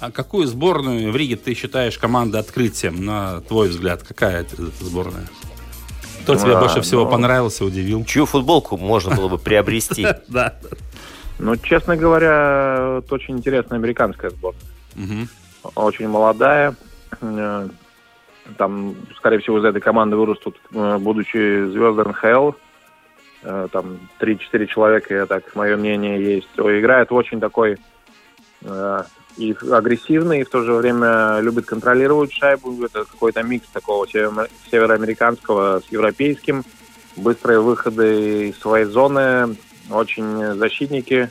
А 0.00 0.10
какую 0.10 0.46
сборную 0.46 1.10
в 1.10 1.16
Риге 1.16 1.36
ты 1.36 1.54
считаешь 1.54 1.98
командой 1.98 2.40
открытием, 2.40 3.04
на 3.04 3.40
твой 3.40 3.68
взгляд? 3.68 4.02
Какая 4.02 4.42
это 4.42 4.56
сборная? 4.80 5.26
Кто 6.22 6.36
тебе 6.36 6.56
А, 6.56 6.60
больше 6.60 6.82
всего 6.82 7.04
ну, 7.04 7.10
понравился, 7.10 7.64
удивил? 7.64 8.04
Чью 8.04 8.26
футболку 8.26 8.76
можно 8.76 9.16
было 9.16 9.28
бы 9.28 9.38
приобрести? 9.38 10.06
Да. 10.28 10.54
Ну, 11.38 11.56
честно 11.56 11.96
говоря, 11.96 12.96
вот 12.96 13.12
очень 13.12 13.38
интересная 13.38 13.78
американская 13.78 14.30
сборная. 14.30 14.60
Очень 15.74 16.08
молодая. 16.08 16.74
Э, 17.20 17.68
Там, 18.56 18.96
скорее 19.16 19.38
всего, 19.38 19.58
из 19.58 19.64
этой 19.64 19.80
команды 19.80 20.16
вырастут 20.16 20.56
э, 20.72 20.98
будущие 20.98 21.70
звезды 21.70 22.02
НХЛ. 22.04 22.52
Э, 23.42 23.68
Там 23.72 24.08
3-4 24.20 24.66
человека, 24.66 25.14
я 25.14 25.26
так, 25.26 25.54
мое 25.54 25.76
мнение, 25.76 26.22
есть. 26.22 26.48
Играет 26.56 27.12
очень 27.12 27.40
такой 27.40 27.78
э, 28.62 29.02
и 29.36 29.56
агрессивный, 29.70 30.40
и 30.40 30.44
в 30.44 30.50
то 30.50 30.62
же 30.62 30.72
время 30.72 31.38
любит 31.40 31.66
контролировать 31.66 32.32
шайбу. 32.32 32.84
Это 32.84 33.04
какой-то 33.04 33.42
микс 33.42 33.68
такого 33.68 34.06
северо- 34.06 34.50
североамериканского 34.70 35.80
с 35.80 35.92
европейским. 35.92 36.64
Быстрые 37.16 37.60
выходы 37.60 38.48
из 38.48 38.58
своей 38.58 38.84
зоны. 38.86 39.56
Очень 39.90 40.54
защитники 40.54 41.30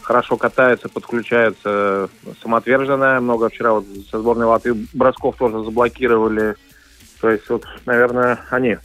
хорошо 0.00 0.36
катаются, 0.36 0.88
подключаются. 0.88 2.08
Самоотверженная. 2.42 3.20
Много 3.20 3.48
вчера 3.48 3.72
вот 3.72 3.84
со 4.10 4.18
сборной 4.18 4.46
Латвии 4.46 4.86
бросков 4.92 5.36
тоже 5.36 5.62
заблокировали. 5.64 6.54
То 7.20 7.30
есть, 7.30 7.48
вот, 7.48 7.64
наверное, 7.84 8.40
они. 8.50 8.78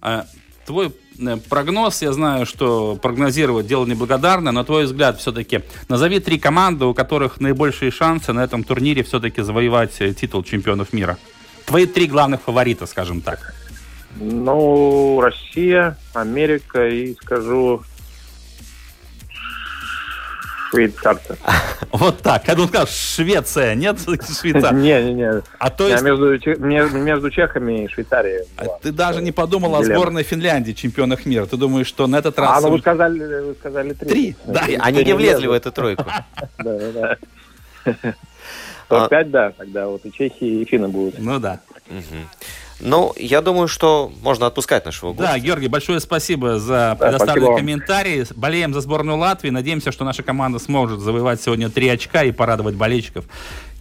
А 0.00 0.26
твой 0.64 0.92
э, 1.18 1.36
прогноз, 1.48 2.02
я 2.02 2.12
знаю, 2.12 2.46
что 2.46 2.96
прогнозировать 3.00 3.66
дело 3.66 3.86
неблагодарное, 3.86 4.52
но 4.52 4.64
твой 4.64 4.84
взгляд 4.84 5.20
все-таки, 5.20 5.62
назови 5.88 6.20
три 6.20 6.38
команды, 6.38 6.84
у 6.84 6.94
которых 6.94 7.40
наибольшие 7.40 7.90
шансы 7.90 8.32
на 8.32 8.44
этом 8.44 8.64
турнире 8.64 9.02
все-таки 9.02 9.42
завоевать 9.42 10.00
э, 10.00 10.12
титул 10.12 10.42
чемпионов 10.42 10.92
мира. 10.92 11.18
Твои 11.66 11.86
три 11.86 12.06
главных 12.06 12.42
фаворита, 12.42 12.86
скажем 12.86 13.20
так. 13.20 13.54
Ну, 14.16 15.20
Россия, 15.20 15.96
Америка 16.12 16.88
и, 16.88 17.14
скажу, 17.14 17.82
швейцарцы. 20.74 21.36
Вот 21.92 22.18
так. 22.22 22.44
Когда 22.44 22.62
он 22.62 22.68
сказал, 22.68 22.86
Швеция, 22.88 23.74
нет? 23.76 23.98
Швейцария. 24.40 24.72
Не-не-не. 24.72 25.42
А 25.58 25.70
то 25.70 25.84
Я 25.86 25.92
есть 25.92 26.04
между, 26.04 26.38
че- 26.38 26.56
ме- 26.56 26.88
между 26.90 27.30
чехами 27.30 27.84
и 27.84 27.88
Швейцарией. 27.88 28.44
а 28.56 28.64
ты 28.82 28.90
даже 28.90 29.22
не 29.22 29.30
подумал 29.32 29.76
о 29.76 29.84
сборной 29.84 30.24
Финляндии, 30.24 30.72
чемпионах 30.72 31.24
мира. 31.26 31.46
Ты 31.46 31.56
думаешь, 31.56 31.86
что 31.86 32.06
на 32.08 32.16
этот 32.16 32.36
А, 32.38 32.42
раз... 32.42 32.62
ну 32.64 32.70
вы 32.70 32.78
сказали, 32.80 33.18
вы 33.42 33.54
сказали 33.54 33.92
три. 33.92 34.08
Три, 34.08 34.36
да. 34.46 34.66
И 34.66 34.74
Они 34.76 35.04
не 35.04 35.12
влезли 35.14 35.46
в 35.46 35.52
эту 35.52 35.70
тройку. 35.70 36.04
Да, 36.04 36.78
да, 36.78 36.90
да. 36.92 37.16
А- 37.86 39.08
Топ-5, 39.08 39.24
да, 39.30 39.52
тогда 39.56 39.86
вот 39.86 40.04
и 40.04 40.12
чехи, 40.12 40.44
и 40.44 40.64
финны 40.64 40.88
будут. 40.88 41.18
Ну 41.18 41.38
да. 41.38 41.60
Ну, 42.84 43.14
я 43.16 43.40
думаю, 43.40 43.66
что 43.66 44.12
можно 44.22 44.46
отпускать 44.46 44.84
нашего 44.84 45.14
гостя. 45.14 45.32
Да, 45.32 45.38
Георгий, 45.38 45.68
большое 45.68 46.00
спасибо 46.00 46.58
за 46.58 46.96
Да, 46.98 47.06
предоставленные 47.06 47.46
спасибо 47.46 47.56
комментарии. 47.56 48.26
Болеем 48.36 48.74
за 48.74 48.82
сборную 48.82 49.16
Латвии. 49.16 49.48
Надеемся, 49.48 49.90
что 49.90 50.04
наша 50.04 50.22
команда 50.22 50.58
сможет 50.58 51.00
завоевать 51.00 51.40
сегодня 51.40 51.70
три 51.70 51.88
очка 51.88 52.22
и 52.24 52.30
порадовать 52.30 52.74
болельщиков. 52.74 53.24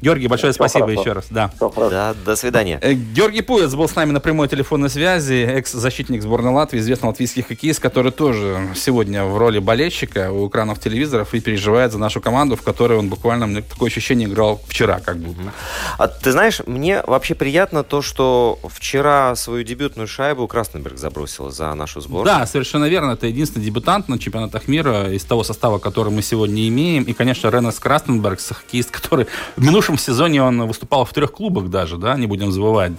Георгий, 0.03 0.27
большое 0.27 0.51
Всё 0.51 0.57
спасибо 0.61 0.85
хорошо. 0.85 1.01
еще 1.01 1.11
раз. 1.13 1.25
Да. 1.29 1.49
Да, 1.89 2.13
до 2.25 2.35
свидания. 2.35 2.77
Э, 2.81 2.93
Георгий 2.93 3.41
Пуец 3.41 3.73
был 3.73 3.87
с 3.87 3.95
нами 3.95 4.11
на 4.11 4.19
прямой 4.19 4.49
телефонной 4.49 4.89
связи, 4.89 5.45
экс-защитник 5.45 6.21
сборной 6.21 6.51
Латвии, 6.51 6.79
известный 6.79 7.07
латвийский 7.07 7.41
хоккеист, 7.41 7.79
который 7.79 8.11
тоже 8.11 8.67
сегодня 8.75 9.23
в 9.23 9.37
роли 9.37 9.59
болельщика 9.59 10.31
у 10.31 10.49
экранов 10.49 10.79
телевизоров 10.79 11.33
и 11.33 11.39
переживает 11.39 11.93
за 11.93 11.99
нашу 11.99 12.19
команду, 12.19 12.57
в 12.57 12.61
которой 12.61 12.97
он 12.99 13.07
буквально, 13.07 13.47
мне 13.47 13.61
такое 13.61 13.89
ощущение, 13.89 14.27
играл 14.27 14.61
вчера 14.67 14.99
как 14.99 15.17
будто. 15.17 15.53
А 15.97 16.07
ты 16.09 16.31
знаешь, 16.33 16.59
мне 16.65 17.01
вообще 17.07 17.33
приятно 17.33 17.83
то, 17.83 18.01
что 18.01 18.59
вчера 18.69 19.35
свою 19.35 19.63
дебютную 19.63 20.07
шайбу 20.07 20.47
Красненберг 20.47 20.97
забросил 20.97 21.49
за 21.49 21.73
нашу 21.73 22.01
сборную. 22.01 22.39
Да, 22.39 22.45
совершенно 22.45 22.85
верно. 22.85 23.11
Это 23.11 23.27
единственный 23.27 23.63
дебютант 23.63 24.09
на 24.09 24.19
чемпионатах 24.19 24.67
мира 24.67 25.11
из 25.13 25.23
того 25.23 25.43
состава, 25.43 25.79
который 25.79 26.11
мы 26.11 26.21
сегодня 26.21 26.67
имеем. 26.67 27.03
И, 27.03 27.13
конечно, 27.13 27.49
Ренес 27.49 27.79
Крастенберг, 27.79 28.39
хоккеист, 28.41 28.91
который 28.91 29.27
в 29.55 29.63
минувшем 29.63 29.92
сезоне 29.99 30.43
он 30.43 30.67
выступал 30.67 31.05
в 31.05 31.13
трех 31.13 31.31
клубах 31.31 31.69
даже, 31.69 31.97
да, 31.97 32.15
не 32.15 32.27
будем 32.27 32.51
забывать. 32.51 32.93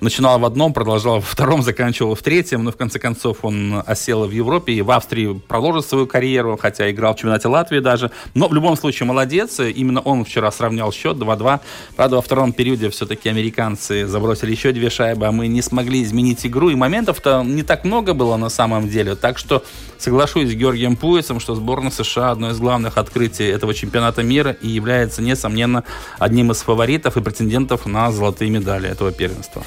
Начинал 0.00 0.38
в 0.38 0.44
одном, 0.44 0.72
продолжал 0.72 1.16
во 1.16 1.20
втором, 1.20 1.62
заканчивал 1.72 2.14
в 2.14 2.22
третьем, 2.22 2.64
но 2.64 2.72
в 2.72 2.76
конце 2.76 2.98
концов 2.98 3.38
он 3.42 3.82
осел 3.86 4.26
в 4.26 4.30
Европе 4.30 4.72
и 4.72 4.82
в 4.82 4.90
Австрии 4.90 5.40
продолжит 5.48 5.86
свою 5.86 6.06
карьеру, 6.06 6.58
хотя 6.60 6.90
играл 6.90 7.14
в 7.14 7.16
чемпионате 7.16 7.48
Латвии 7.48 7.80
даже. 7.80 8.10
Но 8.34 8.48
в 8.48 8.54
любом 8.54 8.76
случае 8.76 9.06
молодец. 9.06 9.60
Именно 9.60 10.00
он 10.00 10.24
вчера 10.24 10.50
сравнял 10.50 10.92
счет 10.92 11.16
2-2. 11.16 11.60
Правда, 11.96 12.16
во 12.16 12.22
втором 12.22 12.52
периоде 12.52 12.90
все-таки 12.90 13.28
американцы 13.28 14.06
забросили 14.06 14.50
еще 14.50 14.72
две 14.72 14.90
шайбы, 14.90 15.26
а 15.26 15.32
мы 15.32 15.48
не 15.48 15.62
смогли 15.62 16.02
изменить 16.02 16.46
игру. 16.46 16.70
И 16.70 16.74
моментов-то 16.74 17.42
не 17.44 17.62
так 17.62 17.84
много 17.84 18.14
было 18.14 18.36
на 18.36 18.48
самом 18.48 18.88
деле. 18.88 19.14
Так 19.14 19.38
что 19.38 19.62
соглашусь 19.98 20.50
с 20.50 20.54
Георгием 20.54 20.96
Пуицем, 20.96 21.40
что 21.40 21.54
сборная 21.54 21.90
США 21.90 22.32
одно 22.32 22.50
из 22.50 22.58
главных 22.58 22.98
открытий 22.98 23.44
этого 23.44 23.74
чемпионата 23.74 24.22
мира 24.22 24.56
и 24.60 24.68
является, 24.68 25.22
несомненно, 25.22 25.84
одним 26.18 26.31
из 26.52 26.62
фаворитов 26.62 27.16
и 27.16 27.20
претендентов 27.20 27.86
на 27.86 28.10
золотые 28.10 28.50
медали 28.50 28.88
этого 28.88 29.12
первенства. 29.12 29.62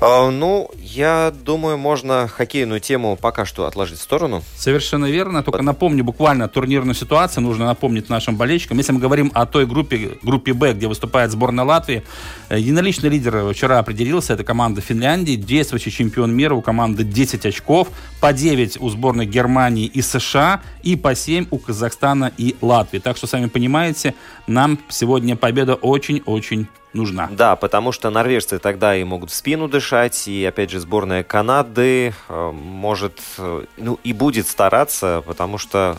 А, 0.00 0.30
ну, 0.30 0.70
я 0.78 1.32
думаю, 1.44 1.76
можно 1.76 2.28
хоккейную 2.28 2.78
тему 2.78 3.18
пока 3.20 3.44
что 3.44 3.66
отложить 3.66 3.98
в 3.98 4.02
сторону. 4.02 4.44
Совершенно 4.56 5.06
верно. 5.06 5.42
Только 5.42 5.62
напомню 5.62 6.04
буквально 6.04 6.48
турнирную 6.48 6.94
ситуацию. 6.94 7.42
Нужно 7.42 7.66
напомнить 7.66 8.08
нашим 8.08 8.36
болельщикам. 8.36 8.78
Если 8.78 8.92
мы 8.92 9.00
говорим 9.00 9.32
о 9.34 9.44
той 9.44 9.66
группе, 9.66 10.18
группе 10.22 10.52
Б, 10.52 10.72
где 10.74 10.86
выступает 10.86 11.32
сборная 11.32 11.64
Латвии, 11.64 12.04
э, 12.48 12.60
единоличный 12.60 13.08
лидер 13.08 13.52
вчера 13.52 13.80
определился. 13.80 14.34
Это 14.34 14.44
команда 14.44 14.80
Финляндии. 14.80 15.34
Действующий 15.34 15.90
чемпион 15.90 16.32
мира. 16.32 16.54
У 16.54 16.62
команды 16.62 17.02
10 17.02 17.44
очков. 17.46 17.88
По 18.20 18.32
9 18.32 18.76
у 18.80 18.88
сборной 18.90 19.26
Германии 19.26 19.86
и 19.86 20.00
США. 20.00 20.60
И 20.84 20.94
по 20.94 21.16
7 21.16 21.46
у 21.50 21.58
Казахстана 21.58 22.30
и 22.38 22.54
Латвии. 22.60 23.00
Так 23.00 23.16
что, 23.16 23.26
сами 23.26 23.46
понимаете, 23.46 24.14
нам 24.46 24.78
сегодня 24.90 25.34
победа 25.34 25.74
очень-очень 25.74 26.68
нужна. 26.92 27.28
Да, 27.30 27.56
потому 27.56 27.92
что 27.92 28.10
норвежцы 28.10 28.58
тогда 28.58 28.96
и 28.96 29.04
могут 29.04 29.30
в 29.30 29.34
спину 29.34 29.68
дышать, 29.68 30.28
и 30.28 30.44
опять 30.44 30.70
же 30.70 30.80
сборная 30.80 31.22
Канады 31.22 32.14
э, 32.28 32.50
может, 32.52 33.20
э, 33.38 33.64
ну 33.76 33.98
и 34.04 34.12
будет 34.12 34.48
стараться, 34.48 35.22
потому 35.26 35.58
что 35.58 35.98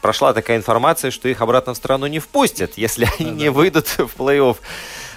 прошла 0.00 0.32
такая 0.32 0.56
информация, 0.56 1.10
что 1.10 1.28
их 1.28 1.40
обратно 1.40 1.74
в 1.74 1.76
страну 1.76 2.06
не 2.06 2.18
впустят, 2.18 2.76
если 2.76 3.08
они 3.18 3.30
не 3.30 3.50
выйдут 3.50 3.86
в 3.86 4.16
плей-офф. 4.16 4.56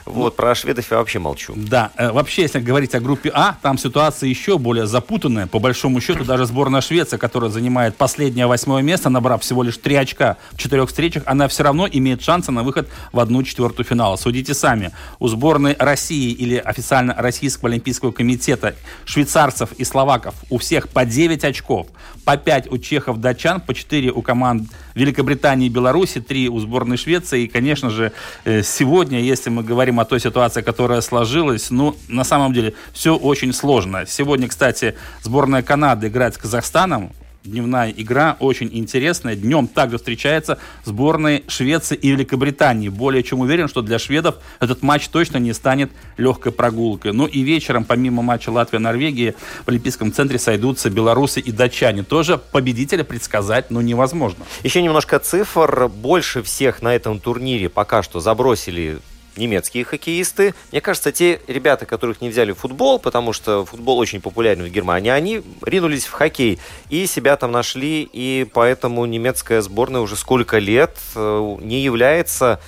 Вот, 0.06 0.36
про 0.36 0.54
шведов 0.54 0.89
я 0.92 0.98
вообще 0.98 1.20
молчу. 1.20 1.54
Да, 1.56 1.92
э, 1.96 2.12
вообще, 2.12 2.44
если 2.44 2.60
говорить 2.60 2.94
о 2.94 3.00
группе 3.00 3.32
А, 3.34 3.58
там 3.62 3.78
ситуация 3.78 4.28
еще 4.28 4.58
более 4.58 4.86
запутанная. 4.86 5.48
По 5.48 5.60
большому 5.60 6.02
счету, 6.02 6.26
даже 6.26 6.46
сборная 6.46 6.82
Швеции, 6.82 7.18
которая 7.18 7.50
занимает 7.50 7.96
последнее 7.96 8.48
восьмое 8.48 8.82
место, 8.82 9.10
набрав 9.10 9.42
всего 9.42 9.63
лишь 9.63 9.78
три 9.78 9.96
очка 9.96 10.38
в 10.52 10.58
четырех 10.58 10.89
встречах, 10.89 11.24
она 11.26 11.48
все 11.48 11.63
равно 11.63 11.88
имеет 11.89 12.22
шансы 12.22 12.52
на 12.52 12.63
выход 12.63 12.89
в 13.12 13.20
одну 13.20 13.44
четвертую 13.44 13.86
финала. 13.86 14.18
Судите 14.18 14.54
сами. 14.54 14.92
У 15.20 15.28
сборной 15.28 15.76
России 15.80 16.32
или 16.32 16.58
официально 16.58 17.13
Российского 17.13 17.70
Олимпийского 17.70 18.12
комитета 18.12 18.76
швейцарцев 19.06 19.72
и 19.74 19.84
словаков 19.86 20.36
у 20.50 20.58
всех 20.58 20.89
по 20.89 21.06
9 21.06 21.44
очков, 21.46 21.88
по 22.26 22.36
5 22.36 22.72
у 22.72 22.78
чехов, 22.78 23.20
датчан, 23.20 23.62
по 23.62 23.74
4 23.74 24.12
у 24.12 24.22
команд 24.22 24.70
Великобритании 24.96 25.68
и 25.68 25.70
Беларуси, 25.70 26.20
3 26.20 26.50
у 26.50 26.60
сборной 26.60 26.98
Швеции. 26.98 27.44
И, 27.44 27.48
конечно 27.48 27.89
же, 27.89 28.12
э, 28.46 28.63
сегодня, 28.63 29.22
если 29.22 29.50
мы 29.50 29.63
говорим 29.63 29.93
о 30.00 30.06
той 30.06 30.20
ситуации, 30.20 30.62
которая 30.62 31.02
сложилась, 31.02 31.70
ну, 31.72 31.96
на 32.08 32.24
самом 32.24 32.54
деле, 32.54 32.74
все 32.94 33.16
очень 33.16 33.54
сложно. 33.54 34.06
Сегодня, 34.08 34.48
кстати, 34.48 34.96
сборная 35.22 35.62
Канады 35.62 36.08
играет 36.08 36.36
с 36.36 36.38
Казахстаном. 36.38 37.12
Дневная 37.44 37.92
игра 37.92 38.38
очень 38.40 38.70
интересная. 38.72 39.36
Днем 39.36 39.68
также 39.68 39.98
встречается 39.98 40.60
сборные 40.86 41.44
Швеции 41.50 41.98
и 41.98 42.12
Великобритании. 42.12 42.88
Более 42.88 43.22
чем 43.22 43.42
уверен, 43.42 43.68
что 43.68 43.82
для 43.82 44.00
шведов 44.00 44.36
этот 44.62 44.82
матч 44.82 45.10
точно 45.10 45.40
не 45.40 45.52
станет 45.52 45.92
легкой 46.16 46.54
прогулкой. 46.54 47.12
Ну 47.12 47.26
и 47.26 47.42
вечером, 47.42 47.84
помимо 47.84 48.22
матча 48.22 48.50
Латвия-Норвегия, 48.50 49.36
в 49.66 49.68
Олимпийском 49.68 50.14
центре 50.14 50.40
сойдутся 50.40 50.90
белорусы 50.90 51.42
и 51.42 51.52
датчане. 51.52 52.04
Тоже 52.04 52.38
победителя 52.38 53.04
предсказать, 53.04 53.72
ну, 53.72 53.82
невозможно. 53.82 54.46
Еще 54.64 54.82
немножко 54.82 55.20
цифр. 55.20 55.90
Больше 55.90 56.44
всех 56.44 56.82
на 56.82 56.96
этом 56.96 57.20
турнире 57.20 57.68
пока 57.68 58.04
что 58.04 58.22
забросили 58.22 59.00
немецкие 59.36 59.84
хоккеисты. 59.84 60.54
Мне 60.72 60.82
кажется, 60.82 61.12
те 61.12 61.41
ребята, 61.48 61.86
которых 61.86 62.22
не 62.22 62.30
взяли 62.30 62.52
в 62.52 62.60
футбол, 62.60 63.00
потому 63.00 63.34
что 63.34 63.65
футбол 63.65 63.98
очень 64.00 64.22
популярен 64.22 64.63
в 64.63 64.69
Германии, 64.69 65.10
они 65.10 65.41
ринулись 65.62 66.06
в 66.06 66.12
хоккей 66.12 66.60
и 66.89 67.06
себя 67.08 67.36
там 67.38 67.52
нашли, 67.52 68.08
и 68.12 68.48
поэтому 68.54 69.06
немецкая 69.06 69.62
сборная 69.62 70.02
уже 70.02 70.15
сколько 70.15 70.58
лет 70.60 70.98
э, 71.15 71.58
не 71.62 71.82
является 71.82 72.60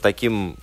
таким 0.00 0.56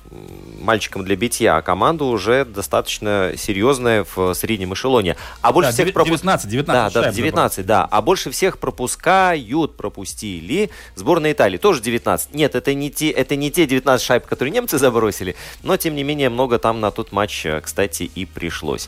мальчиком 0.62 1.04
для 1.04 1.16
битья, 1.16 1.58
а 1.58 1.62
команда 1.62 2.06
уже 2.06 2.46
достаточно 2.46 3.34
серьезная 3.38 4.06
в 4.16 4.34
среднем 4.34 4.74
эшелоне. 4.74 5.18
А 5.42 5.52
больше 5.52 5.70
Да, 5.70 5.74
всех 5.74 5.88
девя- 5.88 5.94
пропу- 5.94 6.06
19, 6.06 6.50
19 6.50 6.94
Да, 6.94 7.00
да, 7.02 7.04
шайб 7.08 7.16
19, 7.16 7.66
да. 7.66 7.86
А 7.90 8.02
больше 8.02 8.32
всех 8.32 8.60
пропускают, 8.60 9.76
пропустили 9.76 10.70
сборная 10.96 11.34
Италии. 11.34 11.58
Тоже 11.58 11.82
19. 11.82 12.34
Нет, 12.34 12.56
это 12.56 12.74
не 12.74 12.90
те, 12.92 13.10
это 13.10 13.36
не 13.36 13.52
те 13.52 13.66
19 13.66 14.06
шайб, 14.06 14.26
которые 14.26 14.52
немцы 14.54 14.78
забросили, 14.80 15.36
но 15.64 15.76
тем 15.78 15.96
не 15.96 16.04
менее 16.04 16.30
много 16.30 16.58
там 16.60 16.80
на 16.80 16.92
тот 16.92 17.12
матч, 17.12 17.46
э, 17.46 17.60
кстати, 17.62 18.04
и 18.04 18.26
пришлось. 18.26 18.88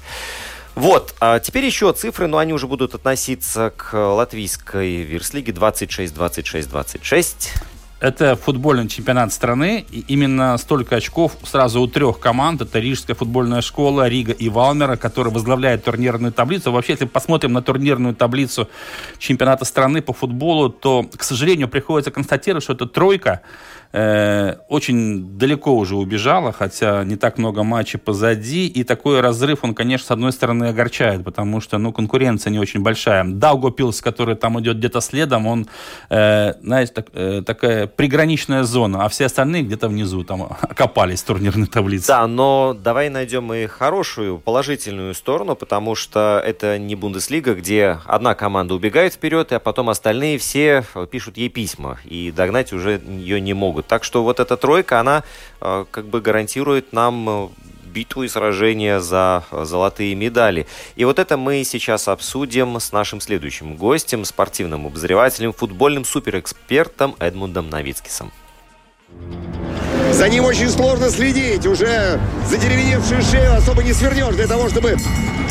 Вот, 0.76 1.16
а 1.22 1.40
теперь 1.40 1.66
еще 1.66 1.92
цифры, 1.94 2.28
но 2.28 2.38
они 2.38 2.52
уже 2.54 2.68
будут 2.68 2.96
относиться 2.96 3.74
к 3.78 3.94
латвийской 3.98 5.04
верслиге 5.04 5.54
26, 5.54 6.14
26, 6.14 6.70
26. 6.70 7.54
Это 8.02 8.36
футбольный 8.36 8.90
чемпионат 8.90 9.32
страны. 9.32 9.86
И 9.90 10.02
именно 10.08 10.58
столько 10.58 10.98
очков 10.98 11.38
сразу 11.44 11.82
у 11.82 11.88
трех 11.88 12.20
команд. 12.20 12.62
Это 12.62 12.80
Рижская 12.80 13.16
футбольная 13.16 13.62
школа, 13.62 14.08
Рига 14.08 14.34
и 14.34 14.50
Валмера, 14.50 14.98
которые 14.98 15.34
возглавляют 15.34 15.86
турнирную 15.86 16.34
таблицу. 16.34 16.72
Вообще, 16.72 16.94
если 16.94 17.06
посмотрим 17.06 17.54
на 17.54 17.62
турнирную 17.62 18.14
таблицу 18.14 18.70
чемпионата 19.18 19.64
страны 19.64 20.02
по 20.02 20.12
футболу, 20.12 20.70
то, 20.70 21.04
к 21.16 21.24
сожалению, 21.24 21.70
приходится 21.70 22.12
констатировать, 22.12 22.64
что 22.64 22.74
эта 22.74 22.86
тройка 22.86 23.42
э, 23.94 24.56
очень 24.70 25.38
далеко 25.38 25.76
уже 25.76 25.96
убежала, 25.96 26.52
хотя 26.52 27.04
не 27.04 27.16
так 27.16 27.38
много 27.38 27.64
матчей 27.64 28.00
позади. 28.00 28.68
И 28.68 28.84
такой 28.84 29.22
разрыв, 29.22 29.64
он, 29.64 29.74
конечно, 29.74 30.08
с 30.08 30.12
одной 30.12 30.32
стороны 30.32 30.66
огорчает, 30.66 31.24
потому 31.24 31.62
что, 31.62 31.78
ну, 31.78 31.92
конкуренция 31.92 32.52
не 32.52 32.60
очень 32.60 32.82
большая. 32.82 33.24
Даугопилс, 33.26 34.02
который 34.02 34.36
там 34.36 34.60
идет 34.60 34.78
где-то 34.78 35.02
следом, 35.02 35.48
он, 35.48 35.68
э, 36.10 36.54
знаете, 36.62 36.94
так- 36.94 37.08
э, 37.14 37.42
такая 37.46 37.88
приграничная 37.88 38.64
зона, 38.64 39.06
а 39.06 39.10
все 39.10 39.26
остальные 39.26 39.64
где-то 39.64 39.88
внизу 39.88 40.24
там 40.24 40.44
окопались 40.62 41.22
турнирной 41.24 41.68
таблице. 41.68 42.08
Да, 42.08 42.28
но 42.28 42.76
давай 42.78 43.10
найдем 43.10 43.54
и 43.54 43.68
хорошую, 43.68 44.40
положительную 44.40 45.14
сторону, 45.14 45.56
потому 45.56 45.96
что 45.96 46.42
это 46.46 46.78
не 46.78 46.96
Бундеслига, 46.96 47.54
где 47.54 48.00
одна 48.06 48.36
команда 48.36 48.74
убегает 48.74 49.14
вперед, 49.14 49.52
а 49.52 49.60
потом 49.60 49.90
остальные 49.90 50.38
все 50.38 50.84
пишут 51.12 51.38
ей 51.38 51.50
письма, 51.50 51.98
и 52.06 52.32
догнать 52.36 52.74
уже 52.74 53.02
ее 53.08 53.42
не 53.42 53.54
могут. 53.54 53.75
Так 53.82 54.04
что 54.04 54.24
вот 54.24 54.40
эта 54.40 54.58
тройка, 54.58 55.00
она 55.00 55.24
э, 55.62 55.86
как 55.92 56.06
бы 56.06 56.22
гарантирует 56.22 56.94
нам 56.94 57.30
э, 57.30 57.48
битву 57.86 58.24
и 58.24 58.28
сражение 58.28 59.00
за 59.00 59.44
э, 59.52 59.64
золотые 59.66 60.16
медали. 60.16 60.68
И 60.96 61.06
вот 61.06 61.18
это 61.18 61.38
мы 61.38 61.64
сейчас 61.64 62.08
обсудим 62.08 62.80
с 62.80 62.92
нашим 62.92 63.22
следующим 63.22 63.76
гостем, 63.78 64.26
спортивным 64.26 64.86
обозревателем, 64.86 65.54
футбольным 65.54 66.04
суперэкспертом 66.04 67.16
Эдмундом 67.20 67.70
Новицкисом. 67.70 68.32
За 70.12 70.30
ним 70.30 70.46
очень 70.46 70.70
сложно 70.70 71.10
следить. 71.10 71.66
Уже 71.66 72.20
задеревеневшую 72.50 73.22
шею 73.22 73.56
особо 73.56 73.84
не 73.84 73.94
свернешь 73.94 74.36
для 74.36 74.48
того, 74.48 74.70
чтобы 74.70 74.98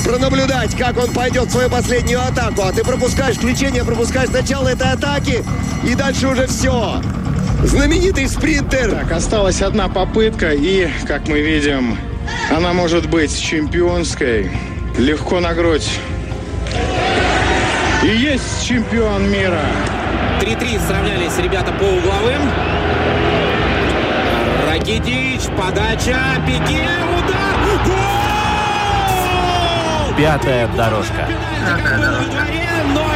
пронаблюдать, 0.04 0.76
как 0.76 0.96
он 0.98 1.12
пойдет 1.12 1.46
в 1.46 1.50
свою 1.50 1.70
последнюю 1.70 2.20
атаку. 2.20 2.62
А 2.62 2.72
ты 2.72 2.84
пропускаешь 2.84 3.37
включение, 3.37 3.84
пропускаешь 3.84 4.30
начало 4.30 4.68
этой 4.68 4.90
атаки, 4.92 5.44
и 5.82 5.94
дальше 5.94 6.28
уже 6.28 6.46
все. 6.46 7.00
Знаменитый 7.64 8.29
спринтер. 8.29 8.90
Так, 8.90 9.11
осталась 9.12 9.62
одна 9.62 9.88
попытка, 9.88 10.53
и, 10.53 10.88
как 11.09 11.27
мы 11.29 11.40
видим, 11.40 11.98
она 12.55 12.72
может 12.74 13.09
быть 13.09 13.37
чемпионской. 13.40 14.50
Легко 14.98 15.40
на 15.40 15.55
грудь. 15.55 15.88
И 18.03 18.09
есть 18.09 18.66
чемпион 18.66 19.31
мира. 19.31 19.62
3-3 20.40 20.87
сравнялись 20.87 21.38
ребята 21.38 21.72
по 21.72 21.85
угловым. 21.85 22.50
Ракитич, 24.68 25.42
подача, 25.57 26.18
Пике, 26.46 26.87
удар, 27.16 27.57
гол! 27.87 27.94
Пятая 30.18 30.68
дорожка. 30.77 31.27
Пятая 31.66 31.96
дорожка. 31.96 33.13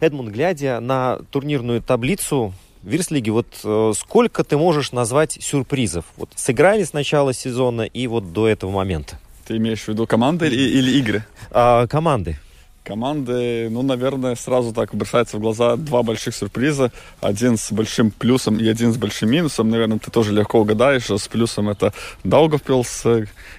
Эдмунд, 0.00 0.30
глядя 0.30 0.80
на 0.80 1.18
турнирную 1.30 1.80
таблицу 1.80 2.52
Вирслиги, 2.82 3.30
вот 3.30 3.46
э, 3.64 3.92
сколько 3.96 4.44
ты 4.44 4.56
можешь 4.58 4.92
назвать 4.92 5.38
сюрпризов? 5.40 6.04
Вот 6.16 6.30
сыграли 6.34 6.84
с 6.84 6.92
начала 6.92 7.32
сезона 7.32 7.82
и 7.82 8.06
вот 8.06 8.32
до 8.32 8.48
этого 8.48 8.70
момента. 8.70 9.18
Ты 9.46 9.56
имеешь 9.56 9.82
в 9.82 9.88
виду 9.88 10.06
команды 10.06 10.48
или, 10.48 10.78
или 10.78 10.98
игры? 10.98 11.24
А, 11.50 11.86
команды. 11.86 12.38
Команды, 12.84 13.70
ну, 13.70 13.80
наверное, 13.80 14.34
сразу 14.34 14.74
так 14.74 14.94
бросается 14.94 15.38
в 15.38 15.40
глаза 15.40 15.76
два 15.76 16.02
больших 16.02 16.34
сюрприза. 16.34 16.92
Один 17.22 17.56
с 17.56 17.72
большим 17.72 18.10
плюсом 18.10 18.58
и 18.58 18.68
один 18.68 18.92
с 18.92 18.98
большим 18.98 19.30
минусом. 19.30 19.70
Наверное, 19.70 19.98
ты 19.98 20.10
тоже 20.10 20.34
легко 20.34 20.60
угадаешь. 20.60 21.08
С 21.08 21.26
плюсом 21.28 21.70
это 21.70 21.94
Даугавпилс, 22.24 23.04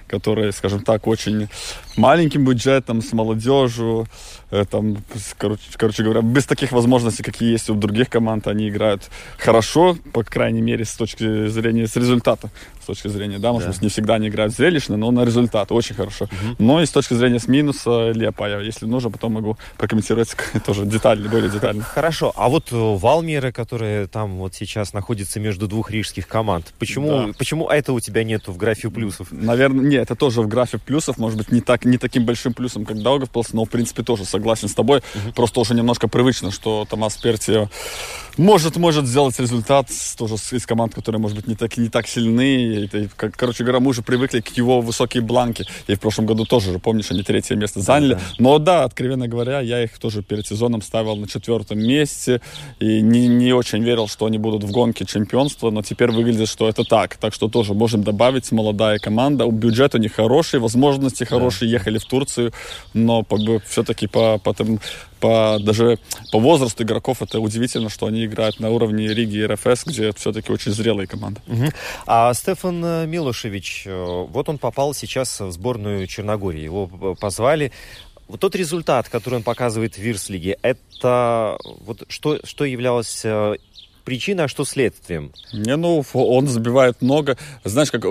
который, 0.06 0.52
скажем 0.52 0.84
так, 0.84 1.08
очень 1.08 1.48
маленьким 1.96 2.44
бюджетом, 2.44 3.02
с 3.02 3.12
молодежью, 3.12 4.06
э, 4.50 4.64
там, 4.70 4.98
короче, 5.38 5.62
короче 5.76 6.02
говоря, 6.02 6.22
без 6.22 6.44
таких 6.44 6.72
возможностей, 6.72 7.22
какие 7.22 7.50
есть 7.50 7.70
у 7.70 7.74
других 7.74 8.08
команд, 8.10 8.46
они 8.46 8.68
играют 8.68 9.10
хорошо, 9.38 9.96
по 10.12 10.22
крайней 10.22 10.62
мере, 10.62 10.84
с 10.84 10.94
точки 10.94 11.48
зрения, 11.48 11.86
с 11.86 11.96
результата, 11.96 12.50
с 12.82 12.86
точки 12.86 13.08
зрения, 13.08 13.38
да, 13.38 13.52
может 13.52 13.68
да. 13.68 13.72
быть, 13.72 13.82
не 13.82 13.88
всегда 13.88 14.14
они 14.14 14.28
играют 14.28 14.54
зрелищно, 14.54 14.96
но 14.96 15.10
на 15.10 15.24
результат 15.24 15.72
очень 15.72 15.94
хорошо. 15.94 16.24
Угу. 16.26 16.56
Но 16.58 16.82
и 16.82 16.86
с 16.86 16.90
точки 16.90 17.14
зрения 17.14 17.38
с 17.38 17.48
минуса 17.48 18.10
Лепая, 18.12 18.60
если 18.60 18.86
нужно, 18.86 19.10
потом 19.10 19.32
могу 19.32 19.56
прокомментировать 19.76 20.36
тоже 20.66 20.84
детально, 20.86 21.28
более 21.28 21.50
детально. 21.50 21.82
Хорошо, 21.82 22.32
а 22.36 22.48
вот 22.48 22.72
э, 22.72 22.76
Валмеры, 22.76 23.52
которые 23.52 24.06
там 24.06 24.36
вот 24.36 24.54
сейчас 24.54 24.92
находятся 24.92 25.40
между 25.40 25.66
двух 25.66 25.90
рижских 25.90 26.28
команд, 26.28 26.72
почему, 26.78 27.08
да. 27.08 27.32
почему 27.38 27.68
это 27.68 27.92
у 27.92 28.00
тебя 28.00 28.24
нету 28.24 28.52
в 28.52 28.56
графе 28.56 28.90
плюсов? 28.90 29.28
Наверное, 29.30 29.84
нет, 29.84 30.02
это 30.02 30.14
тоже 30.14 30.42
в 30.42 30.48
графе 30.48 30.78
плюсов, 30.78 31.18
может 31.18 31.38
быть, 31.38 31.50
не 31.50 31.60
так 31.60 31.85
не 31.86 31.98
таким 31.98 32.24
большим 32.24 32.52
плюсом, 32.52 32.84
как 32.84 33.02
Даугавпилс, 33.02 33.52
но, 33.52 33.64
в 33.64 33.70
принципе, 33.70 34.02
тоже 34.02 34.24
согласен 34.24 34.68
с 34.68 34.74
тобой. 34.74 34.98
Угу. 34.98 35.32
Просто 35.34 35.60
уже 35.60 35.74
немножко 35.74 36.08
привычно, 36.08 36.50
что 36.50 36.86
Томас 36.88 37.16
Перти 37.16 37.68
может, 38.36 38.76
может 38.76 39.06
сделать 39.06 39.38
результат 39.40 39.88
тоже 40.16 40.34
из 40.34 40.66
команд, 40.66 40.94
которые, 40.94 41.20
может 41.20 41.36
быть, 41.36 41.46
не 41.46 41.54
так, 41.54 41.76
не 41.76 41.88
так 41.88 42.06
сильны. 42.06 42.56
И, 42.56 42.84
и, 42.84 43.08
как, 43.16 43.34
короче 43.34 43.64
говоря, 43.64 43.80
мы 43.80 43.90
уже 43.90 44.02
привыкли 44.02 44.40
к 44.40 44.48
его 44.56 44.80
высокие 44.80 45.22
бланки. 45.22 45.64
И 45.86 45.94
в 45.94 46.00
прошлом 46.00 46.26
году 46.26 46.44
тоже, 46.44 46.78
помнишь, 46.78 47.10
они 47.10 47.22
третье 47.22 47.56
место 47.56 47.80
заняли. 47.80 48.14
Да. 48.14 48.20
Но 48.38 48.58
да, 48.58 48.84
откровенно 48.84 49.26
говоря, 49.26 49.60
я 49.60 49.82
их 49.82 49.98
тоже 49.98 50.22
перед 50.22 50.46
сезоном 50.46 50.82
ставил 50.82 51.16
на 51.16 51.26
четвертом 51.26 51.78
месте. 51.78 52.42
И 52.78 53.00
не, 53.00 53.26
не 53.26 53.52
очень 53.52 53.82
верил, 53.82 54.06
что 54.06 54.26
они 54.26 54.38
будут 54.38 54.64
в 54.64 54.70
гонке 54.70 55.06
чемпионства. 55.06 55.70
Но 55.70 55.82
теперь 55.82 56.10
выглядит, 56.10 56.48
что 56.48 56.68
это 56.68 56.84
так. 56.84 57.16
Так 57.16 57.32
что 57.32 57.48
тоже 57.48 57.72
можем 57.72 58.02
добавить 58.02 58.52
молодая 58.52 58.98
команда. 58.98 59.46
Бюджет 59.46 59.94
у 59.94 59.98
них 59.98 60.14
хороший, 60.14 60.60
возможности 60.60 61.24
хорошие. 61.24 61.70
Да. 61.70 61.75
Ехали 61.76 61.98
в 61.98 62.04
Турцию. 62.04 62.52
Но 62.94 63.24
все-таки 63.66 64.06
по, 64.06 64.38
по, 64.38 64.54
по, 65.20 65.58
даже 65.60 65.98
по 66.32 66.38
возрасту 66.38 66.82
игроков 66.82 67.22
это 67.22 67.40
удивительно, 67.40 67.88
что 67.88 68.06
они 68.06 68.24
играют 68.24 68.60
на 68.60 68.70
уровне 68.70 69.08
Риги 69.08 69.36
и 69.36 69.46
РФС, 69.46 69.86
где 69.86 70.12
все-таки 70.12 70.52
очень 70.52 70.72
зрелые 70.72 71.06
команды. 71.06 71.40
Угу. 71.46 71.66
А 72.06 72.34
Стефан 72.34 72.84
э, 72.84 73.06
Милошевич, 73.06 73.84
э, 73.86 74.26
вот 74.28 74.48
он 74.48 74.58
попал 74.58 74.94
сейчас 74.94 75.40
в 75.40 75.50
сборную 75.52 76.06
Черногории. 76.06 76.62
Его 76.62 77.14
позвали. 77.14 77.72
Вот 78.28 78.40
тот 78.40 78.56
результат, 78.56 79.08
который 79.08 79.36
он 79.36 79.42
показывает 79.44 79.94
в 79.94 79.98
Вирслиге, 79.98 80.58
это 80.62 81.58
вот 81.84 82.02
что, 82.08 82.40
что 82.44 82.64
являлось 82.64 83.24
э, 83.24 83.56
причина, 84.06 84.44
а 84.44 84.48
что 84.48 84.64
следствием? 84.64 85.32
Не, 85.52 85.76
ну, 85.76 86.02
он 86.14 86.46
забивает 86.46 87.02
много. 87.02 87.36
Знаешь, 87.64 87.90
как 87.90 88.04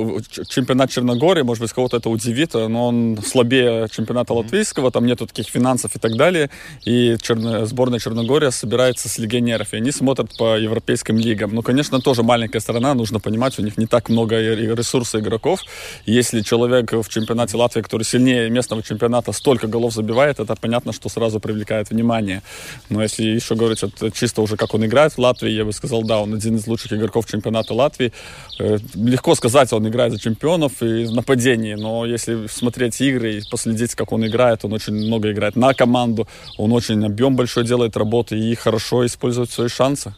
чемпионат 0.50 0.92
Черногории, 0.92 1.42
может 1.42 1.62
быть, 1.62 1.72
кого-то 1.72 1.98
это 1.98 2.10
удивит, 2.10 2.54
но 2.54 2.88
он 2.88 3.18
слабее 3.26 3.88
чемпионата 3.90 4.34
латвийского, 4.34 4.92
там 4.92 5.06
нету 5.06 5.26
таких 5.26 5.48
финансов 5.48 5.96
и 5.96 6.00
так 6.00 6.18
далее. 6.18 6.50
И 6.84 7.16
черно... 7.22 7.66
сборная 7.66 8.00
Черногория 8.00 8.52
собирается 8.52 9.08
с 9.08 9.18
легионеров, 9.18 9.74
и 9.74 9.78
они 9.78 9.92
смотрят 9.92 10.38
по 10.38 10.58
европейским 10.58 11.18
лигам. 11.18 11.56
Ну, 11.56 11.62
конечно, 11.62 12.02
тоже 12.02 12.24
маленькая 12.24 12.60
страна, 12.60 12.94
нужно 12.94 13.22
понимать, 13.22 13.58
у 13.58 13.62
них 13.62 13.78
не 13.78 13.88
так 13.88 14.10
много 14.10 14.36
ресурсов 14.38 15.22
игроков. 15.22 15.62
Если 16.06 16.42
человек 16.42 16.92
в 16.92 17.08
чемпионате 17.08 17.56
Латвии, 17.56 17.82
который 17.82 18.04
сильнее 18.04 18.50
местного 18.50 18.84
чемпионата, 18.84 19.32
столько 19.32 19.68
голов 19.68 19.94
забивает, 19.94 20.42
это 20.42 20.56
понятно, 20.56 20.92
что 20.92 21.08
сразу 21.08 21.40
привлекает 21.40 21.90
внимание. 21.90 22.42
Но 22.90 23.02
если 23.02 23.24
еще 23.24 23.56
говорить 23.56 23.80
чисто 24.14 24.42
уже, 24.42 24.58
как 24.58 24.74
он 24.74 24.86
играет 24.86 25.14
в 25.14 25.20
Латвии, 25.20 25.52
я 25.52 25.64
бы 25.64 25.72
сказал, 25.72 25.85
сказал, 25.86 26.04
да, 26.04 26.20
он 26.20 26.34
один 26.34 26.56
из 26.56 26.68
лучших 26.68 26.94
игроков 26.94 27.26
чемпионата 27.26 27.74
Латвии. 27.74 28.12
Э, 28.60 28.78
легко 28.96 29.36
сказать, 29.36 29.72
он 29.74 29.88
играет 29.88 30.14
за 30.14 30.20
чемпионов 30.20 30.82
и 30.82 31.06
в 31.06 31.14
нападении, 31.14 31.76
но 31.76 32.06
если 32.06 32.48
смотреть 32.48 33.00
игры 33.02 33.36
и 33.36 33.42
последить, 33.50 33.96
как 33.96 34.12
он 34.12 34.26
играет, 34.26 34.66
он 34.66 34.74
очень 34.74 34.94
много 34.94 35.32
играет 35.32 35.56
на 35.56 35.74
команду, 35.74 36.28
он 36.58 36.72
очень 36.72 37.06
объем 37.06 37.36
большой 37.36 37.66
делает 37.66 37.98
работы 37.98 38.38
и 38.38 38.56
хорошо 38.56 39.06
использует 39.06 39.52
свои 39.52 39.68
шансы. 39.68 40.14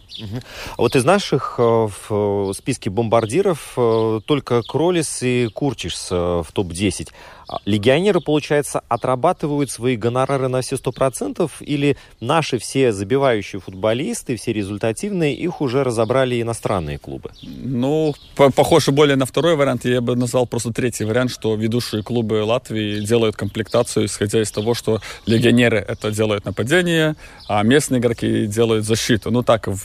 А 0.78 0.82
вот 0.82 0.96
из 0.96 1.06
наших 1.06 1.56
э, 1.60 1.88
в 2.10 2.54
списке 2.54 2.90
бомбардиров 2.90 3.74
э, 3.78 4.20
только 4.26 4.62
Кролис 4.64 5.22
и 5.22 5.48
Курчиш 5.54 5.96
в 6.10 6.48
топ-10. 6.54 7.10
А 7.48 7.60
легионеры, 7.66 8.20
получается, 8.20 8.82
отрабатывают 8.90 9.72
свои 9.72 9.96
гонорары 9.96 10.50
на 10.50 10.62
все 10.62 10.76
сто 10.78 10.92
процентов 10.92 11.62
или 11.62 11.96
наши 12.20 12.58
все 12.60 12.92
забивающие 12.92 13.62
футболисты, 13.62 14.36
все 14.36 14.52
результативные, 14.52 15.34
их 15.34 15.62
уже 15.62 15.84
разобрали 15.84 16.42
иностранные 16.42 16.98
клубы? 16.98 17.32
Ну, 17.42 18.14
по 18.36 18.52
похоже 18.52 18.92
более 18.92 19.16
на 19.16 19.26
второй 19.26 19.56
вариант. 19.56 19.86
Я 19.86 20.02
бы 20.02 20.16
назвал 20.16 20.46
просто 20.46 20.74
третий 20.74 21.06
вариант, 21.06 21.32
что 21.32 21.56
ведущие 21.56 22.04
клубы 22.04 22.44
Латвии 22.44 23.00
делают 23.00 23.38
комплектацию, 23.38 24.08
исходя 24.08 24.42
из 24.42 24.52
того, 24.52 24.74
что 24.74 25.00
легионеры 25.26 25.78
это 25.78 26.12
делают 26.12 26.46
нападение, 26.46 27.16
а 27.48 27.64
местные 27.64 28.00
игроки 28.00 28.46
делают 28.46 28.86
защиту. 28.86 29.32
Ну, 29.32 29.42
так, 29.44 29.68
в, 29.68 29.80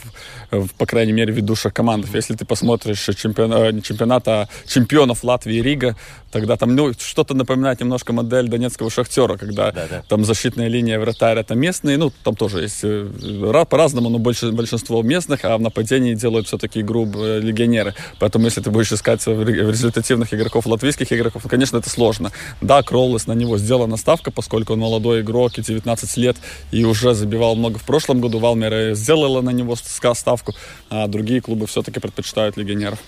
в, 0.50 0.68
по 0.74 0.86
крайней 0.86 1.12
мере, 1.12 1.32
ведущих 1.32 1.72
командах. 1.72 2.14
Если 2.14 2.34
ты 2.34 2.44
посмотришь 2.44 3.08
чемпион, 3.16 3.52
э, 3.52 3.80
чемпионата, 3.82 4.48
чемпионов 4.66 5.22
Латвии 5.22 5.56
и 5.56 5.62
Рига, 5.62 5.96
тогда 6.32 6.56
там 6.56 6.74
ну, 6.74 6.92
что-то 6.98 7.34
напоминает 7.34 7.51
напоминает 7.52 7.80
немножко 7.80 8.12
модель 8.12 8.48
донецкого 8.48 8.90
шахтера, 8.90 9.36
когда 9.36 9.72
да, 9.72 9.86
да. 9.90 10.02
там 10.08 10.24
защитная 10.24 10.68
линия 10.68 10.98
вратарь 10.98 11.38
это 11.38 11.54
местные, 11.54 11.96
ну, 11.96 12.12
там 12.24 12.34
тоже 12.34 12.62
есть 12.62 12.80
э, 12.82 13.64
по-разному, 13.68 14.10
но 14.10 14.18
больше, 14.18 14.52
большинство 14.52 15.02
местных, 15.02 15.44
а 15.44 15.56
в 15.56 15.60
нападении 15.60 16.14
делают 16.14 16.46
все-таки 16.46 16.80
игру 16.80 17.10
э, 17.14 17.40
легионеры. 17.40 17.94
Поэтому, 18.18 18.46
если 18.46 18.60
ты 18.60 18.70
будешь 18.70 18.92
искать 18.92 19.26
результативных 19.26 20.34
игроков, 20.34 20.66
латвийских 20.66 21.12
игроков, 21.12 21.42
ну, 21.44 21.50
конечно, 21.50 21.78
это 21.78 21.90
сложно. 21.90 22.32
Да, 22.60 22.82
Кроллес 22.82 23.26
на 23.26 23.32
него 23.32 23.58
сделана 23.58 23.96
ставка, 23.96 24.30
поскольку 24.30 24.72
он 24.72 24.80
молодой 24.80 25.20
игрок, 25.20 25.58
и 25.58 25.62
19 25.62 26.16
лет, 26.16 26.36
и 26.70 26.84
уже 26.84 27.14
забивал 27.14 27.56
много 27.56 27.78
в 27.78 27.84
прошлом 27.84 28.20
году. 28.20 28.38
Валмера 28.38 28.94
сделала 28.94 29.40
на 29.40 29.50
него 29.50 29.76
ставку, 29.76 30.54
а 30.90 31.06
другие 31.06 31.40
клубы 31.40 31.66
все-таки 31.66 32.00
предпочитают 32.00 32.56
легионеров. 32.56 32.98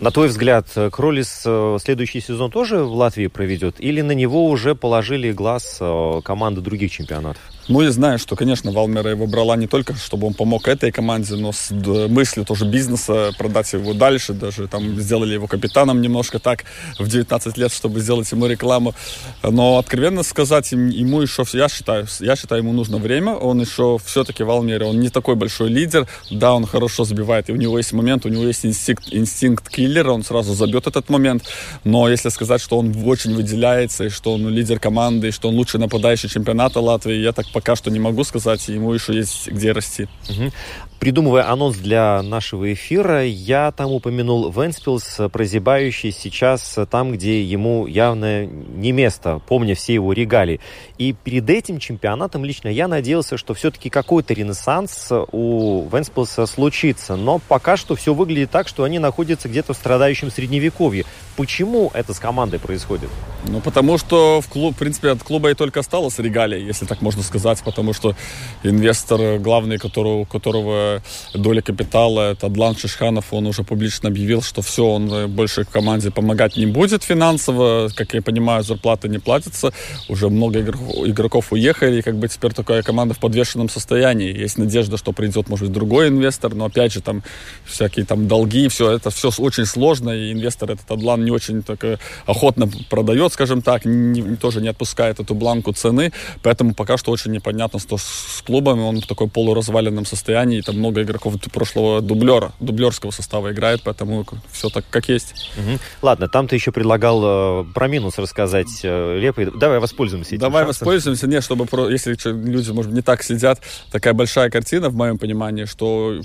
На 0.00 0.10
твой 0.10 0.28
взгляд, 0.28 0.66
Кроллес 0.92 1.42
э, 1.44 1.78
следующий 1.82 2.20
сезон 2.20 2.50
тоже 2.50 2.84
в 2.84 2.92
Латвии 2.92 3.26
проведет? 3.26 3.80
Или 3.86 4.00
на 4.00 4.10
него 4.10 4.46
уже 4.46 4.74
положили 4.74 5.30
глаз 5.30 5.78
э, 5.80 6.20
команды 6.24 6.60
других 6.60 6.90
чемпионатов? 6.90 7.40
Ну, 7.68 7.82
я 7.82 7.90
знаю, 7.90 8.20
что, 8.20 8.36
конечно, 8.36 8.70
Валмера 8.70 9.10
его 9.10 9.26
брала 9.26 9.56
не 9.56 9.66
только, 9.66 9.96
чтобы 9.96 10.28
он 10.28 10.34
помог 10.34 10.68
этой 10.68 10.92
команде, 10.92 11.34
но 11.34 11.50
с 11.50 11.72
мыслью 11.72 12.46
тоже 12.46 12.64
бизнеса, 12.64 13.32
продать 13.36 13.72
его 13.72 13.92
дальше, 13.92 14.34
даже 14.34 14.68
там 14.68 15.00
сделали 15.00 15.34
его 15.34 15.48
капитаном 15.48 16.00
немножко 16.00 16.38
так 16.38 16.64
в 16.96 17.08
19 17.08 17.56
лет, 17.56 17.72
чтобы 17.72 17.98
сделать 17.98 18.30
ему 18.30 18.46
рекламу. 18.46 18.94
Но, 19.42 19.78
откровенно 19.78 20.22
сказать, 20.22 20.70
ему 20.70 21.20
еще, 21.20 21.44
я 21.54 21.68
считаю, 21.68 22.06
я 22.20 22.36
считаю, 22.36 22.62
ему 22.62 22.72
нужно 22.72 22.98
время, 22.98 23.32
он 23.32 23.60
еще 23.60 23.98
все-таки 24.04 24.44
Валмера, 24.44 24.84
он 24.84 25.00
не 25.00 25.08
такой 25.08 25.34
большой 25.34 25.68
лидер, 25.68 26.06
да, 26.30 26.54
он 26.54 26.66
хорошо 26.66 27.02
забивает, 27.04 27.48
и 27.48 27.52
у 27.52 27.56
него 27.56 27.78
есть 27.78 27.92
момент, 27.92 28.26
у 28.26 28.28
него 28.28 28.44
есть 28.44 28.64
инстинкт, 28.64 29.08
инстинкт 29.10 29.68
киллера, 29.68 30.12
он 30.12 30.22
сразу 30.22 30.54
забьет 30.54 30.86
этот 30.86 31.08
момент, 31.08 31.42
но 31.82 32.08
если 32.08 32.28
сказать, 32.28 32.60
что 32.60 32.78
он 32.78 32.94
очень 33.04 33.34
выделяется, 33.34 34.04
и 34.04 34.08
что 34.08 34.34
он 34.34 34.48
лидер 34.48 34.78
команды, 34.78 35.28
и 35.28 35.30
что 35.32 35.48
он 35.48 35.56
лучший 35.56 35.80
нападающий 35.80 36.28
чемпионата 36.28 36.78
Латвии, 36.78 37.16
я 37.16 37.32
так 37.32 37.55
пока 37.56 37.74
что 37.74 37.90
не 37.90 37.98
могу 37.98 38.22
сказать, 38.22 38.68
ему 38.68 38.92
еще 38.92 39.14
есть 39.14 39.48
где 39.48 39.72
расти. 39.72 40.08
Угу. 40.28 40.52
Придумывая 40.98 41.50
анонс 41.50 41.76
для 41.76 42.22
нашего 42.22 42.72
эфира, 42.72 43.22
я 43.22 43.70
там 43.70 43.92
упомянул 43.92 44.50
Венспилс, 44.50 45.20
прозябающий 45.30 46.10
сейчас 46.10 46.78
там, 46.90 47.12
где 47.12 47.42
ему 47.42 47.86
явно 47.86 48.46
не 48.46 48.92
место, 48.92 49.42
помня 49.46 49.74
все 49.74 49.92
его 49.92 50.14
регалии. 50.14 50.58
И 50.96 51.12
перед 51.12 51.50
этим 51.50 51.78
чемпионатом 51.80 52.44
лично 52.46 52.68
я 52.68 52.88
надеялся, 52.88 53.36
что 53.36 53.52
все-таки 53.52 53.90
какой-то 53.90 54.32
ренессанс 54.32 55.12
у 55.32 55.86
Венспилса 55.92 56.46
случится. 56.46 57.16
Но 57.16 57.40
пока 57.46 57.76
что 57.76 57.94
все 57.94 58.14
выглядит 58.14 58.50
так, 58.50 58.66
что 58.66 58.82
они 58.84 58.98
находятся 58.98 59.48
где-то 59.48 59.74
в 59.74 59.76
страдающем 59.76 60.30
средневековье. 60.30 61.04
Почему 61.36 61.90
это 61.92 62.14
с 62.14 62.18
командой 62.18 62.58
происходит? 62.58 63.10
Ну, 63.44 63.60
потому 63.60 63.98
что, 63.98 64.40
в, 64.40 64.48
клуб, 64.48 64.74
в 64.74 64.78
принципе, 64.78 65.10
от 65.10 65.22
клуба 65.22 65.50
и 65.50 65.54
только 65.54 65.80
осталось 65.80 66.18
регалия, 66.18 66.58
если 66.58 66.86
так 66.86 67.02
можно 67.02 67.22
сказать, 67.22 67.62
потому 67.62 67.92
что 67.92 68.16
инвестор 68.62 69.38
главный, 69.38 69.78
которого, 69.78 70.24
которого 70.24 70.85
доля 71.34 71.62
капитала, 71.62 72.32
это 72.32 72.46
Адлан 72.46 72.76
Шишханов, 72.76 73.32
он 73.32 73.46
уже 73.46 73.62
публично 73.62 74.08
объявил, 74.08 74.42
что 74.42 74.62
все, 74.62 74.84
он 74.84 75.30
больше 75.30 75.64
команде 75.64 76.10
помогать 76.10 76.56
не 76.56 76.66
будет 76.66 77.02
финансово, 77.02 77.88
как 77.94 78.14
я 78.14 78.22
понимаю, 78.22 78.62
зарплаты 78.62 79.08
не 79.08 79.18
платятся, 79.18 79.72
уже 80.08 80.28
много 80.28 80.60
игроков, 80.60 81.52
уехали, 81.52 81.98
и 81.98 82.02
как 82.02 82.16
бы 82.16 82.28
теперь 82.28 82.52
такая 82.52 82.82
команда 82.82 83.14
в 83.14 83.18
подвешенном 83.18 83.68
состоянии. 83.68 84.36
Есть 84.36 84.58
надежда, 84.58 84.96
что 84.96 85.12
придет, 85.12 85.48
может 85.48 85.66
быть, 85.66 85.74
другой 85.74 86.08
инвестор, 86.08 86.54
но 86.54 86.66
опять 86.66 86.92
же 86.92 87.00
там 87.00 87.22
всякие 87.64 88.04
там 88.04 88.28
долги, 88.28 88.68
все 88.68 88.92
это 88.92 89.10
все 89.10 89.30
очень 89.38 89.66
сложно, 89.66 90.10
и 90.10 90.32
инвестор 90.32 90.70
этот 90.70 90.90
Адлан 90.90 91.24
не 91.24 91.30
очень 91.30 91.62
так 91.62 91.84
э, 91.84 91.98
охотно 92.26 92.68
продает, 92.90 93.32
скажем 93.32 93.62
так, 93.62 93.84
не, 93.84 94.36
тоже 94.36 94.60
не 94.60 94.68
отпускает 94.68 95.20
эту 95.20 95.34
бланку 95.34 95.72
цены, 95.72 96.12
поэтому 96.42 96.74
пока 96.74 96.96
что 96.96 97.12
очень 97.12 97.32
непонятно, 97.32 97.78
что 97.78 97.96
с 97.98 98.42
клубами. 98.46 98.80
Он 98.80 99.00
в 99.00 99.06
такой 99.06 99.28
полуразваленном 99.28 100.06
состоянии, 100.06 100.60
там 100.60 100.75
много 100.76 101.02
игроков 101.02 101.34
прошлого 101.52 102.00
дублера, 102.00 102.52
дублерского 102.60 103.10
состава 103.10 103.52
играет, 103.52 103.82
поэтому 103.82 104.26
все 104.50 104.68
так, 104.68 104.84
как 104.90 105.08
есть. 105.08 105.50
Угу. 105.56 105.78
Ладно, 106.02 106.28
там 106.28 106.48
ты 106.48 106.56
еще 106.56 106.72
предлагал 106.72 107.62
э, 107.62 107.64
про 107.74 107.88
минус 107.88 108.18
рассказать 108.18 108.80
э, 108.82 109.18
Лепой. 109.18 109.50
Давай 109.54 109.78
воспользуемся 109.78 110.30
этим 110.30 110.40
Давай 110.40 110.64
шансом. 110.64 110.86
воспользуемся, 110.86 111.26
не, 111.26 111.40
чтобы, 111.40 111.66
про, 111.66 111.88
если 111.88 112.16
люди, 112.30 112.70
может 112.70 112.90
быть, 112.90 112.96
не 112.96 113.02
так 113.02 113.22
сидят, 113.22 113.60
такая 113.90 114.14
большая 114.14 114.50
картина, 114.50 114.88
в 114.88 114.94
моем 114.94 115.18
понимании, 115.18 115.64
что 115.64 116.20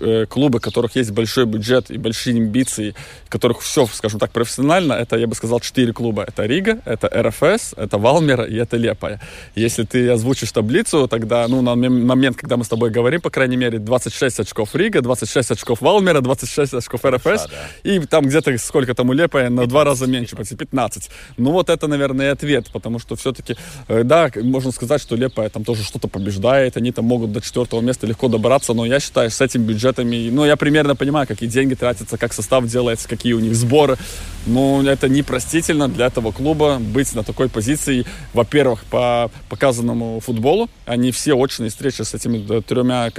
э, 0.00 0.26
клубы, 0.26 0.58
у 0.58 0.60
которых 0.60 0.96
есть 0.96 1.10
большой 1.10 1.46
бюджет 1.46 1.90
и 1.90 1.98
большие 1.98 2.36
амбиции, 2.36 2.94
у 3.28 3.30
которых 3.30 3.60
все, 3.60 3.86
скажем 3.86 4.20
так, 4.20 4.32
профессионально, 4.32 4.94
это, 4.94 5.16
я 5.16 5.26
бы 5.26 5.34
сказал, 5.34 5.60
четыре 5.60 5.92
клуба. 5.92 6.24
Это 6.26 6.44
Рига, 6.46 6.80
это 6.84 7.08
РФС, 7.08 7.74
это 7.76 7.98
Валмера 7.98 8.44
и 8.44 8.56
это 8.56 8.76
Лепая. 8.76 9.20
Если 9.54 9.84
ты 9.84 10.08
озвучишь 10.10 10.52
таблицу, 10.52 11.08
тогда, 11.08 11.46
ну, 11.48 11.62
на 11.62 11.74
момент, 11.74 12.36
когда 12.36 12.56
мы 12.56 12.64
с 12.64 12.68
тобой 12.68 12.90
говорим, 12.90 13.20
по 13.20 13.30
крайней 13.30 13.56
мере, 13.56 13.78
26 13.92 14.40
очков 14.40 14.74
Рига, 14.74 15.02
26 15.02 15.50
очков 15.50 15.82
Валмера, 15.82 16.22
26 16.22 16.74
очков 16.74 17.04
РФС, 17.04 17.24
да. 17.24 17.50
и 17.82 17.98
там 18.00 18.24
где-то 18.24 18.56
сколько 18.56 18.94
там 18.94 19.10
у 19.10 19.12
Лепая, 19.12 19.50
на 19.50 19.66
два 19.66 19.84
раза 19.84 20.06
меньше, 20.06 20.34
почти 20.34 20.56
15. 20.56 21.10
Ну, 21.36 21.50
вот 21.50 21.68
это, 21.68 21.86
наверное, 21.88 22.28
и 22.28 22.28
ответ, 22.30 22.70
потому 22.72 22.98
что 22.98 23.16
все-таки, 23.16 23.54
э, 23.88 24.02
да, 24.02 24.30
можно 24.36 24.72
сказать, 24.72 25.02
что 25.02 25.14
Лепая 25.14 25.50
там 25.50 25.64
тоже 25.64 25.84
что-то 25.84 26.08
побеждает, 26.08 26.78
они 26.78 26.90
там 26.90 27.04
могут 27.04 27.32
до 27.32 27.42
четвертого 27.42 27.82
места 27.82 28.06
легко 28.06 28.28
добраться, 28.28 28.72
но 28.72 28.86
я 28.86 28.98
считаю, 28.98 29.30
с 29.30 29.42
этими 29.42 29.62
бюджетами, 29.64 30.30
ну, 30.30 30.46
я 30.46 30.56
примерно 30.56 30.96
понимаю, 30.96 31.26
какие 31.26 31.50
деньги 31.50 31.74
тратятся, 31.74 32.16
как 32.16 32.32
состав 32.32 32.64
делается, 32.66 33.06
какие 33.06 33.34
у 33.34 33.40
них 33.40 33.54
сборы, 33.54 33.98
но 34.46 34.82
это 34.82 35.10
непростительно 35.10 35.88
для 35.88 36.06
этого 36.06 36.32
клуба 36.32 36.78
быть 36.80 37.14
на 37.14 37.24
такой 37.24 37.50
позиции, 37.50 38.06
во-первых, 38.32 38.84
по 38.84 39.30
показанному 39.50 40.20
футболу, 40.20 40.70
они 40.86 41.10
все 41.10 41.34
очные 41.34 41.68
встречи 41.68 42.00
с 42.00 42.14
этими 42.14 42.60
тремя 42.62 43.10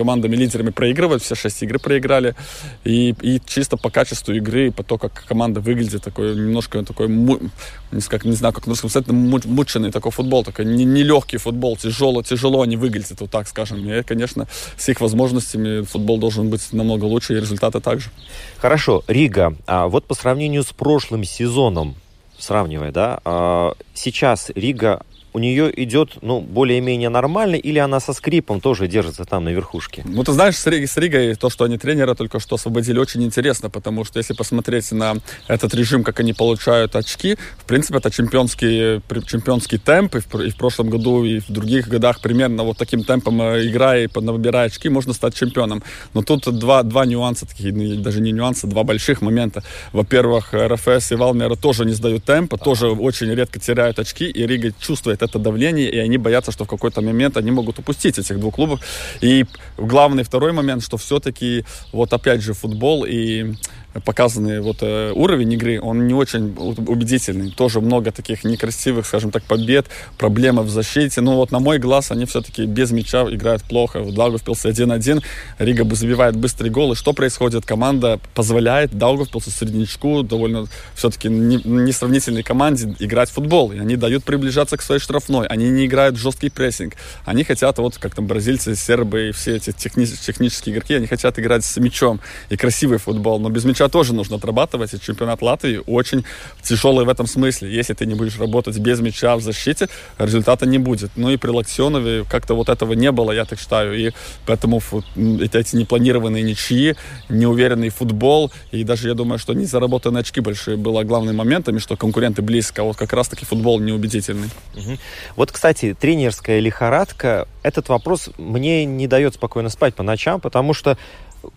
командами-лидерами 0.64 0.72
проигрывают, 0.72 1.24
все 1.24 1.36
шесть 1.36 1.62
игры 1.64 1.80
проиграли. 1.80 2.36
И, 2.84 3.16
и 3.22 3.42
чисто 3.46 3.78
по 3.78 3.90
качеству 3.90 4.34
игры, 4.34 4.72
по 4.72 4.84
то, 4.84 4.98
как 4.98 5.26
команда 5.28 5.60
выглядит, 5.60 6.04
такой 6.04 6.36
немножко 6.36 6.84
такой, 6.84 7.08
не, 7.08 8.02
как, 8.02 8.26
не 8.26 8.34
знаю, 8.34 8.54
как 8.54 8.68
русском 8.68 8.90
сказать, 8.90 9.10
мученный 9.10 9.92
такой 9.92 10.12
футбол, 10.12 10.44
такой 10.44 10.66
нелегкий 10.66 11.38
не 11.38 11.40
футбол, 11.40 11.78
тяжело, 11.78 12.24
тяжело 12.24 12.62
они 12.62 12.78
выглядят, 12.78 13.22
вот 13.22 13.32
так 13.32 13.48
скажем. 13.48 13.78
И, 13.90 14.04
конечно, 14.04 14.48
с 14.78 14.90
их 14.90 15.02
возможностями 15.02 15.84
футбол 15.84 16.18
должен 16.18 16.50
быть 16.50 16.74
намного 16.74 17.06
лучше, 17.06 17.34
и 17.34 17.42
результаты 17.42 17.80
также. 17.80 18.10
Хорошо, 18.58 19.04
Рига, 19.08 19.56
а 19.68 19.88
вот 19.88 20.06
по 20.06 20.16
сравнению 20.16 20.64
с 20.64 20.72
прошлым 20.74 21.24
сезоном, 21.24 21.96
сравнивая, 22.40 22.92
да, 22.92 23.20
а 23.26 23.74
сейчас 23.94 24.52
Рига 24.56 25.02
у 25.34 25.40
нее 25.40 25.72
идет, 25.84 26.18
ну, 26.22 26.40
более-менее 26.42 27.10
нормально, 27.10 27.56
или 27.56 27.80
она 27.80 28.00
со 28.00 28.14
скрипом 28.14 28.62
тоже 28.62 28.88
держится 28.88 29.26
там 29.26 29.46
на 29.46 29.50
верхушке? 29.50 30.04
Ну, 30.06 30.24
ты 30.24 30.32
знаешь, 30.32 30.56
с, 30.56 30.68
Ригой, 30.68 30.88
с 30.88 30.98
Ригой 30.98 31.36
то, 31.36 31.50
что 31.50 31.66
они 31.66 31.78
тренера 31.78 32.14
только 32.14 32.40
что 32.40 32.56
освободили, 32.56 33.00
очень 33.00 33.24
интересно, 33.24 33.70
потому 33.70 34.06
что 34.06 34.20
если 34.20 34.34
посмотреть 34.34 34.92
на 34.92 35.16
этот 35.48 35.74
режим, 35.74 36.04
как 36.04 36.20
они 36.20 36.34
получают 36.34 36.96
очки, 36.96 37.38
в 37.58 37.66
принципе, 37.66 37.98
это 37.98 38.12
чемпионский, 38.12 39.02
чемпионский 39.26 39.80
темп, 39.80 40.16
и 40.16 40.20
в, 40.20 40.42
и 40.42 40.50
в 40.52 40.58
прошлом 40.58 40.90
году, 40.90 41.24
и 41.24 41.40
в 41.40 41.50
других 41.50 41.88
годах 41.88 42.20
примерно 42.22 42.64
вот 42.64 42.78
таким 42.78 43.04
темпом 43.04 43.42
э, 43.42 43.68
играя 43.68 44.06
и 44.06 44.20
набирая 44.20 44.68
очки, 44.68 44.90
можно 44.90 45.14
стать 45.14 45.36
чемпионом. 45.36 45.84
Но 46.14 46.22
тут 46.22 46.44
два, 46.60 46.84
два 46.84 47.06
нюанса, 47.06 47.48
такие, 47.48 47.72
даже 47.98 48.22
не 48.22 48.32
нюансы, 48.32 48.68
два 48.68 48.84
больших 48.84 49.22
момента. 49.22 49.64
Во-первых, 49.92 50.54
РФС 50.54 51.12
и 51.12 51.16
Валмера 51.16 51.56
тоже 51.56 51.86
не 51.86 51.94
сдают 51.94 52.24
темпа, 52.24 52.58
тоже 52.58 52.90
очень 52.90 53.34
редко 53.34 53.60
теряют 53.60 54.00
очки, 54.00 54.26
и 54.26 54.46
Рига 54.46 54.74
чувствует 54.80 55.23
это 55.24 55.40
давление, 55.40 55.90
и 55.90 55.98
они 55.98 56.18
боятся, 56.18 56.52
что 56.52 56.66
в 56.66 56.68
какой-то 56.68 57.02
момент 57.02 57.38
они 57.38 57.52
могут 57.52 57.80
упустить 57.80 58.20
этих 58.20 58.40
двух 58.40 58.56
клубов. 58.56 58.82
И 59.22 59.46
главный 59.78 60.24
второй 60.24 60.52
момент, 60.52 60.84
что 60.84 60.98
все-таки 60.98 61.66
вот 61.92 62.14
опять 62.14 62.42
же 62.42 62.54
футбол 62.54 63.06
и 63.06 63.54
показанный 64.02 64.60
вот 64.60 64.78
э, 64.82 65.12
уровень 65.14 65.54
игры, 65.54 65.80
он 65.82 66.08
не 66.08 66.14
очень 66.14 66.56
убедительный. 66.88 67.52
Тоже 67.52 67.80
много 67.80 68.12
таких 68.12 68.44
некрасивых, 68.44 69.06
скажем 69.06 69.32
так, 69.32 69.44
побед, 69.44 69.86
проблемы 70.18 70.64
в 70.64 70.70
защите. 70.70 71.22
Но 71.22 71.36
вот 71.36 71.52
на 71.52 71.60
мой 71.60 71.78
глаз 71.78 72.12
они 72.12 72.26
все-таки 72.26 72.66
без 72.66 72.92
мяча 72.92 73.24
играют 73.30 73.64
плохо. 73.64 74.02
В 74.02 74.14
Даугавпилсе 74.14 74.70
1-1, 74.70 75.24
Рига 75.60 75.96
забивает 75.96 76.36
быстрые 76.36 76.72
голы. 76.72 76.96
Что 76.96 77.14
происходит? 77.14 77.66
Команда 77.66 78.20
позволяет 78.34 78.98
Даугавпилсу 78.98 79.52
среднячку, 79.52 80.24
довольно 80.24 80.66
все-таки 80.96 81.30
не 81.30 82.44
команде 82.44 82.96
играть 83.00 83.30
в 83.30 83.34
футбол. 83.34 83.72
И 83.72 83.78
они 83.78 83.96
дают 83.96 84.24
приближаться 84.24 84.78
к 84.78 84.82
своей 84.82 85.00
штрафной. 85.14 85.48
Они 85.48 85.70
не 85.70 85.86
играют 85.86 86.16
в 86.16 86.20
жесткий 86.20 86.50
прессинг. 86.50 86.96
Они 87.26 87.44
хотят, 87.44 87.78
вот 87.78 87.98
как 87.98 88.16
там 88.16 88.26
бразильцы, 88.26 88.76
сербы 88.76 89.30
и 89.30 89.32
все 89.32 89.56
эти 89.56 89.72
техни 89.72 90.06
технические 90.06 90.74
игроки, 90.74 90.96
они 90.96 91.08
хотят 91.08 91.38
играть 91.40 91.64
с 91.64 91.78
мячом 91.78 92.20
и 92.50 92.58
красивый 92.58 92.98
футбол. 92.98 93.40
Но 93.40 93.50
без 93.50 93.64
мяча 93.66 93.88
тоже 93.90 94.14
нужно 94.14 94.38
отрабатывать, 94.38 94.94
и 94.94 95.00
чемпионат 95.00 95.42
Латвии 95.42 95.82
очень 95.86 96.26
тяжелый 96.64 97.06
в 97.06 97.10
этом 97.10 97.28
смысле. 97.28 97.72
Если 97.72 97.94
ты 97.94 98.06
не 98.06 98.16
будешь 98.16 98.40
работать 98.40 98.78
без 98.80 99.00
мяча 99.02 99.36
в 99.36 99.42
защите, 99.42 99.88
результата 100.18 100.66
не 100.66 100.80
будет. 100.80 101.12
Ну 101.16 101.30
и 101.30 101.38
при 101.38 101.50
Локтионове 101.50 102.26
как-то 102.30 102.56
вот 102.56 102.70
этого 102.70 102.94
не 102.94 103.12
было, 103.12 103.32
я 103.32 103.46
так 103.46 103.60
считаю, 103.60 103.94
и 103.94 104.12
поэтому 104.46 104.82
эти 105.16 105.76
непланированные 105.76 106.44
ничьи, 106.44 106.96
неуверенный 107.30 107.90
футбол, 107.90 108.52
и 108.72 108.84
даже 108.84 109.10
я 109.10 109.14
думаю, 109.14 109.38
что 109.38 109.54
не 109.54 109.66
заработанные 109.66 110.22
очки 110.22 110.42
большие 110.42 110.78
было 110.78 111.04
главным 111.04 111.36
моментом, 111.36 111.76
и 111.76 111.80
что 111.80 111.96
конкуренты 111.96 112.42
близко, 112.42 112.82
а 112.82 112.86
вот 112.86 112.98
как 112.98 113.14
раз-таки 113.14 113.46
футбол 113.46 113.80
неубедительный. 113.80 114.50
Угу. 114.76 114.98
Вот, 115.36 115.52
кстати, 115.52 115.96
тренерская 116.00 116.60
лихорадка, 116.60 117.48
этот 117.62 117.90
вопрос 117.90 118.30
мне 118.38 118.86
не 118.86 119.08
дает 119.08 119.36
спокойно 119.36 119.70
спать 119.70 119.96
по 119.96 120.04
ночам, 120.04 120.40
потому 120.42 120.74
что 120.74 120.98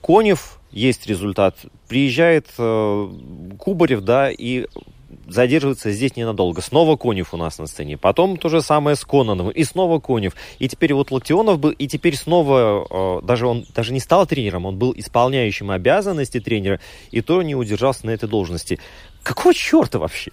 Конев 0.02 0.58
есть 0.70 1.06
результат. 1.06 1.56
Приезжает 1.88 2.46
э, 2.58 3.08
Кубарев, 3.58 4.00
да, 4.02 4.30
и 4.30 4.66
задерживается 5.28 5.90
здесь 5.90 6.16
ненадолго. 6.16 6.60
Снова 6.60 6.96
Конев 6.96 7.34
у 7.34 7.36
нас 7.36 7.58
на 7.58 7.66
сцене. 7.66 7.96
Потом 7.96 8.36
то 8.36 8.48
же 8.48 8.60
самое 8.62 8.96
с 8.96 9.04
Конаном. 9.04 9.50
И 9.50 9.64
снова 9.64 10.00
Конев. 10.00 10.34
И 10.58 10.68
теперь 10.68 10.94
вот 10.94 11.10
Локтионов 11.10 11.58
был, 11.58 11.70
и 11.70 11.86
теперь 11.86 12.16
снова, 12.16 13.20
э, 13.20 13.26
даже 13.26 13.46
он 13.46 13.66
даже 13.74 13.92
не 13.92 14.00
стал 14.00 14.26
тренером, 14.26 14.66
он 14.66 14.76
был 14.76 14.92
исполняющим 14.96 15.70
обязанности 15.70 16.40
тренера, 16.40 16.80
и 17.10 17.20
то 17.20 17.42
не 17.42 17.54
удержался 17.54 18.06
на 18.06 18.10
этой 18.10 18.28
должности. 18.28 18.78
Какого 19.22 19.54
черта 19.54 19.98
вообще? 19.98 20.32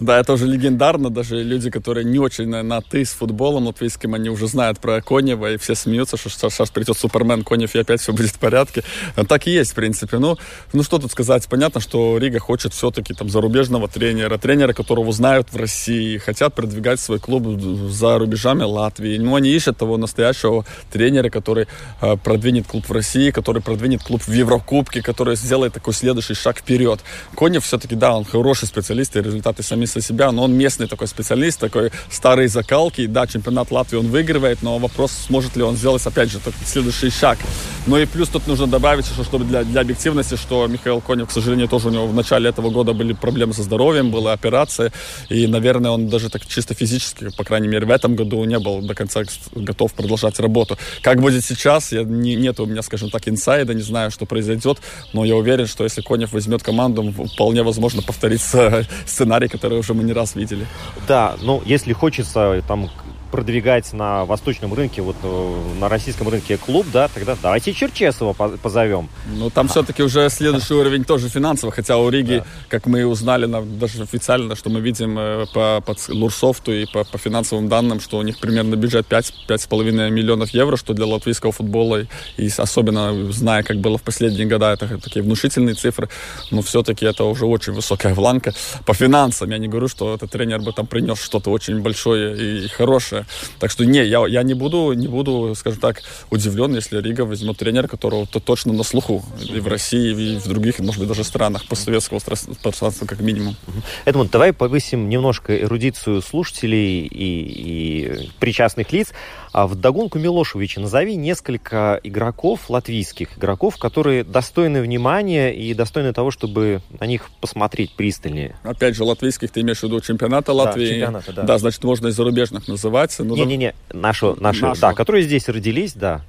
Да, 0.00 0.18
это 0.18 0.32
уже 0.32 0.46
легендарно. 0.46 1.10
Даже 1.10 1.42
люди, 1.42 1.70
которые 1.70 2.04
не 2.04 2.18
очень 2.18 2.48
на, 2.48 2.80
«ты» 2.80 3.04
с 3.04 3.10
футболом 3.10 3.66
латвийским, 3.66 4.14
они 4.14 4.30
уже 4.30 4.46
знают 4.46 4.78
про 4.78 5.02
Конева, 5.02 5.52
и 5.52 5.56
все 5.58 5.74
смеются, 5.74 6.16
что 6.16 6.30
сейчас 6.30 6.70
придет 6.70 6.96
Супермен 6.96 7.44
Конев, 7.44 7.74
и 7.74 7.78
опять 7.78 8.00
все 8.00 8.14
будет 8.14 8.30
в 8.30 8.38
порядке. 8.38 8.82
А 9.14 9.26
так 9.26 9.46
и 9.46 9.50
есть, 9.50 9.72
в 9.72 9.74
принципе. 9.74 10.18
Ну, 10.18 10.38
ну 10.72 10.82
что 10.82 10.98
тут 10.98 11.12
сказать? 11.12 11.46
Понятно, 11.48 11.82
что 11.82 12.16
Рига 12.16 12.38
хочет 12.38 12.72
все-таки 12.72 13.12
там 13.12 13.28
зарубежного 13.28 13.88
тренера, 13.88 14.38
тренера, 14.38 14.72
которого 14.72 15.12
знают 15.12 15.52
в 15.52 15.56
России, 15.56 16.16
хотят 16.16 16.54
продвигать 16.54 16.98
свой 16.98 17.18
клуб 17.18 17.60
за 17.90 18.18
рубежами 18.18 18.62
Латвии. 18.62 19.18
Но 19.18 19.34
они 19.34 19.50
ищут 19.50 19.76
того 19.76 19.98
настоящего 19.98 20.64
тренера, 20.90 21.28
который 21.28 21.66
э, 22.00 22.16
продвинет 22.16 22.66
клуб 22.66 22.88
в 22.88 22.92
России, 22.92 23.30
который 23.30 23.60
продвинет 23.60 24.02
клуб 24.02 24.22
в 24.22 24.32
Еврокубке, 24.32 25.02
который 25.02 25.36
сделает 25.36 25.74
такой 25.74 25.92
следующий 25.92 26.34
шаг 26.34 26.58
вперед. 26.58 27.00
Конев 27.36 27.66
все-таки, 27.66 27.94
да, 27.94 28.16
он 28.16 28.24
хороший 28.24 28.66
специалист, 28.66 29.14
и 29.16 29.20
результаты 29.20 29.62
сами 29.62 29.89
за 29.92 30.00
себя, 30.00 30.32
но 30.32 30.44
он 30.44 30.52
местный 30.54 30.86
такой 30.86 31.08
специалист, 31.08 31.58
такой 31.58 31.90
старый 32.10 32.48
закалки, 32.48 33.06
да, 33.06 33.26
чемпионат 33.26 33.70
Латвии 33.70 33.98
он 33.98 34.08
выигрывает, 34.08 34.62
но 34.62 34.78
вопрос, 34.78 35.12
сможет 35.26 35.56
ли 35.56 35.62
он 35.62 35.76
сделать, 35.76 36.04
опять 36.06 36.30
же, 36.30 36.38
следующий 36.64 37.10
шаг. 37.10 37.38
Ну 37.86 37.96
и 37.96 38.06
плюс 38.06 38.28
тут 38.28 38.46
нужно 38.46 38.66
добавить, 38.66 39.06
что, 39.06 39.24
чтобы 39.24 39.44
для, 39.44 39.64
для 39.64 39.80
объективности, 39.80 40.36
что 40.36 40.66
Михаил 40.66 41.00
Конев, 41.00 41.28
к 41.28 41.32
сожалению, 41.32 41.68
тоже 41.68 41.88
у 41.88 41.90
него 41.90 42.06
в 42.06 42.14
начале 42.14 42.48
этого 42.48 42.70
года 42.70 42.92
были 42.92 43.12
проблемы 43.12 43.52
со 43.52 43.62
здоровьем, 43.62 44.10
была 44.10 44.32
операция, 44.32 44.92
и, 45.28 45.46
наверное, 45.46 45.90
он 45.90 46.08
даже 46.08 46.28
так 46.30 46.46
чисто 46.46 46.74
физически, 46.74 47.30
по 47.36 47.44
крайней 47.44 47.68
мере, 47.68 47.86
в 47.86 47.90
этом 47.90 48.16
году 48.16 48.44
не 48.44 48.58
был 48.58 48.80
до 48.82 48.94
конца 48.94 49.22
готов 49.54 49.92
продолжать 49.94 50.38
работу. 50.40 50.78
Как 51.02 51.20
будет 51.20 51.44
сейчас, 51.44 51.92
я, 51.92 52.02
не, 52.04 52.36
нет 52.36 52.60
у 52.60 52.66
меня, 52.66 52.82
скажем 52.82 53.10
так, 53.10 53.28
инсайда, 53.28 53.74
не 53.74 53.82
знаю, 53.82 54.10
что 54.10 54.26
произойдет, 54.26 54.78
но 55.12 55.24
я 55.24 55.36
уверен, 55.36 55.66
что 55.66 55.84
если 55.84 56.02
Конев 56.02 56.32
возьмет 56.32 56.62
команду, 56.62 57.12
вполне 57.34 57.62
возможно 57.62 58.02
повторится 58.02 58.86
сценарий, 59.06 59.48
который 59.48 59.79
уже 59.80 59.94
мы 59.94 60.04
не 60.04 60.12
раз 60.12 60.36
видели. 60.36 60.66
Да, 61.08 61.36
ну, 61.42 61.62
если 61.64 61.92
хочется 61.92 62.62
там 62.68 62.88
продвигать 63.30 63.92
на 63.92 64.24
восточном 64.24 64.74
рынке, 64.74 65.02
вот 65.02 65.16
э, 65.22 65.62
на 65.78 65.88
российском 65.88 66.28
рынке 66.28 66.56
клуб, 66.56 66.86
да, 66.92 67.08
тогда 67.08 67.36
давайте 67.40 67.72
Черчесова 67.72 68.32
позовем. 68.32 69.08
Ну, 69.34 69.50
там 69.50 69.66
а. 69.66 69.68
все-таки 69.68 70.02
уже 70.02 70.28
следующий 70.30 70.74
уровень 70.74 71.04
тоже 71.04 71.28
финансово, 71.28 71.72
хотя 71.72 71.96
у 71.96 72.08
Риги, 72.08 72.38
да. 72.38 72.46
как 72.68 72.86
мы 72.86 73.04
узнали 73.06 73.46
даже 73.78 74.02
официально, 74.02 74.56
что 74.56 74.70
мы 74.70 74.80
видим 74.80 75.18
э, 75.18 75.46
по, 75.54 75.82
по 75.84 75.96
Лурсофту 76.08 76.72
и 76.72 76.86
по, 76.86 77.04
по 77.04 77.18
финансовым 77.18 77.68
данным, 77.68 78.00
что 78.00 78.18
у 78.18 78.22
них 78.22 78.38
примерно 78.38 78.76
бюджет 78.76 79.06
5-5,5 79.08 80.10
миллионов 80.10 80.50
евро, 80.50 80.76
что 80.76 80.94
для 80.94 81.06
латвийского 81.06 81.52
футбола, 81.52 82.06
и 82.36 82.50
особенно 82.56 83.32
зная, 83.32 83.62
как 83.62 83.78
было 83.78 83.98
в 83.98 84.02
последние 84.02 84.46
годы, 84.46 84.66
это 84.66 84.98
такие 84.98 85.22
внушительные 85.22 85.74
цифры, 85.74 86.08
но 86.50 86.62
все-таки 86.62 87.06
это 87.06 87.24
уже 87.24 87.46
очень 87.46 87.72
высокая 87.72 88.14
планка. 88.14 88.52
По 88.86 88.94
финансам 88.94 89.50
я 89.50 89.58
не 89.58 89.68
говорю, 89.68 89.88
что 89.88 90.14
этот 90.14 90.30
тренер 90.30 90.60
бы 90.60 90.72
там 90.72 90.86
принес 90.86 91.20
что-то 91.20 91.50
очень 91.50 91.80
большое 91.80 92.64
и 92.64 92.68
хорошее, 92.68 93.19
так 93.58 93.70
что 93.70 93.84
не, 93.84 94.04
я, 94.04 94.26
я 94.26 94.42
не 94.42 94.54
буду, 94.54 94.92
не 94.92 95.08
буду, 95.08 95.54
скажем 95.56 95.80
так, 95.80 96.02
удивлен, 96.30 96.74
если 96.74 97.00
Рига 97.00 97.22
возьмет 97.22 97.56
тренера, 97.58 97.86
которого 97.86 98.26
то 98.26 98.40
точно 98.40 98.72
на 98.72 98.82
слуху 98.82 99.24
и 99.42 99.60
в 99.60 99.68
России, 99.68 100.34
и 100.34 100.38
в 100.38 100.48
других, 100.48 100.78
может 100.78 101.00
быть, 101.00 101.08
даже 101.08 101.24
странах 101.24 101.66
постсоветского 101.66 102.20
пространства 102.20 103.06
как 103.06 103.20
минимум. 103.20 103.56
Эдмунд, 104.04 104.30
давай 104.30 104.52
повысим 104.52 105.08
немножко 105.08 105.56
эрудицию 105.56 106.22
слушателей 106.22 107.06
и, 107.06 108.26
и 108.26 108.30
причастных 108.38 108.92
лиц. 108.92 109.12
А 109.52 109.66
в 109.66 109.74
догонку 109.74 110.18
Милошевича 110.18 110.80
назови 110.80 111.16
несколько 111.16 112.00
игроков, 112.04 112.70
латвийских 112.70 113.36
игроков, 113.38 113.78
которые 113.78 114.22
достойны 114.22 114.80
внимания 114.80 115.50
и 115.50 115.74
достойны 115.74 116.12
того, 116.12 116.30
чтобы 116.30 116.82
на 116.98 117.04
них 117.04 117.30
посмотреть 117.40 117.94
пристальнее. 117.96 118.56
Опять 118.62 118.94
же, 118.96 119.04
латвийских 119.04 119.50
ты 119.50 119.60
имеешь 119.60 119.80
в 119.80 119.82
виду 119.82 120.00
чемпионата 120.00 120.52
Латвии? 120.52 120.86
Да, 120.86 120.92
чемпионата, 120.92 121.32
да. 121.32 121.42
Да, 121.42 121.58
значит, 121.58 121.82
можно 121.82 122.08
и 122.08 122.10
зарубежных 122.10 122.68
называть. 122.68 123.18
Не-не-не, 123.18 123.74
нашу, 123.92 124.36
нашу, 124.40 124.66
нашу, 124.66 124.80
да, 124.80 124.92
которые 124.94 125.24
здесь 125.24 125.48
родились, 125.48 125.94
да. 125.94 126.22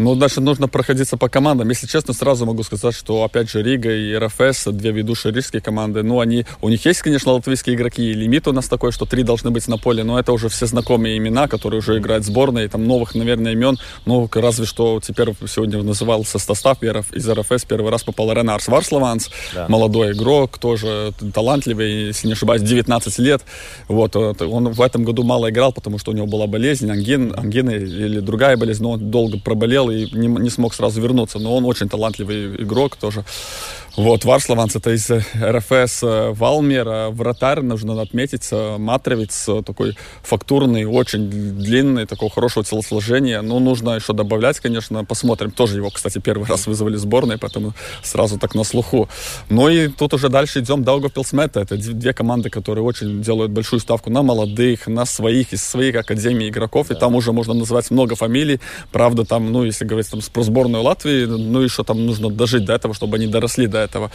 Ну, 0.00 0.14
значит, 0.14 0.38
нужно 0.38 0.66
проходиться 0.66 1.18
по 1.18 1.28
командам. 1.28 1.68
Если 1.68 1.86
честно, 1.86 2.14
сразу 2.14 2.46
могу 2.46 2.62
сказать, 2.62 2.94
что, 2.94 3.22
опять 3.22 3.50
же, 3.50 3.62
Рига 3.62 3.94
и 3.94 4.16
РФС, 4.16 4.68
две 4.68 4.92
ведущие 4.92 5.30
рижские 5.30 5.60
команды, 5.60 6.02
ну, 6.02 6.20
они, 6.20 6.46
у 6.62 6.70
них 6.70 6.86
есть, 6.86 7.02
конечно, 7.02 7.32
латвийские 7.32 7.76
игроки, 7.76 8.10
и 8.10 8.14
лимит 8.14 8.48
у 8.48 8.52
нас 8.52 8.66
такой, 8.66 8.92
что 8.92 9.04
три 9.04 9.24
должны 9.24 9.50
быть 9.50 9.68
на 9.68 9.76
поле, 9.76 10.02
но 10.02 10.18
это 10.18 10.32
уже 10.32 10.48
все 10.48 10.64
знакомые 10.64 11.18
имена, 11.18 11.48
которые 11.48 11.80
уже 11.80 11.98
играют 11.98 12.24
в 12.24 12.28
сборной, 12.28 12.66
там 12.68 12.86
новых, 12.86 13.14
наверное, 13.14 13.52
имен, 13.52 13.78
ну, 14.06 14.26
разве 14.32 14.64
что 14.64 15.00
теперь 15.02 15.34
сегодня 15.46 15.82
назывался 15.82 16.38
состав 16.38 16.82
из 16.82 17.28
РФС, 17.28 17.66
первый 17.66 17.90
раз 17.90 18.02
попал 18.02 18.32
Ренарс 18.32 18.68
Варславанс, 18.68 19.28
да. 19.54 19.66
молодой 19.68 20.12
игрок, 20.12 20.56
тоже 20.56 21.12
талантливый, 21.34 22.06
если 22.06 22.26
не 22.26 22.32
ошибаюсь, 22.32 22.62
19 22.62 23.18
лет, 23.18 23.42
вот, 23.86 24.16
он 24.16 24.70
в 24.70 24.80
этом 24.80 25.04
году 25.04 25.24
мало 25.24 25.50
играл, 25.50 25.74
потому 25.74 25.98
что 25.98 26.12
у 26.12 26.14
него 26.14 26.26
была 26.26 26.46
болезнь, 26.46 26.90
ангин, 26.90 27.34
ангина 27.36 27.70
или 27.70 28.20
другая 28.20 28.56
болезнь, 28.56 28.82
но 28.82 28.92
он 28.92 29.10
долго 29.10 29.38
проболел, 29.38 29.89
и 29.90 30.10
не, 30.12 30.28
не 30.28 30.50
смог 30.50 30.74
сразу 30.74 31.00
вернуться. 31.00 31.38
Но 31.38 31.56
он 31.56 31.64
очень 31.64 31.88
талантливый 31.88 32.62
игрок 32.62 32.96
тоже. 32.96 33.24
Вот, 33.96 34.24
Варславанс, 34.24 34.76
это 34.76 34.92
из 34.92 35.10
э, 35.10 35.20
РФС 35.42 36.04
э, 36.04 36.30
Валмера, 36.30 37.08
вратарь, 37.10 37.60
нужно 37.60 38.00
отметить, 38.00 38.46
э, 38.52 38.76
Матровец, 38.78 39.48
такой 39.66 39.96
фактурный, 40.22 40.84
очень 40.84 41.28
длинный, 41.28 42.06
такого 42.06 42.30
хорошего 42.30 42.64
телосложения. 42.64 43.42
Ну, 43.42 43.58
нужно 43.58 43.90
еще 43.90 44.12
добавлять, 44.12 44.60
конечно, 44.60 45.04
посмотрим. 45.04 45.50
Тоже 45.50 45.78
его, 45.78 45.90
кстати, 45.90 46.18
первый 46.18 46.46
раз 46.46 46.68
вызвали 46.68 46.96
в 46.96 47.00
сборной, 47.00 47.36
поэтому 47.36 47.74
сразу 48.02 48.38
так 48.38 48.54
на 48.54 48.62
слуху. 48.62 49.08
Ну 49.48 49.68
и 49.68 49.88
тут 49.88 50.14
уже 50.14 50.28
дальше 50.28 50.60
идем 50.60 50.84
Даугавпилсмета. 50.84 51.60
Это 51.60 51.76
две 51.76 52.12
команды, 52.12 52.48
которые 52.48 52.84
очень 52.84 53.22
делают 53.22 53.50
большую 53.50 53.80
ставку 53.80 54.08
на 54.08 54.22
молодых, 54.22 54.86
на 54.86 55.04
своих, 55.04 55.52
из 55.52 55.64
своих 55.64 55.96
академий 55.96 56.48
игроков, 56.48 56.88
да. 56.88 56.94
и 56.94 56.98
там 56.98 57.16
уже 57.16 57.32
можно 57.32 57.54
называть 57.54 57.90
много 57.90 58.14
фамилий. 58.14 58.60
Правда, 58.92 59.24
там, 59.24 59.50
ну, 59.50 59.64
если 59.64 59.84
говорить 59.84 60.10
там, 60.10 60.20
про 60.32 60.44
сборную 60.44 60.84
Латвии, 60.84 61.24
ну, 61.24 61.60
еще 61.60 61.82
там 61.82 62.06
нужно 62.06 62.30
дожить 62.30 62.64
до 62.64 62.74
этого, 62.74 62.94
чтобы 62.94 63.16
они 63.16 63.26
доросли 63.26 63.66
до 63.66 63.79
этого. 63.80 64.10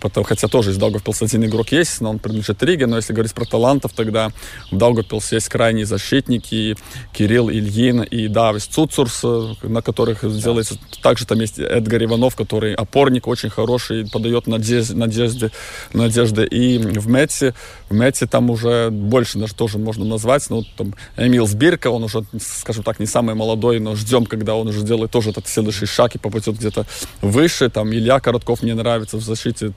Потом, 0.00 0.24
хотя 0.24 0.48
тоже 0.48 0.70
из 0.70 0.76
Даугавпилса 0.76 1.24
один 1.24 1.44
игрок 1.44 1.72
есть, 1.72 2.00
но 2.00 2.10
он 2.10 2.18
принадлежит 2.18 2.62
Риге. 2.62 2.86
Но 2.86 2.96
если 2.96 3.12
говорить 3.12 3.34
про 3.34 3.44
талантов, 3.44 3.92
тогда 3.92 4.30
в 4.70 4.76
Даугавпилсе 4.76 5.36
есть 5.36 5.48
крайние 5.48 5.86
защитники 5.86 6.76
Кирилл 7.12 7.50
Ильин 7.50 8.02
и 8.02 8.28
Давис 8.28 8.66
Цуцурс, 8.66 9.22
на 9.62 9.82
которых 9.82 10.20
делается. 10.42 10.76
Также 11.02 11.26
там 11.26 11.40
есть 11.40 11.58
Эдгар 11.58 12.04
Иванов, 12.04 12.36
который 12.36 12.74
опорник 12.74 13.26
очень 13.26 13.50
хороший, 13.50 14.08
подает 14.08 14.46
надежды, 14.46 14.96
надежды, 14.96 15.50
надежды. 15.92 16.44
И 16.46 16.78
в 16.78 17.08
Метсе, 17.08 17.54
в 17.88 17.94
Метсе 17.94 18.26
там 18.26 18.50
уже 18.50 18.90
больше 18.90 19.38
даже 19.38 19.54
тоже 19.54 19.78
можно 19.78 20.04
назвать. 20.04 20.48
Ну, 20.50 20.64
там 20.76 20.94
Эмил 21.16 21.46
Сбирка, 21.46 21.90
он 21.90 22.04
уже, 22.04 22.24
скажем 22.40 22.84
так, 22.84 23.00
не 23.00 23.06
самый 23.06 23.34
молодой, 23.34 23.80
но 23.80 23.96
ждем, 23.96 24.26
когда 24.26 24.54
он 24.54 24.68
уже 24.68 24.80
сделает 24.80 25.10
тоже 25.10 25.30
этот 25.30 25.46
следующий 25.48 25.86
шаг 25.86 26.14
и 26.14 26.18
попадет 26.18 26.56
где-то 26.56 26.86
выше. 27.20 27.68
Там 27.70 27.92
Илья 27.92 28.20
Коротков 28.20 28.62
мне 28.62 28.74
нравится 28.74 29.09
в 29.16 29.22
защите 29.22 29.40
защите. 29.40 29.72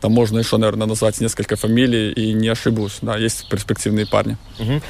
Там 0.00 0.12
можно 0.12 0.38
еще, 0.38 0.56
наверное, 0.56 0.86
назвать 0.86 1.20
несколько 1.20 1.56
фамилий, 1.56 2.12
и 2.12 2.32
не 2.32 2.48
ошибусь. 2.48 2.98
Да, 3.02 3.16
есть 3.16 3.48
перспективные 3.48 4.06
парни. 4.06 4.36
Угу. 4.58 4.80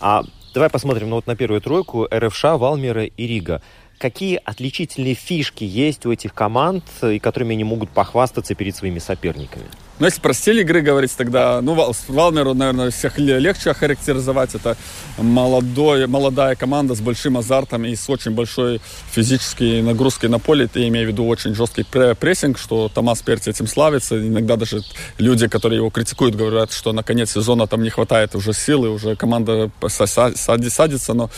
А 0.00 0.24
давай 0.54 0.70
посмотрим 0.70 1.10
ну, 1.10 1.16
вот 1.16 1.26
на 1.26 1.36
первую 1.36 1.60
тройку. 1.60 2.08
РФШ, 2.12 2.44
Валмера 2.44 3.04
и 3.04 3.26
Рига. 3.26 3.62
Какие 3.98 4.40
отличительные 4.44 5.14
фишки 5.14 5.64
есть 5.64 6.06
у 6.06 6.12
этих 6.12 6.32
команд, 6.32 6.84
и 7.02 7.18
которыми 7.18 7.54
они 7.54 7.64
могут 7.64 7.90
похвастаться 7.90 8.54
перед 8.54 8.76
своими 8.76 9.00
соперниками? 9.00 9.66
Ну, 10.00 10.06
если 10.06 10.20
про 10.20 10.32
стиль 10.32 10.60
игры 10.60 10.80
говорить, 10.80 11.10
тогда, 11.16 11.60
ну, 11.60 11.92
Валмеру, 12.06 12.54
наверное, 12.54 12.90
всех 12.92 13.18
легче 13.18 13.70
охарактеризовать. 13.70 14.54
Это 14.54 14.76
молодой, 15.16 16.06
молодая 16.06 16.54
команда 16.54 16.94
с 16.94 17.00
большим 17.00 17.36
азартом 17.36 17.84
и 17.84 17.96
с 17.96 18.08
очень 18.08 18.30
большой 18.30 18.80
физической 19.10 19.82
нагрузкой 19.82 20.30
на 20.30 20.38
поле. 20.38 20.68
Я 20.74 20.86
имею 20.86 21.08
в 21.08 21.10
виду 21.10 21.26
очень 21.26 21.52
жесткий 21.52 21.82
прессинг, 21.82 22.58
что 22.58 22.88
Томас 22.88 23.22
Перти 23.22 23.50
этим 23.50 23.66
славится. 23.66 24.16
Иногда 24.24 24.54
даже 24.54 24.82
люди, 25.18 25.48
которые 25.48 25.78
его 25.78 25.90
критикуют, 25.90 26.36
говорят, 26.36 26.72
что 26.72 26.92
на 26.92 27.02
конец 27.02 27.32
сезона 27.32 27.66
там 27.66 27.82
не 27.82 27.90
хватает 27.90 28.36
уже 28.36 28.52
силы, 28.52 28.90
уже 28.90 29.16
команда 29.16 29.70
садится, 29.88 31.12
но 31.14 31.28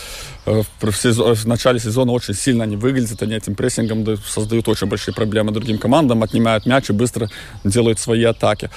в, 0.50 0.92
сезон, 0.92 1.34
в 1.34 1.46
начале 1.46 1.78
сезона 1.78 2.12
очень 2.12 2.34
сильно 2.34 2.64
они 2.64 2.76
выглядят, 2.76 3.22
они 3.22 3.34
этим 3.34 3.54
прессингом 3.54 4.04
создают 4.26 4.68
очень 4.68 4.86
большие 4.86 5.14
проблемы 5.14 5.52
другим 5.52 5.78
командам, 5.78 6.22
отнимают 6.22 6.66
мяч 6.66 6.90
и 6.90 6.92
быстро 6.92 7.28
делают 7.64 7.98
свои 7.98 8.24
атаки. 8.24 8.70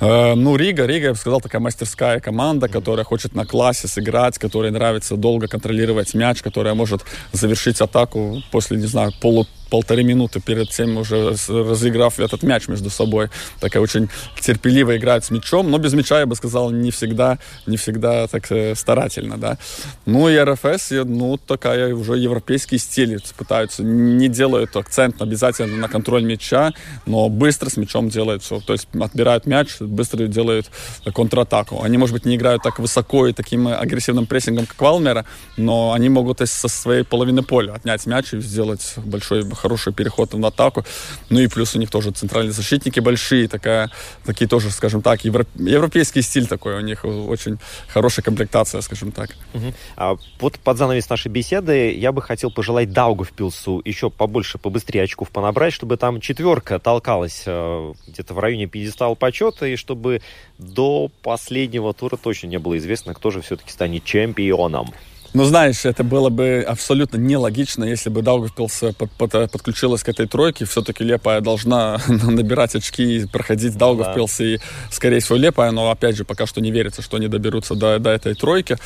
Э, 0.00 0.34
ну, 0.34 0.56
Рига, 0.56 0.86
Рига, 0.86 1.06
я 1.06 1.12
бы 1.12 1.18
сказал, 1.18 1.40
такая 1.40 1.60
мастерская 1.60 2.20
команда, 2.20 2.68
которая 2.68 3.04
хочет 3.04 3.34
на 3.34 3.44
классе 3.44 3.88
сыграть, 3.88 4.38
которой 4.38 4.70
нравится 4.70 5.16
долго 5.16 5.48
контролировать 5.48 6.14
мяч, 6.14 6.42
которая 6.42 6.74
может 6.74 7.02
завершить 7.32 7.80
атаку 7.80 8.42
после, 8.50 8.76
не 8.76 8.86
знаю, 8.86 9.12
полу 9.20 9.46
полторы 9.70 10.02
минуты 10.02 10.40
перед 10.40 10.70
тем 10.70 10.96
уже 10.96 11.34
разыграв 11.48 12.18
этот 12.20 12.42
мяч 12.42 12.68
между 12.68 12.90
собой. 12.90 13.28
Такая 13.60 13.82
очень 13.82 14.08
терпеливо 14.40 14.96
играет 14.96 15.24
с 15.24 15.30
мячом, 15.30 15.70
но 15.70 15.78
без 15.78 15.94
мяча, 15.94 16.20
я 16.20 16.26
бы 16.26 16.36
сказал, 16.36 16.70
не 16.70 16.90
всегда, 16.90 17.38
не 17.66 17.76
всегда 17.76 18.26
так 18.26 18.50
э, 18.50 18.74
старательно, 18.74 19.36
да. 19.36 19.58
Ну 20.06 20.28
и 20.28 20.36
РФС, 20.36 20.90
ну, 20.90 21.36
такая 21.36 21.94
уже 21.94 22.16
европейский 22.16 22.78
стиль 22.78 23.20
пытаются, 23.36 23.82
не 23.82 24.28
делают 24.28 24.76
акцент 24.76 25.20
обязательно 25.22 25.76
на 25.76 25.88
контроль 25.88 26.24
мяча, 26.24 26.72
но 27.06 27.28
быстро 27.28 27.70
с 27.70 27.76
мячом 27.76 28.08
делают 28.08 28.42
все. 28.42 28.60
То 28.60 28.72
есть 28.72 28.88
отбирают 28.98 29.46
мяч, 29.46 29.80
быстро 29.80 30.26
делают 30.26 30.70
контратаку. 31.14 31.82
Они, 31.82 31.98
может 31.98 32.14
быть, 32.14 32.24
не 32.24 32.36
играют 32.36 32.62
так 32.62 32.78
высоко 32.78 33.26
и 33.26 33.32
таким 33.32 33.68
агрессивным 33.68 34.26
прессингом, 34.26 34.66
как 34.66 34.80
Валмера, 34.80 35.24
но 35.56 35.92
они 35.92 36.08
могут 36.08 36.38
со 36.48 36.68
своей 36.68 37.04
половины 37.04 37.42
поля 37.42 37.72
отнять 37.72 38.06
мяч 38.06 38.32
и 38.32 38.40
сделать 38.40 38.94
большой 38.96 39.42
хороший 39.58 39.92
переход 39.92 40.34
в 40.34 40.46
атаку. 40.46 40.84
Ну 41.30 41.40
и 41.40 41.48
плюс 41.48 41.74
у 41.74 41.78
них 41.78 41.90
тоже 41.90 42.10
центральные 42.10 42.52
защитники 42.52 43.00
большие, 43.00 43.48
такая, 43.48 43.90
такие 44.24 44.48
тоже, 44.48 44.70
скажем 44.70 45.02
так, 45.02 45.24
европ, 45.24 45.48
европейский 45.56 46.22
стиль 46.22 46.46
такой 46.46 46.76
у 46.76 46.80
них, 46.80 47.04
очень 47.04 47.58
хорошая 47.88 48.24
комплектация, 48.24 48.80
скажем 48.80 49.12
так. 49.12 49.30
Угу. 49.54 49.74
А 49.96 50.16
вот 50.40 50.58
под 50.58 50.78
занавес 50.78 51.08
нашей 51.10 51.28
беседы 51.28 51.92
я 51.92 52.12
бы 52.12 52.22
хотел 52.22 52.50
пожелать 52.50 52.92
Даугавпилсу 52.92 53.82
еще 53.84 54.10
побольше, 54.10 54.58
побыстрее 54.58 55.02
очков 55.02 55.30
понабрать, 55.30 55.72
чтобы 55.72 55.96
там 55.96 56.20
четверка 56.20 56.78
толкалась 56.78 57.42
э, 57.46 57.94
где-то 58.06 58.34
в 58.34 58.38
районе 58.38 58.66
пьедестала 58.66 59.14
почета, 59.14 59.66
и 59.66 59.76
чтобы 59.76 60.22
до 60.58 61.10
последнего 61.22 61.92
тура 61.92 62.16
точно 62.16 62.48
не 62.48 62.58
было 62.58 62.76
известно, 62.78 63.14
кто 63.14 63.30
же 63.30 63.40
все-таки 63.40 63.70
станет 63.70 64.04
чемпионом. 64.04 64.92
Ну, 65.34 65.44
знаешь, 65.44 65.84
это 65.84 66.04
было 66.04 66.30
бы 66.30 66.64
абсолютно 66.66 67.18
нелогично, 67.18 67.84
если 67.84 68.08
бы 68.08 68.22
Даугавпилс 68.22 68.84
под, 68.96 69.10
под, 69.10 69.50
подключилась 69.50 70.02
к 70.02 70.08
этой 70.08 70.26
тройке. 70.26 70.64
Все-таки 70.64 71.04
Лепая 71.04 71.42
должна 71.42 72.00
набирать 72.08 72.74
очки 72.74 73.18
и 73.18 73.26
проходить 73.26 73.76
Даугавпилс. 73.76 74.38
Да. 74.38 74.44
И, 74.44 74.58
скорее 74.90 75.20
всего, 75.20 75.36
Лепая, 75.36 75.70
но, 75.70 75.90
опять 75.90 76.16
же, 76.16 76.24
пока 76.24 76.46
что 76.46 76.62
не 76.62 76.70
верится, 76.70 77.02
что 77.02 77.18
они 77.18 77.28
доберутся 77.28 77.74
до, 77.74 77.98
до 77.98 78.10
этой 78.10 78.34
тройки. 78.34 78.78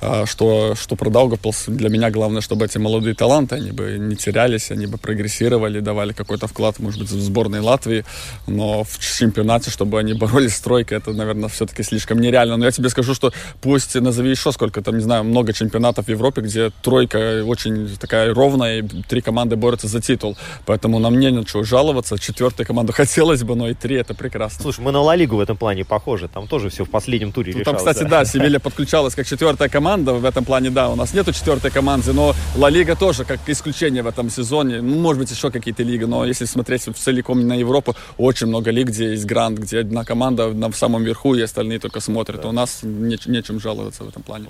А, 0.00 0.24
что, 0.24 0.74
что 0.74 0.96
про 0.96 1.10
Даугавпилс 1.10 1.64
для 1.66 1.90
меня 1.90 2.10
главное, 2.10 2.40
чтобы 2.40 2.64
эти 2.64 2.78
молодые 2.78 3.14
таланты, 3.14 3.56
они 3.56 3.70
бы 3.70 3.98
не 3.98 4.16
терялись, 4.16 4.70
они 4.70 4.86
бы 4.86 4.96
прогрессировали, 4.96 5.80
давали 5.80 6.14
какой-то 6.14 6.46
вклад, 6.46 6.78
может 6.78 7.00
быть, 7.00 7.10
в 7.10 7.20
сборной 7.20 7.60
Латвии. 7.60 8.06
Но 8.46 8.84
в 8.84 8.98
чемпионате, 8.98 9.70
чтобы 9.70 9.98
они 9.98 10.14
боролись 10.14 10.56
с 10.56 10.60
тройкой, 10.60 10.96
это, 10.96 11.12
наверное, 11.12 11.50
все-таки 11.50 11.82
слишком 11.82 12.20
нереально. 12.20 12.56
Но 12.56 12.64
я 12.64 12.70
тебе 12.70 12.88
скажу, 12.88 13.14
что 13.14 13.34
пусть 13.60 13.94
назови 13.94 14.30
еще 14.30 14.50
сколько 14.50 14.80
там, 14.80 14.96
не 14.96 15.02
знаю, 15.02 15.24
много 15.24 15.52
чемпионатов 15.52 15.89
чемпионатов 15.90 16.06
в 16.06 16.08
Европе, 16.08 16.40
где 16.42 16.70
тройка 16.82 17.44
очень 17.44 17.88
такая 17.98 18.34
ровная, 18.34 18.82
и 18.82 19.02
три 19.08 19.20
команды 19.20 19.56
борются 19.56 19.88
за 19.88 20.00
титул. 20.00 20.36
Поэтому 20.66 20.98
нам 20.98 21.18
не 21.18 21.30
на 21.30 21.46
что 21.46 21.62
жаловаться. 21.64 22.18
Четвертую 22.18 22.66
команду 22.66 22.92
хотелось 22.96 23.42
бы, 23.42 23.56
но 23.56 23.68
и 23.68 23.74
три 23.74 23.96
это 23.96 24.14
прекрасно. 24.14 24.62
Слушай, 24.62 24.80
мы 24.80 24.92
на 24.92 25.00
Ла 25.00 25.16
Лигу 25.16 25.36
в 25.36 25.40
этом 25.40 25.56
плане 25.56 25.84
похожи. 25.84 26.28
Там 26.28 26.46
тоже 26.46 26.68
все 26.68 26.84
в 26.84 26.90
последнем 26.90 27.32
туре 27.32 27.52
ну, 27.56 27.64
Там, 27.64 27.76
кстати, 27.76 28.04
да, 28.04 28.24
Севилья 28.30 28.60
подключалась 28.60 29.14
как 29.14 29.26
четвертая 29.26 29.68
команда. 29.68 30.12
В 30.12 30.24
этом 30.24 30.44
плане, 30.44 30.70
да, 30.70 30.88
у 30.88 30.96
нас 30.96 31.14
нету 31.14 31.32
четвертой 31.32 31.70
команды, 31.70 32.12
но 32.12 32.34
Ла 32.56 32.70
Лига 32.70 32.96
тоже 32.96 33.24
как 33.24 33.40
исключение 33.48 34.02
в 34.02 34.06
этом 34.06 34.30
сезоне. 34.30 34.80
Ну, 34.82 35.00
может 35.00 35.20
быть, 35.20 35.30
еще 35.30 35.50
какие-то 35.50 35.82
лиги, 35.82 36.04
но 36.04 36.24
если 36.24 36.46
смотреть 36.46 36.88
целиком 36.96 37.46
на 37.46 37.54
Европу, 37.54 37.94
очень 38.18 38.46
много 38.46 38.70
лиг, 38.70 38.88
где 38.88 39.10
есть 39.10 39.26
грант, 39.26 39.58
где 39.58 39.80
одна 39.80 40.04
команда 40.04 40.52
на 40.52 40.72
самом 40.72 41.04
верху, 41.04 41.34
и 41.34 41.42
остальные 41.42 41.78
только 41.78 42.00
смотрят. 42.00 42.42
Да. 42.42 42.48
У 42.48 42.52
нас 42.52 42.80
не, 42.82 43.18
нечем 43.26 43.60
жаловаться 43.60 44.04
в 44.04 44.08
этом 44.08 44.22
плане. 44.22 44.46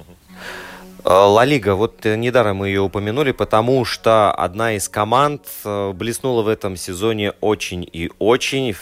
Э, 1.05 1.09
Ла 1.09 1.45
Лига, 1.45 1.75
вот 1.75 2.05
э, 2.05 2.17
недаром 2.17 2.59
мы 2.59 2.69
ее 2.69 2.83
упомянули, 2.83 3.33
потому 3.33 3.85
что 3.85 4.33
одна 4.33 4.73
из 4.73 4.89
команд 4.89 5.47
э, 5.65 5.93
блеснула 5.93 6.43
в 6.43 6.49
этом 6.49 6.77
сезоне 6.77 7.33
очень 7.41 7.89
и 7.91 8.11
очень, 8.19 8.75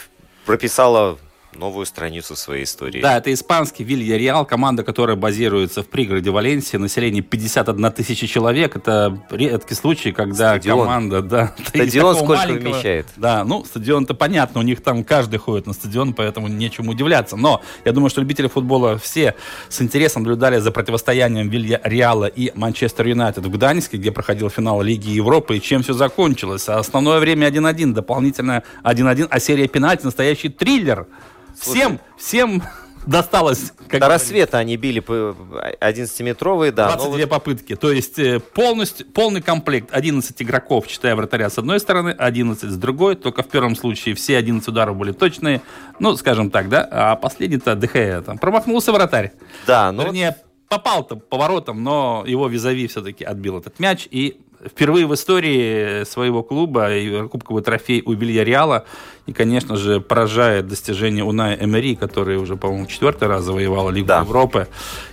прописала 0.44 1.18
новую 1.58 1.86
страницу 1.86 2.36
своей 2.36 2.64
истории. 2.64 3.00
Да, 3.00 3.18
это 3.18 3.32
испанский 3.32 3.84
Вильяреал, 3.84 4.46
команда, 4.46 4.84
которая 4.84 5.16
базируется 5.16 5.82
в 5.82 5.88
пригороде 5.88 6.30
Валенсии, 6.30 6.76
население 6.76 7.22
51 7.22 7.92
тысяча 7.92 8.26
человек. 8.26 8.76
Это 8.76 9.20
редкий 9.30 9.74
случай, 9.74 10.12
когда 10.12 10.50
стадион. 10.50 10.80
команда... 10.80 11.22
Да, 11.22 11.54
стадион 11.66 12.14
сколько 12.14 12.46
маленького... 12.46 12.72
вмещает? 12.72 13.06
Да, 13.16 13.44
ну, 13.44 13.64
стадион-то 13.64 14.14
понятно, 14.14 14.60
у 14.60 14.62
них 14.62 14.82
там 14.82 15.04
каждый 15.04 15.38
ходит 15.38 15.66
на 15.66 15.72
стадион, 15.72 16.14
поэтому 16.14 16.48
нечему 16.48 16.92
удивляться. 16.92 17.36
Но 17.36 17.62
я 17.84 17.92
думаю, 17.92 18.10
что 18.10 18.20
любители 18.20 18.46
футбола 18.46 18.96
все 18.98 19.34
с 19.68 19.82
интересом 19.82 20.22
наблюдали 20.22 20.58
за 20.58 20.70
противостоянием 20.70 21.48
Вильяреала 21.48 22.26
и 22.26 22.52
Манчестер 22.54 23.06
Юнайтед 23.06 23.44
в 23.44 23.50
Гданьске, 23.50 23.96
где 23.96 24.12
проходил 24.12 24.48
финал 24.48 24.80
Лиги 24.80 25.10
Европы, 25.10 25.56
и 25.56 25.60
чем 25.60 25.82
все 25.82 25.92
закончилось. 25.92 26.68
А 26.68 26.78
основное 26.78 27.18
время 27.18 27.48
1-1, 27.48 27.92
дополнительное 27.92 28.62
1-1, 28.84 29.26
а 29.28 29.40
серия 29.40 29.66
пенальти 29.66 30.04
настоящий 30.04 30.48
триллер. 30.48 31.06
Всем, 31.60 32.00
всем 32.16 32.62
досталось. 33.06 33.72
Как 33.88 34.00
До 34.00 34.08
рассвета 34.08 34.58
они 34.58 34.76
били 34.76 35.00
по 35.00 35.34
11-метровые, 35.80 36.72
да. 36.72 36.88
22 36.88 37.18
вот... 37.18 37.28
попытки. 37.28 37.74
То 37.74 37.90
есть 37.90 38.18
э, 38.18 38.38
полностью, 38.38 39.06
полный 39.06 39.40
комплект. 39.40 39.88
11 39.92 40.42
игроков, 40.42 40.86
читая 40.86 41.16
вратаря 41.16 41.48
с 41.48 41.58
одной 41.58 41.80
стороны, 41.80 42.10
11 42.10 42.70
с 42.70 42.76
другой. 42.76 43.16
Только 43.16 43.42
в 43.42 43.48
первом 43.48 43.76
случае 43.76 44.14
все 44.14 44.36
11 44.36 44.68
ударов 44.68 44.96
были 44.96 45.12
точные. 45.12 45.62
Ну, 45.98 46.16
скажем 46.16 46.50
так, 46.50 46.68
да. 46.68 46.86
А 46.90 47.16
последний-то 47.16 47.74
ДХ 47.74 48.24
там 48.24 48.38
промахнулся 48.38 48.92
вратарь. 48.92 49.32
Да, 49.66 49.90
ну... 49.90 50.04
Вернее, 50.04 50.36
попал-то 50.68 51.16
поворотом, 51.16 51.82
но 51.82 52.24
его 52.26 52.46
визави 52.48 52.86
все-таки 52.88 53.24
отбил 53.24 53.58
этот 53.58 53.78
мяч. 53.78 54.06
И 54.10 54.40
впервые 54.68 55.06
в 55.06 55.14
истории 55.14 56.04
своего 56.04 56.42
клуба 56.42 56.94
и 56.94 57.26
кубковый 57.28 57.62
трофей 57.62 58.02
у 58.04 58.12
Вильяреала 58.12 58.84
и, 59.28 59.32
конечно 59.32 59.76
же, 59.76 60.00
поражает 60.00 60.68
достижение 60.68 61.22
Уная 61.22 61.54
Эмери, 61.60 61.96
который 61.96 62.38
уже, 62.38 62.56
по-моему, 62.56 62.86
четвертый 62.86 63.28
раз 63.28 63.44
завоевала 63.44 63.90
Лигу 63.90 64.08
да. 64.08 64.20
Европы. 64.20 64.68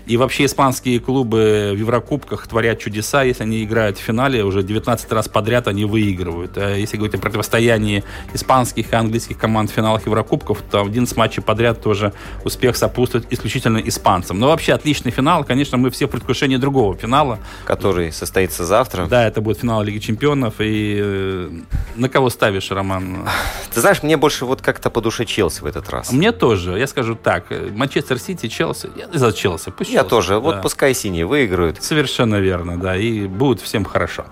И 0.05 0.15
вообще 0.15 0.45
испанские 0.45 1.01
клубы 1.01 1.71
в 1.73 1.77
Еврокубках 1.77 2.47
творят 2.47 2.79
чудеса. 2.79 3.23
Если 3.23 3.43
они 3.43 3.61
играют 3.61 3.97
в 3.97 4.01
финале, 4.01 4.45
уже 4.45 4.63
19 4.63 5.11
раз 5.11 5.27
подряд 5.27 5.67
они 5.67 5.83
выигрывают. 5.83 6.57
А 6.57 6.75
если 6.77 6.95
говорить 6.95 7.15
о 7.15 7.17
противостоянии 7.17 8.05
испанских 8.33 8.93
и 8.93 8.95
английских 8.95 9.37
команд 9.37 9.69
в 9.69 9.73
финалах 9.73 10.05
Еврокубков, 10.05 10.61
то 10.61 10.85
в 10.85 10.87
11 10.87 11.17
матчей 11.17 11.43
подряд 11.43 11.81
тоже 11.81 12.13
успех 12.45 12.77
сопутствует 12.77 13.25
исключительно 13.31 13.79
испанцам. 13.79 14.39
Но 14.39 14.47
вообще 14.47 14.71
отличный 14.71 15.11
финал. 15.11 15.43
Конечно, 15.43 15.77
мы 15.77 15.89
все 15.89 16.07
в 16.07 16.11
предвкушении 16.11 16.55
другого 16.55 16.95
финала. 16.95 17.37
Который 17.65 18.13
состоится 18.13 18.63
завтра. 18.63 19.07
Да, 19.07 19.27
это 19.27 19.41
будет 19.45 19.59
финал 19.59 19.83
Лиги 19.83 19.99
Чемпионов. 19.99 20.55
И 20.59 20.97
э, 20.99 21.49
на 21.95 22.09
кого 22.09 22.29
ставишь, 22.29 22.71
Роман? 22.71 23.29
Ты 23.73 23.79
знаешь, 23.79 24.03
мне 24.03 24.17
больше 24.17 24.45
вот 24.45 24.61
как-то 24.61 24.89
по 24.89 25.01
душе 25.01 25.25
Челси 25.25 25.61
в 25.61 25.65
этот 25.65 25.89
раз. 25.89 26.11
Мне 26.11 26.31
тоже. 26.31 26.77
Я 26.77 26.87
скажу 26.87 27.15
так. 27.15 27.45
Манчестер 27.71 28.19
Сити, 28.19 28.47
Челси. 28.47 28.89
Я 28.97 29.07
за 29.17 29.31
Челси. 29.31 29.71
Пусть 29.77 29.91
Я 29.91 29.99
Челси, 29.99 30.09
тоже. 30.09 30.33
Да. 30.33 30.39
Вот 30.39 30.61
пускай 30.61 30.93
синие 30.93 31.25
выиграют. 31.25 31.81
Совершенно 31.83 32.41
верно, 32.41 32.77
да. 32.77 32.97
И 32.97 33.27
будет 33.27 33.61
всем 33.61 33.85
хорошо. 33.85 34.25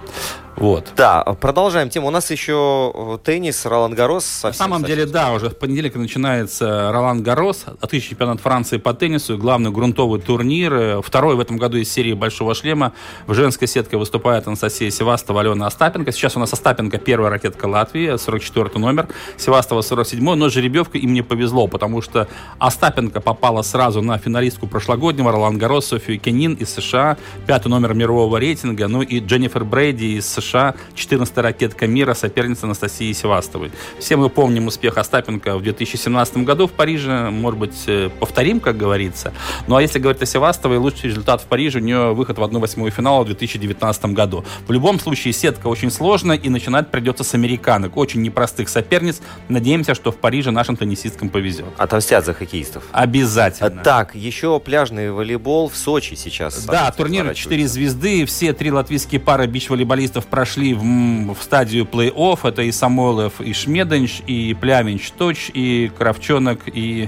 Вот. 0.55 0.93
Да, 0.95 1.23
продолжаем 1.23 1.89
тему. 1.89 2.07
У 2.07 2.11
нас 2.11 2.29
еще 2.29 2.91
э, 2.93 3.17
теннис, 3.23 3.65
Ролан 3.65 3.95
Гарос. 3.95 4.43
На 4.43 4.53
самом 4.53 4.83
деле, 4.83 5.05
да, 5.05 5.33
уже 5.33 5.49
в 5.49 5.57
понедельник 5.57 5.95
начинается 5.95 6.91
Ролан 6.91 7.23
Гарос, 7.23 7.65
отличный 7.81 8.11
чемпионат 8.11 8.39
Франции 8.39 8.77
по 8.77 8.93
теннису, 8.93 9.37
главный 9.37 9.71
грунтовый 9.71 10.21
турнир. 10.21 10.73
Э, 10.73 11.01
второй 11.01 11.35
в 11.35 11.39
этом 11.39 11.57
году 11.57 11.77
из 11.77 11.91
серии 11.91 12.13
«Большого 12.13 12.53
шлема». 12.53 12.93
В 13.25 13.33
женской 13.33 13.67
сетке 13.67 13.97
выступает 13.97 14.47
Анастасия 14.47 14.91
Севастова, 14.91 15.41
Алена 15.41 15.65
Остапенко. 15.65 16.11
Сейчас 16.11 16.35
у 16.37 16.39
нас 16.39 16.53
Остапенко 16.53 16.99
первая 16.99 17.31
ракетка 17.31 17.65
Латвии, 17.65 18.15
44 18.15 18.69
номер. 18.75 19.07
Севастова 19.37 19.81
47 19.81 20.35
но 20.35 20.49
жеребьевка 20.49 20.97
им 20.97 21.13
не 21.13 21.23
повезло, 21.23 21.67
потому 21.67 22.01
что 22.01 22.27
Остапенко 22.59 23.21
попала 23.21 23.63
сразу 23.63 24.01
на 24.01 24.17
финалистку 24.17 24.67
прошлогоднего 24.67 25.31
Ролан 25.31 25.57
Гарос, 25.57 25.87
Софию 25.87 26.19
Кенин 26.19 26.53
из 26.53 26.69
США, 26.73 27.17
пятый 27.47 27.69
номер 27.69 27.93
мирового 27.93 28.37
рейтинга, 28.37 28.87
ну 28.87 29.01
и 29.01 29.19
Дженнифер 29.19 29.63
Брейди 29.63 30.17
из 30.17 30.27
США 30.27 30.42
США, 30.43 30.75
14-я 30.95 31.41
ракетка 31.41 31.87
мира, 31.87 32.13
соперница 32.13 32.65
Анастасии 32.65 33.11
Севастовой. 33.13 33.71
Все 33.99 34.15
мы 34.15 34.29
помним 34.29 34.67
успех 34.67 34.97
Остапенко 34.97 35.57
в 35.57 35.63
2017 35.63 36.37
году 36.37 36.67
в 36.67 36.71
Париже. 36.71 37.29
Может 37.29 37.59
быть, 37.59 37.83
э, 37.87 38.09
повторим, 38.19 38.59
как 38.59 38.77
говорится. 38.77 39.33
Ну, 39.67 39.75
а 39.75 39.81
если 39.81 39.99
говорить 39.99 40.21
о 40.21 40.25
Севастовой, 40.25 40.77
лучший 40.77 41.09
результат 41.09 41.41
в 41.41 41.45
Париже, 41.45 41.79
у 41.79 41.81
нее 41.81 42.13
выход 42.13 42.37
в 42.37 42.43
1-8 42.43 42.89
финала 42.91 43.23
в 43.23 43.25
2019 43.25 44.05
году. 44.13 44.45
В 44.67 44.71
любом 44.71 44.99
случае, 44.99 45.33
сетка 45.33 45.67
очень 45.67 45.91
сложная, 45.91 46.37
и 46.37 46.49
начинать 46.49 46.89
придется 46.89 47.23
с 47.23 47.33
американок. 47.33 47.97
Очень 47.97 48.21
непростых 48.21 48.69
соперниц. 48.69 49.21
Надеемся, 49.49 49.95
что 49.95 50.11
в 50.11 50.17
Париже 50.17 50.51
нашим 50.51 50.75
теннисисткам 50.75 51.29
повезет. 51.29 51.65
Отомстят 51.77 52.25
за 52.25 52.33
хоккеистов. 52.33 52.83
Обязательно. 52.91 53.81
А, 53.81 53.83
так, 53.83 54.15
еще 54.15 54.59
пляжный 54.59 55.11
волейбол 55.11 55.69
в 55.69 55.77
Сочи 55.77 56.15
сейчас. 56.15 56.65
Да, 56.65 56.91
турнир 56.91 57.33
4 57.33 57.67
звезды. 57.67 58.25
Все 58.25 58.53
три 58.53 58.71
латвийские 58.71 59.19
пары 59.21 59.47
бич-волейболистов 59.47 60.25
прошли 60.33 60.73
в, 60.73 60.81
в 60.81 61.43
стадию 61.43 61.85
плей-офф. 61.85 62.39
Это 62.49 62.63
и 62.63 62.71
Самойлов, 62.71 63.39
и 63.39 63.53
Шмеденч, 63.53 64.23
и 64.25 64.57
Плявинч 64.59 65.11
Точ, 65.11 65.51
и 65.53 65.91
Кравчонок, 65.95 66.61
и... 66.65 67.07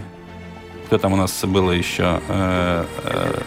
Кто 0.86 1.00
там 1.00 1.14
у 1.14 1.16
нас 1.16 1.44
было 1.44 1.72
еще? 1.72 2.22
Э, 2.28 2.86
э, 3.04 3.42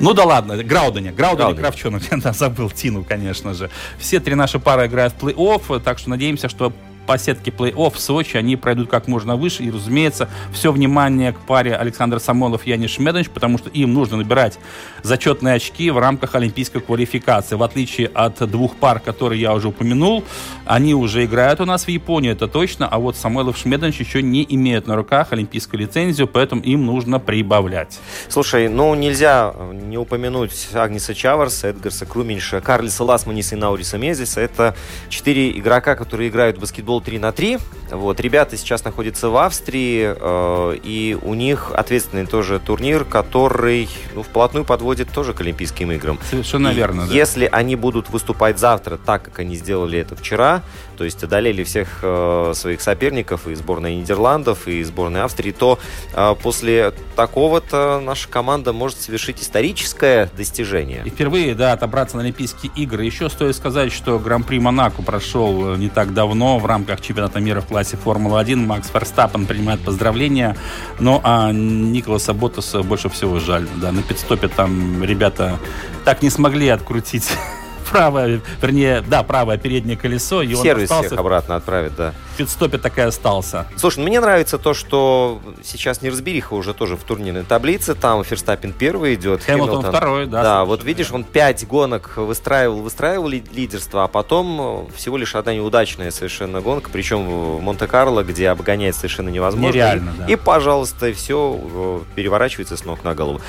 ну 0.00 0.14
да 0.14 0.24
ладно, 0.24 0.56
Граудене, 0.64 1.12
Граудене, 1.12 1.52
Кравчонок, 1.52 2.04
я 2.10 2.32
забыл 2.32 2.70
Тину, 2.70 3.04
конечно 3.04 3.52
же. 3.52 3.68
Все 3.98 4.18
три 4.18 4.34
наши 4.34 4.58
пары 4.58 4.86
играют 4.86 5.12
в 5.12 5.26
плей-офф, 5.26 5.80
так 5.80 5.98
что 5.98 6.08
надеемся, 6.08 6.48
что 6.48 6.72
по 7.06 7.18
сетке 7.18 7.50
плей-офф 7.50 7.94
в 7.94 8.00
Сочи 8.00 8.36
они 8.36 8.56
пройдут 8.56 8.90
как 8.90 9.08
можно 9.08 9.36
выше. 9.36 9.62
И, 9.62 9.70
разумеется, 9.70 10.28
все 10.52 10.72
внимание 10.72 11.32
к 11.32 11.38
паре 11.40 11.74
Александр 11.74 12.20
Самойлов 12.20 12.66
и 12.66 12.70
Яниш 12.70 12.98
Медович, 12.98 13.30
потому 13.30 13.58
что 13.58 13.68
им 13.70 13.92
нужно 13.94 14.16
набирать 14.16 14.58
зачетные 15.02 15.54
очки 15.54 15.90
в 15.90 15.98
рамках 15.98 16.34
олимпийской 16.34 16.80
квалификации. 16.80 17.56
В 17.56 17.62
отличие 17.62 18.08
от 18.08 18.38
двух 18.50 18.76
пар, 18.76 19.00
которые 19.00 19.40
я 19.40 19.54
уже 19.54 19.68
упомянул, 19.68 20.24
они 20.66 20.94
уже 20.94 21.24
играют 21.24 21.60
у 21.60 21.64
нас 21.64 21.84
в 21.84 21.88
Японии, 21.88 22.32
это 22.32 22.48
точно, 22.48 22.88
а 22.88 22.98
вот 22.98 23.16
Самойлов 23.16 23.56
Шмедович 23.56 24.00
еще 24.00 24.22
не 24.22 24.46
имеют 24.48 24.86
на 24.86 24.96
руках 24.96 25.32
олимпийскую 25.32 25.80
лицензию, 25.80 26.26
поэтому 26.26 26.62
им 26.62 26.86
нужно 26.86 27.18
прибавлять. 27.18 27.98
Слушай, 28.28 28.68
ну 28.68 28.94
нельзя 28.94 29.54
не 29.72 29.98
упомянуть 29.98 30.68
Агниса 30.74 31.14
Чаварса, 31.14 31.68
Эдгарса 31.68 32.06
Круминша, 32.06 32.60
Карлиса 32.60 33.04
Ласманиса 33.04 33.54
и 33.54 33.58
Науриса 33.58 33.98
Мезиса. 33.98 34.40
Это 34.40 34.74
четыре 35.08 35.50
игрока, 35.50 35.94
которые 35.96 36.28
играют 36.28 36.58
в 36.58 36.60
баскетбол 36.60 36.89
3 36.98 37.18
на 37.20 37.30
3. 37.30 37.58
Вот, 37.92 38.18
ребята 38.20 38.56
сейчас 38.56 38.84
находятся 38.84 39.28
в 39.28 39.36
Австрии, 39.36 40.14
э, 40.16 40.76
и 40.82 41.16
у 41.22 41.34
них 41.34 41.70
ответственный 41.72 42.26
тоже 42.26 42.58
турнир, 42.58 43.04
который 43.04 43.88
ну, 44.14 44.22
вплотную 44.22 44.64
подводит 44.64 45.12
тоже 45.12 45.34
к 45.34 45.40
Олимпийским 45.40 45.92
играм. 45.92 46.18
Совершенно 46.28 46.68
и 46.68 46.74
верно. 46.74 47.06
Да. 47.06 47.14
Если 47.14 47.48
они 47.50 47.76
будут 47.76 48.10
выступать 48.10 48.58
завтра 48.58 48.96
так, 48.96 49.22
как 49.22 49.38
они 49.40 49.54
сделали 49.54 49.98
это 49.98 50.16
вчера, 50.16 50.62
то 51.00 51.04
есть 51.04 51.24
одолели 51.24 51.64
всех 51.64 52.00
э, 52.02 52.52
своих 52.54 52.82
соперников 52.82 53.48
и 53.48 53.54
сборной 53.54 53.96
Нидерландов, 53.96 54.68
и 54.68 54.84
сборной 54.84 55.22
Австрии, 55.22 55.50
то 55.50 55.78
э, 56.12 56.34
после 56.42 56.92
такого-то 57.16 58.02
наша 58.04 58.28
команда 58.28 58.74
может 58.74 59.00
совершить 59.00 59.40
историческое 59.40 60.30
достижение. 60.36 61.02
И 61.06 61.08
впервые, 61.08 61.54
да, 61.54 61.72
отобраться 61.72 62.18
на 62.18 62.22
Олимпийские 62.22 62.70
игры. 62.76 63.06
Еще 63.06 63.30
стоит 63.30 63.56
сказать, 63.56 63.92
что 63.92 64.18
Гран-при 64.18 64.58
Монако 64.58 65.00
прошел 65.00 65.74
не 65.76 65.88
так 65.88 66.12
давно 66.12 66.58
в 66.58 66.66
рамках 66.66 67.00
чемпионата 67.00 67.40
мира 67.40 67.62
в 67.62 67.66
классе 67.68 67.96
Формула-1. 67.96 68.56
Макс 68.56 68.90
Ферстаппен 68.90 69.46
принимает 69.46 69.80
поздравления. 69.80 70.54
Ну, 70.98 71.18
а 71.24 71.50
Николаса 71.50 72.34
Боттаса 72.34 72.82
больше 72.82 73.08
всего 73.08 73.40
жаль. 73.40 73.66
Да, 73.76 73.90
на 73.90 74.02
пидстопе 74.02 74.48
там 74.48 75.02
ребята 75.02 75.58
так 76.04 76.20
не 76.20 76.28
смогли 76.28 76.68
открутить 76.68 77.30
правое, 77.90 78.40
вернее, 78.62 79.02
да, 79.02 79.22
правое 79.22 79.58
переднее 79.58 79.96
колесо. 79.96 80.42
И 80.42 80.54
Сервис 80.54 80.90
он 80.90 81.04
всех 81.04 81.18
обратно 81.18 81.56
отправит, 81.56 81.92
да. 81.96 82.14
В 82.34 82.36
пидстопе 82.36 82.78
так 82.78 82.96
и 82.98 83.00
остался. 83.02 83.66
Слушай, 83.76 84.04
мне 84.04 84.20
нравится 84.20 84.58
то, 84.58 84.74
что 84.74 85.40
сейчас 85.62 86.02
неразбериха 86.02 86.54
уже 86.54 86.74
тоже 86.74 86.96
в 86.96 87.02
турнирной 87.02 87.42
таблице. 87.42 87.94
Там 87.94 88.24
Ферстаппин 88.24 88.72
первый 88.72 89.14
идет. 89.14 89.42
Хэмилтон, 89.42 89.84
второй, 89.84 90.26
да. 90.26 90.42
Да, 90.42 90.64
вот 90.64 90.84
видишь, 90.84 91.12
он 91.12 91.24
пять 91.24 91.66
гонок 91.66 92.16
выстраивал, 92.16 92.80
выстраивал 92.80 93.28
лидерство, 93.28 94.04
а 94.04 94.08
потом 94.08 94.86
э, 94.90 94.96
всего 94.96 95.16
лишь 95.16 95.34
одна 95.34 95.54
неудачная 95.54 96.10
совершенно 96.10 96.60
гонка, 96.60 96.90
причем 96.92 97.28
в 97.28 97.60
Монте-Карло, 97.60 98.22
где 98.22 98.48
обгонять 98.48 98.96
совершенно 98.96 99.28
невозможно. 99.28 99.72
Нереально, 99.72 100.10
и, 100.10 100.18
да. 100.18 100.26
и, 100.26 100.36
пожалуйста, 100.36 101.12
все 101.12 101.58
э, 101.60 102.00
переворачивается 102.14 102.76
с 102.76 102.84
ног 102.84 103.04
на 103.04 103.14
голову. 103.14 103.40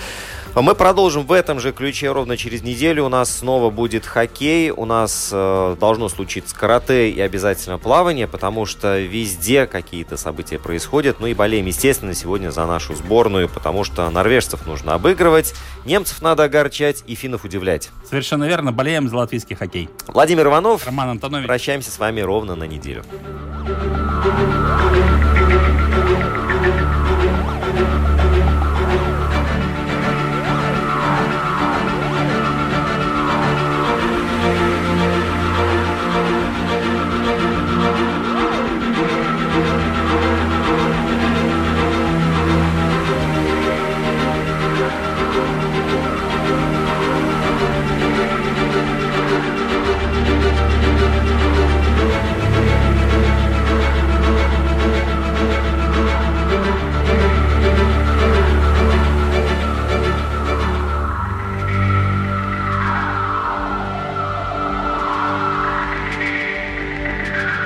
Мы 0.54 0.76
продолжим 0.76 1.26
в 1.26 1.32
этом 1.32 1.62
же 1.62 1.72
ключе 1.72 2.12
ровно 2.12 2.36
через 2.36 2.62
неделю. 2.62 3.06
У 3.06 3.10
нас 3.10 3.38
снова 3.38 3.70
будет 3.70 4.06
хоккей, 4.06 4.70
у 4.70 4.86
нас 4.86 5.30
э, 5.32 5.76
должно 5.80 6.10
случиться 6.10 6.54
карате 6.54 7.10
и 7.10 7.22
обязательно 7.22 7.78
плавание, 7.78 8.28
потому 8.28 8.66
что 8.66 9.00
везде 9.00 9.66
какие-то 9.66 10.18
события 10.18 10.60
происходят. 10.60 11.22
Ну 11.22 11.28
и 11.28 11.34
болеем, 11.34 11.68
естественно, 11.68 12.14
сегодня 12.14 12.52
за 12.52 12.66
нашу 12.66 12.96
сборную, 12.96 13.48
потому 13.48 13.86
что 13.86 14.10
норвежцев 14.10 14.68
нужно 14.68 14.94
обыгрывать, 14.94 15.54
немцев 15.86 16.22
надо 16.22 16.44
огорчать 16.44 17.04
и 17.08 17.16
финнов 17.16 17.46
удивлять. 17.46 17.90
Совершенно 18.08 18.44
верно, 18.44 18.74
болеем 18.74 19.08
за 19.08 19.16
латвийский 19.16 19.56
хоккей. 19.56 19.90
Владимир 20.08 20.48
Иванов. 20.48 20.86
Роман 20.86 21.12
Антонович. 21.12 21.48
Прощаемся 21.48 21.92
с 21.92 21.98
вами 21.98 22.20
ровно 22.20 22.56
на 22.56 22.66
неделю. 22.66 23.04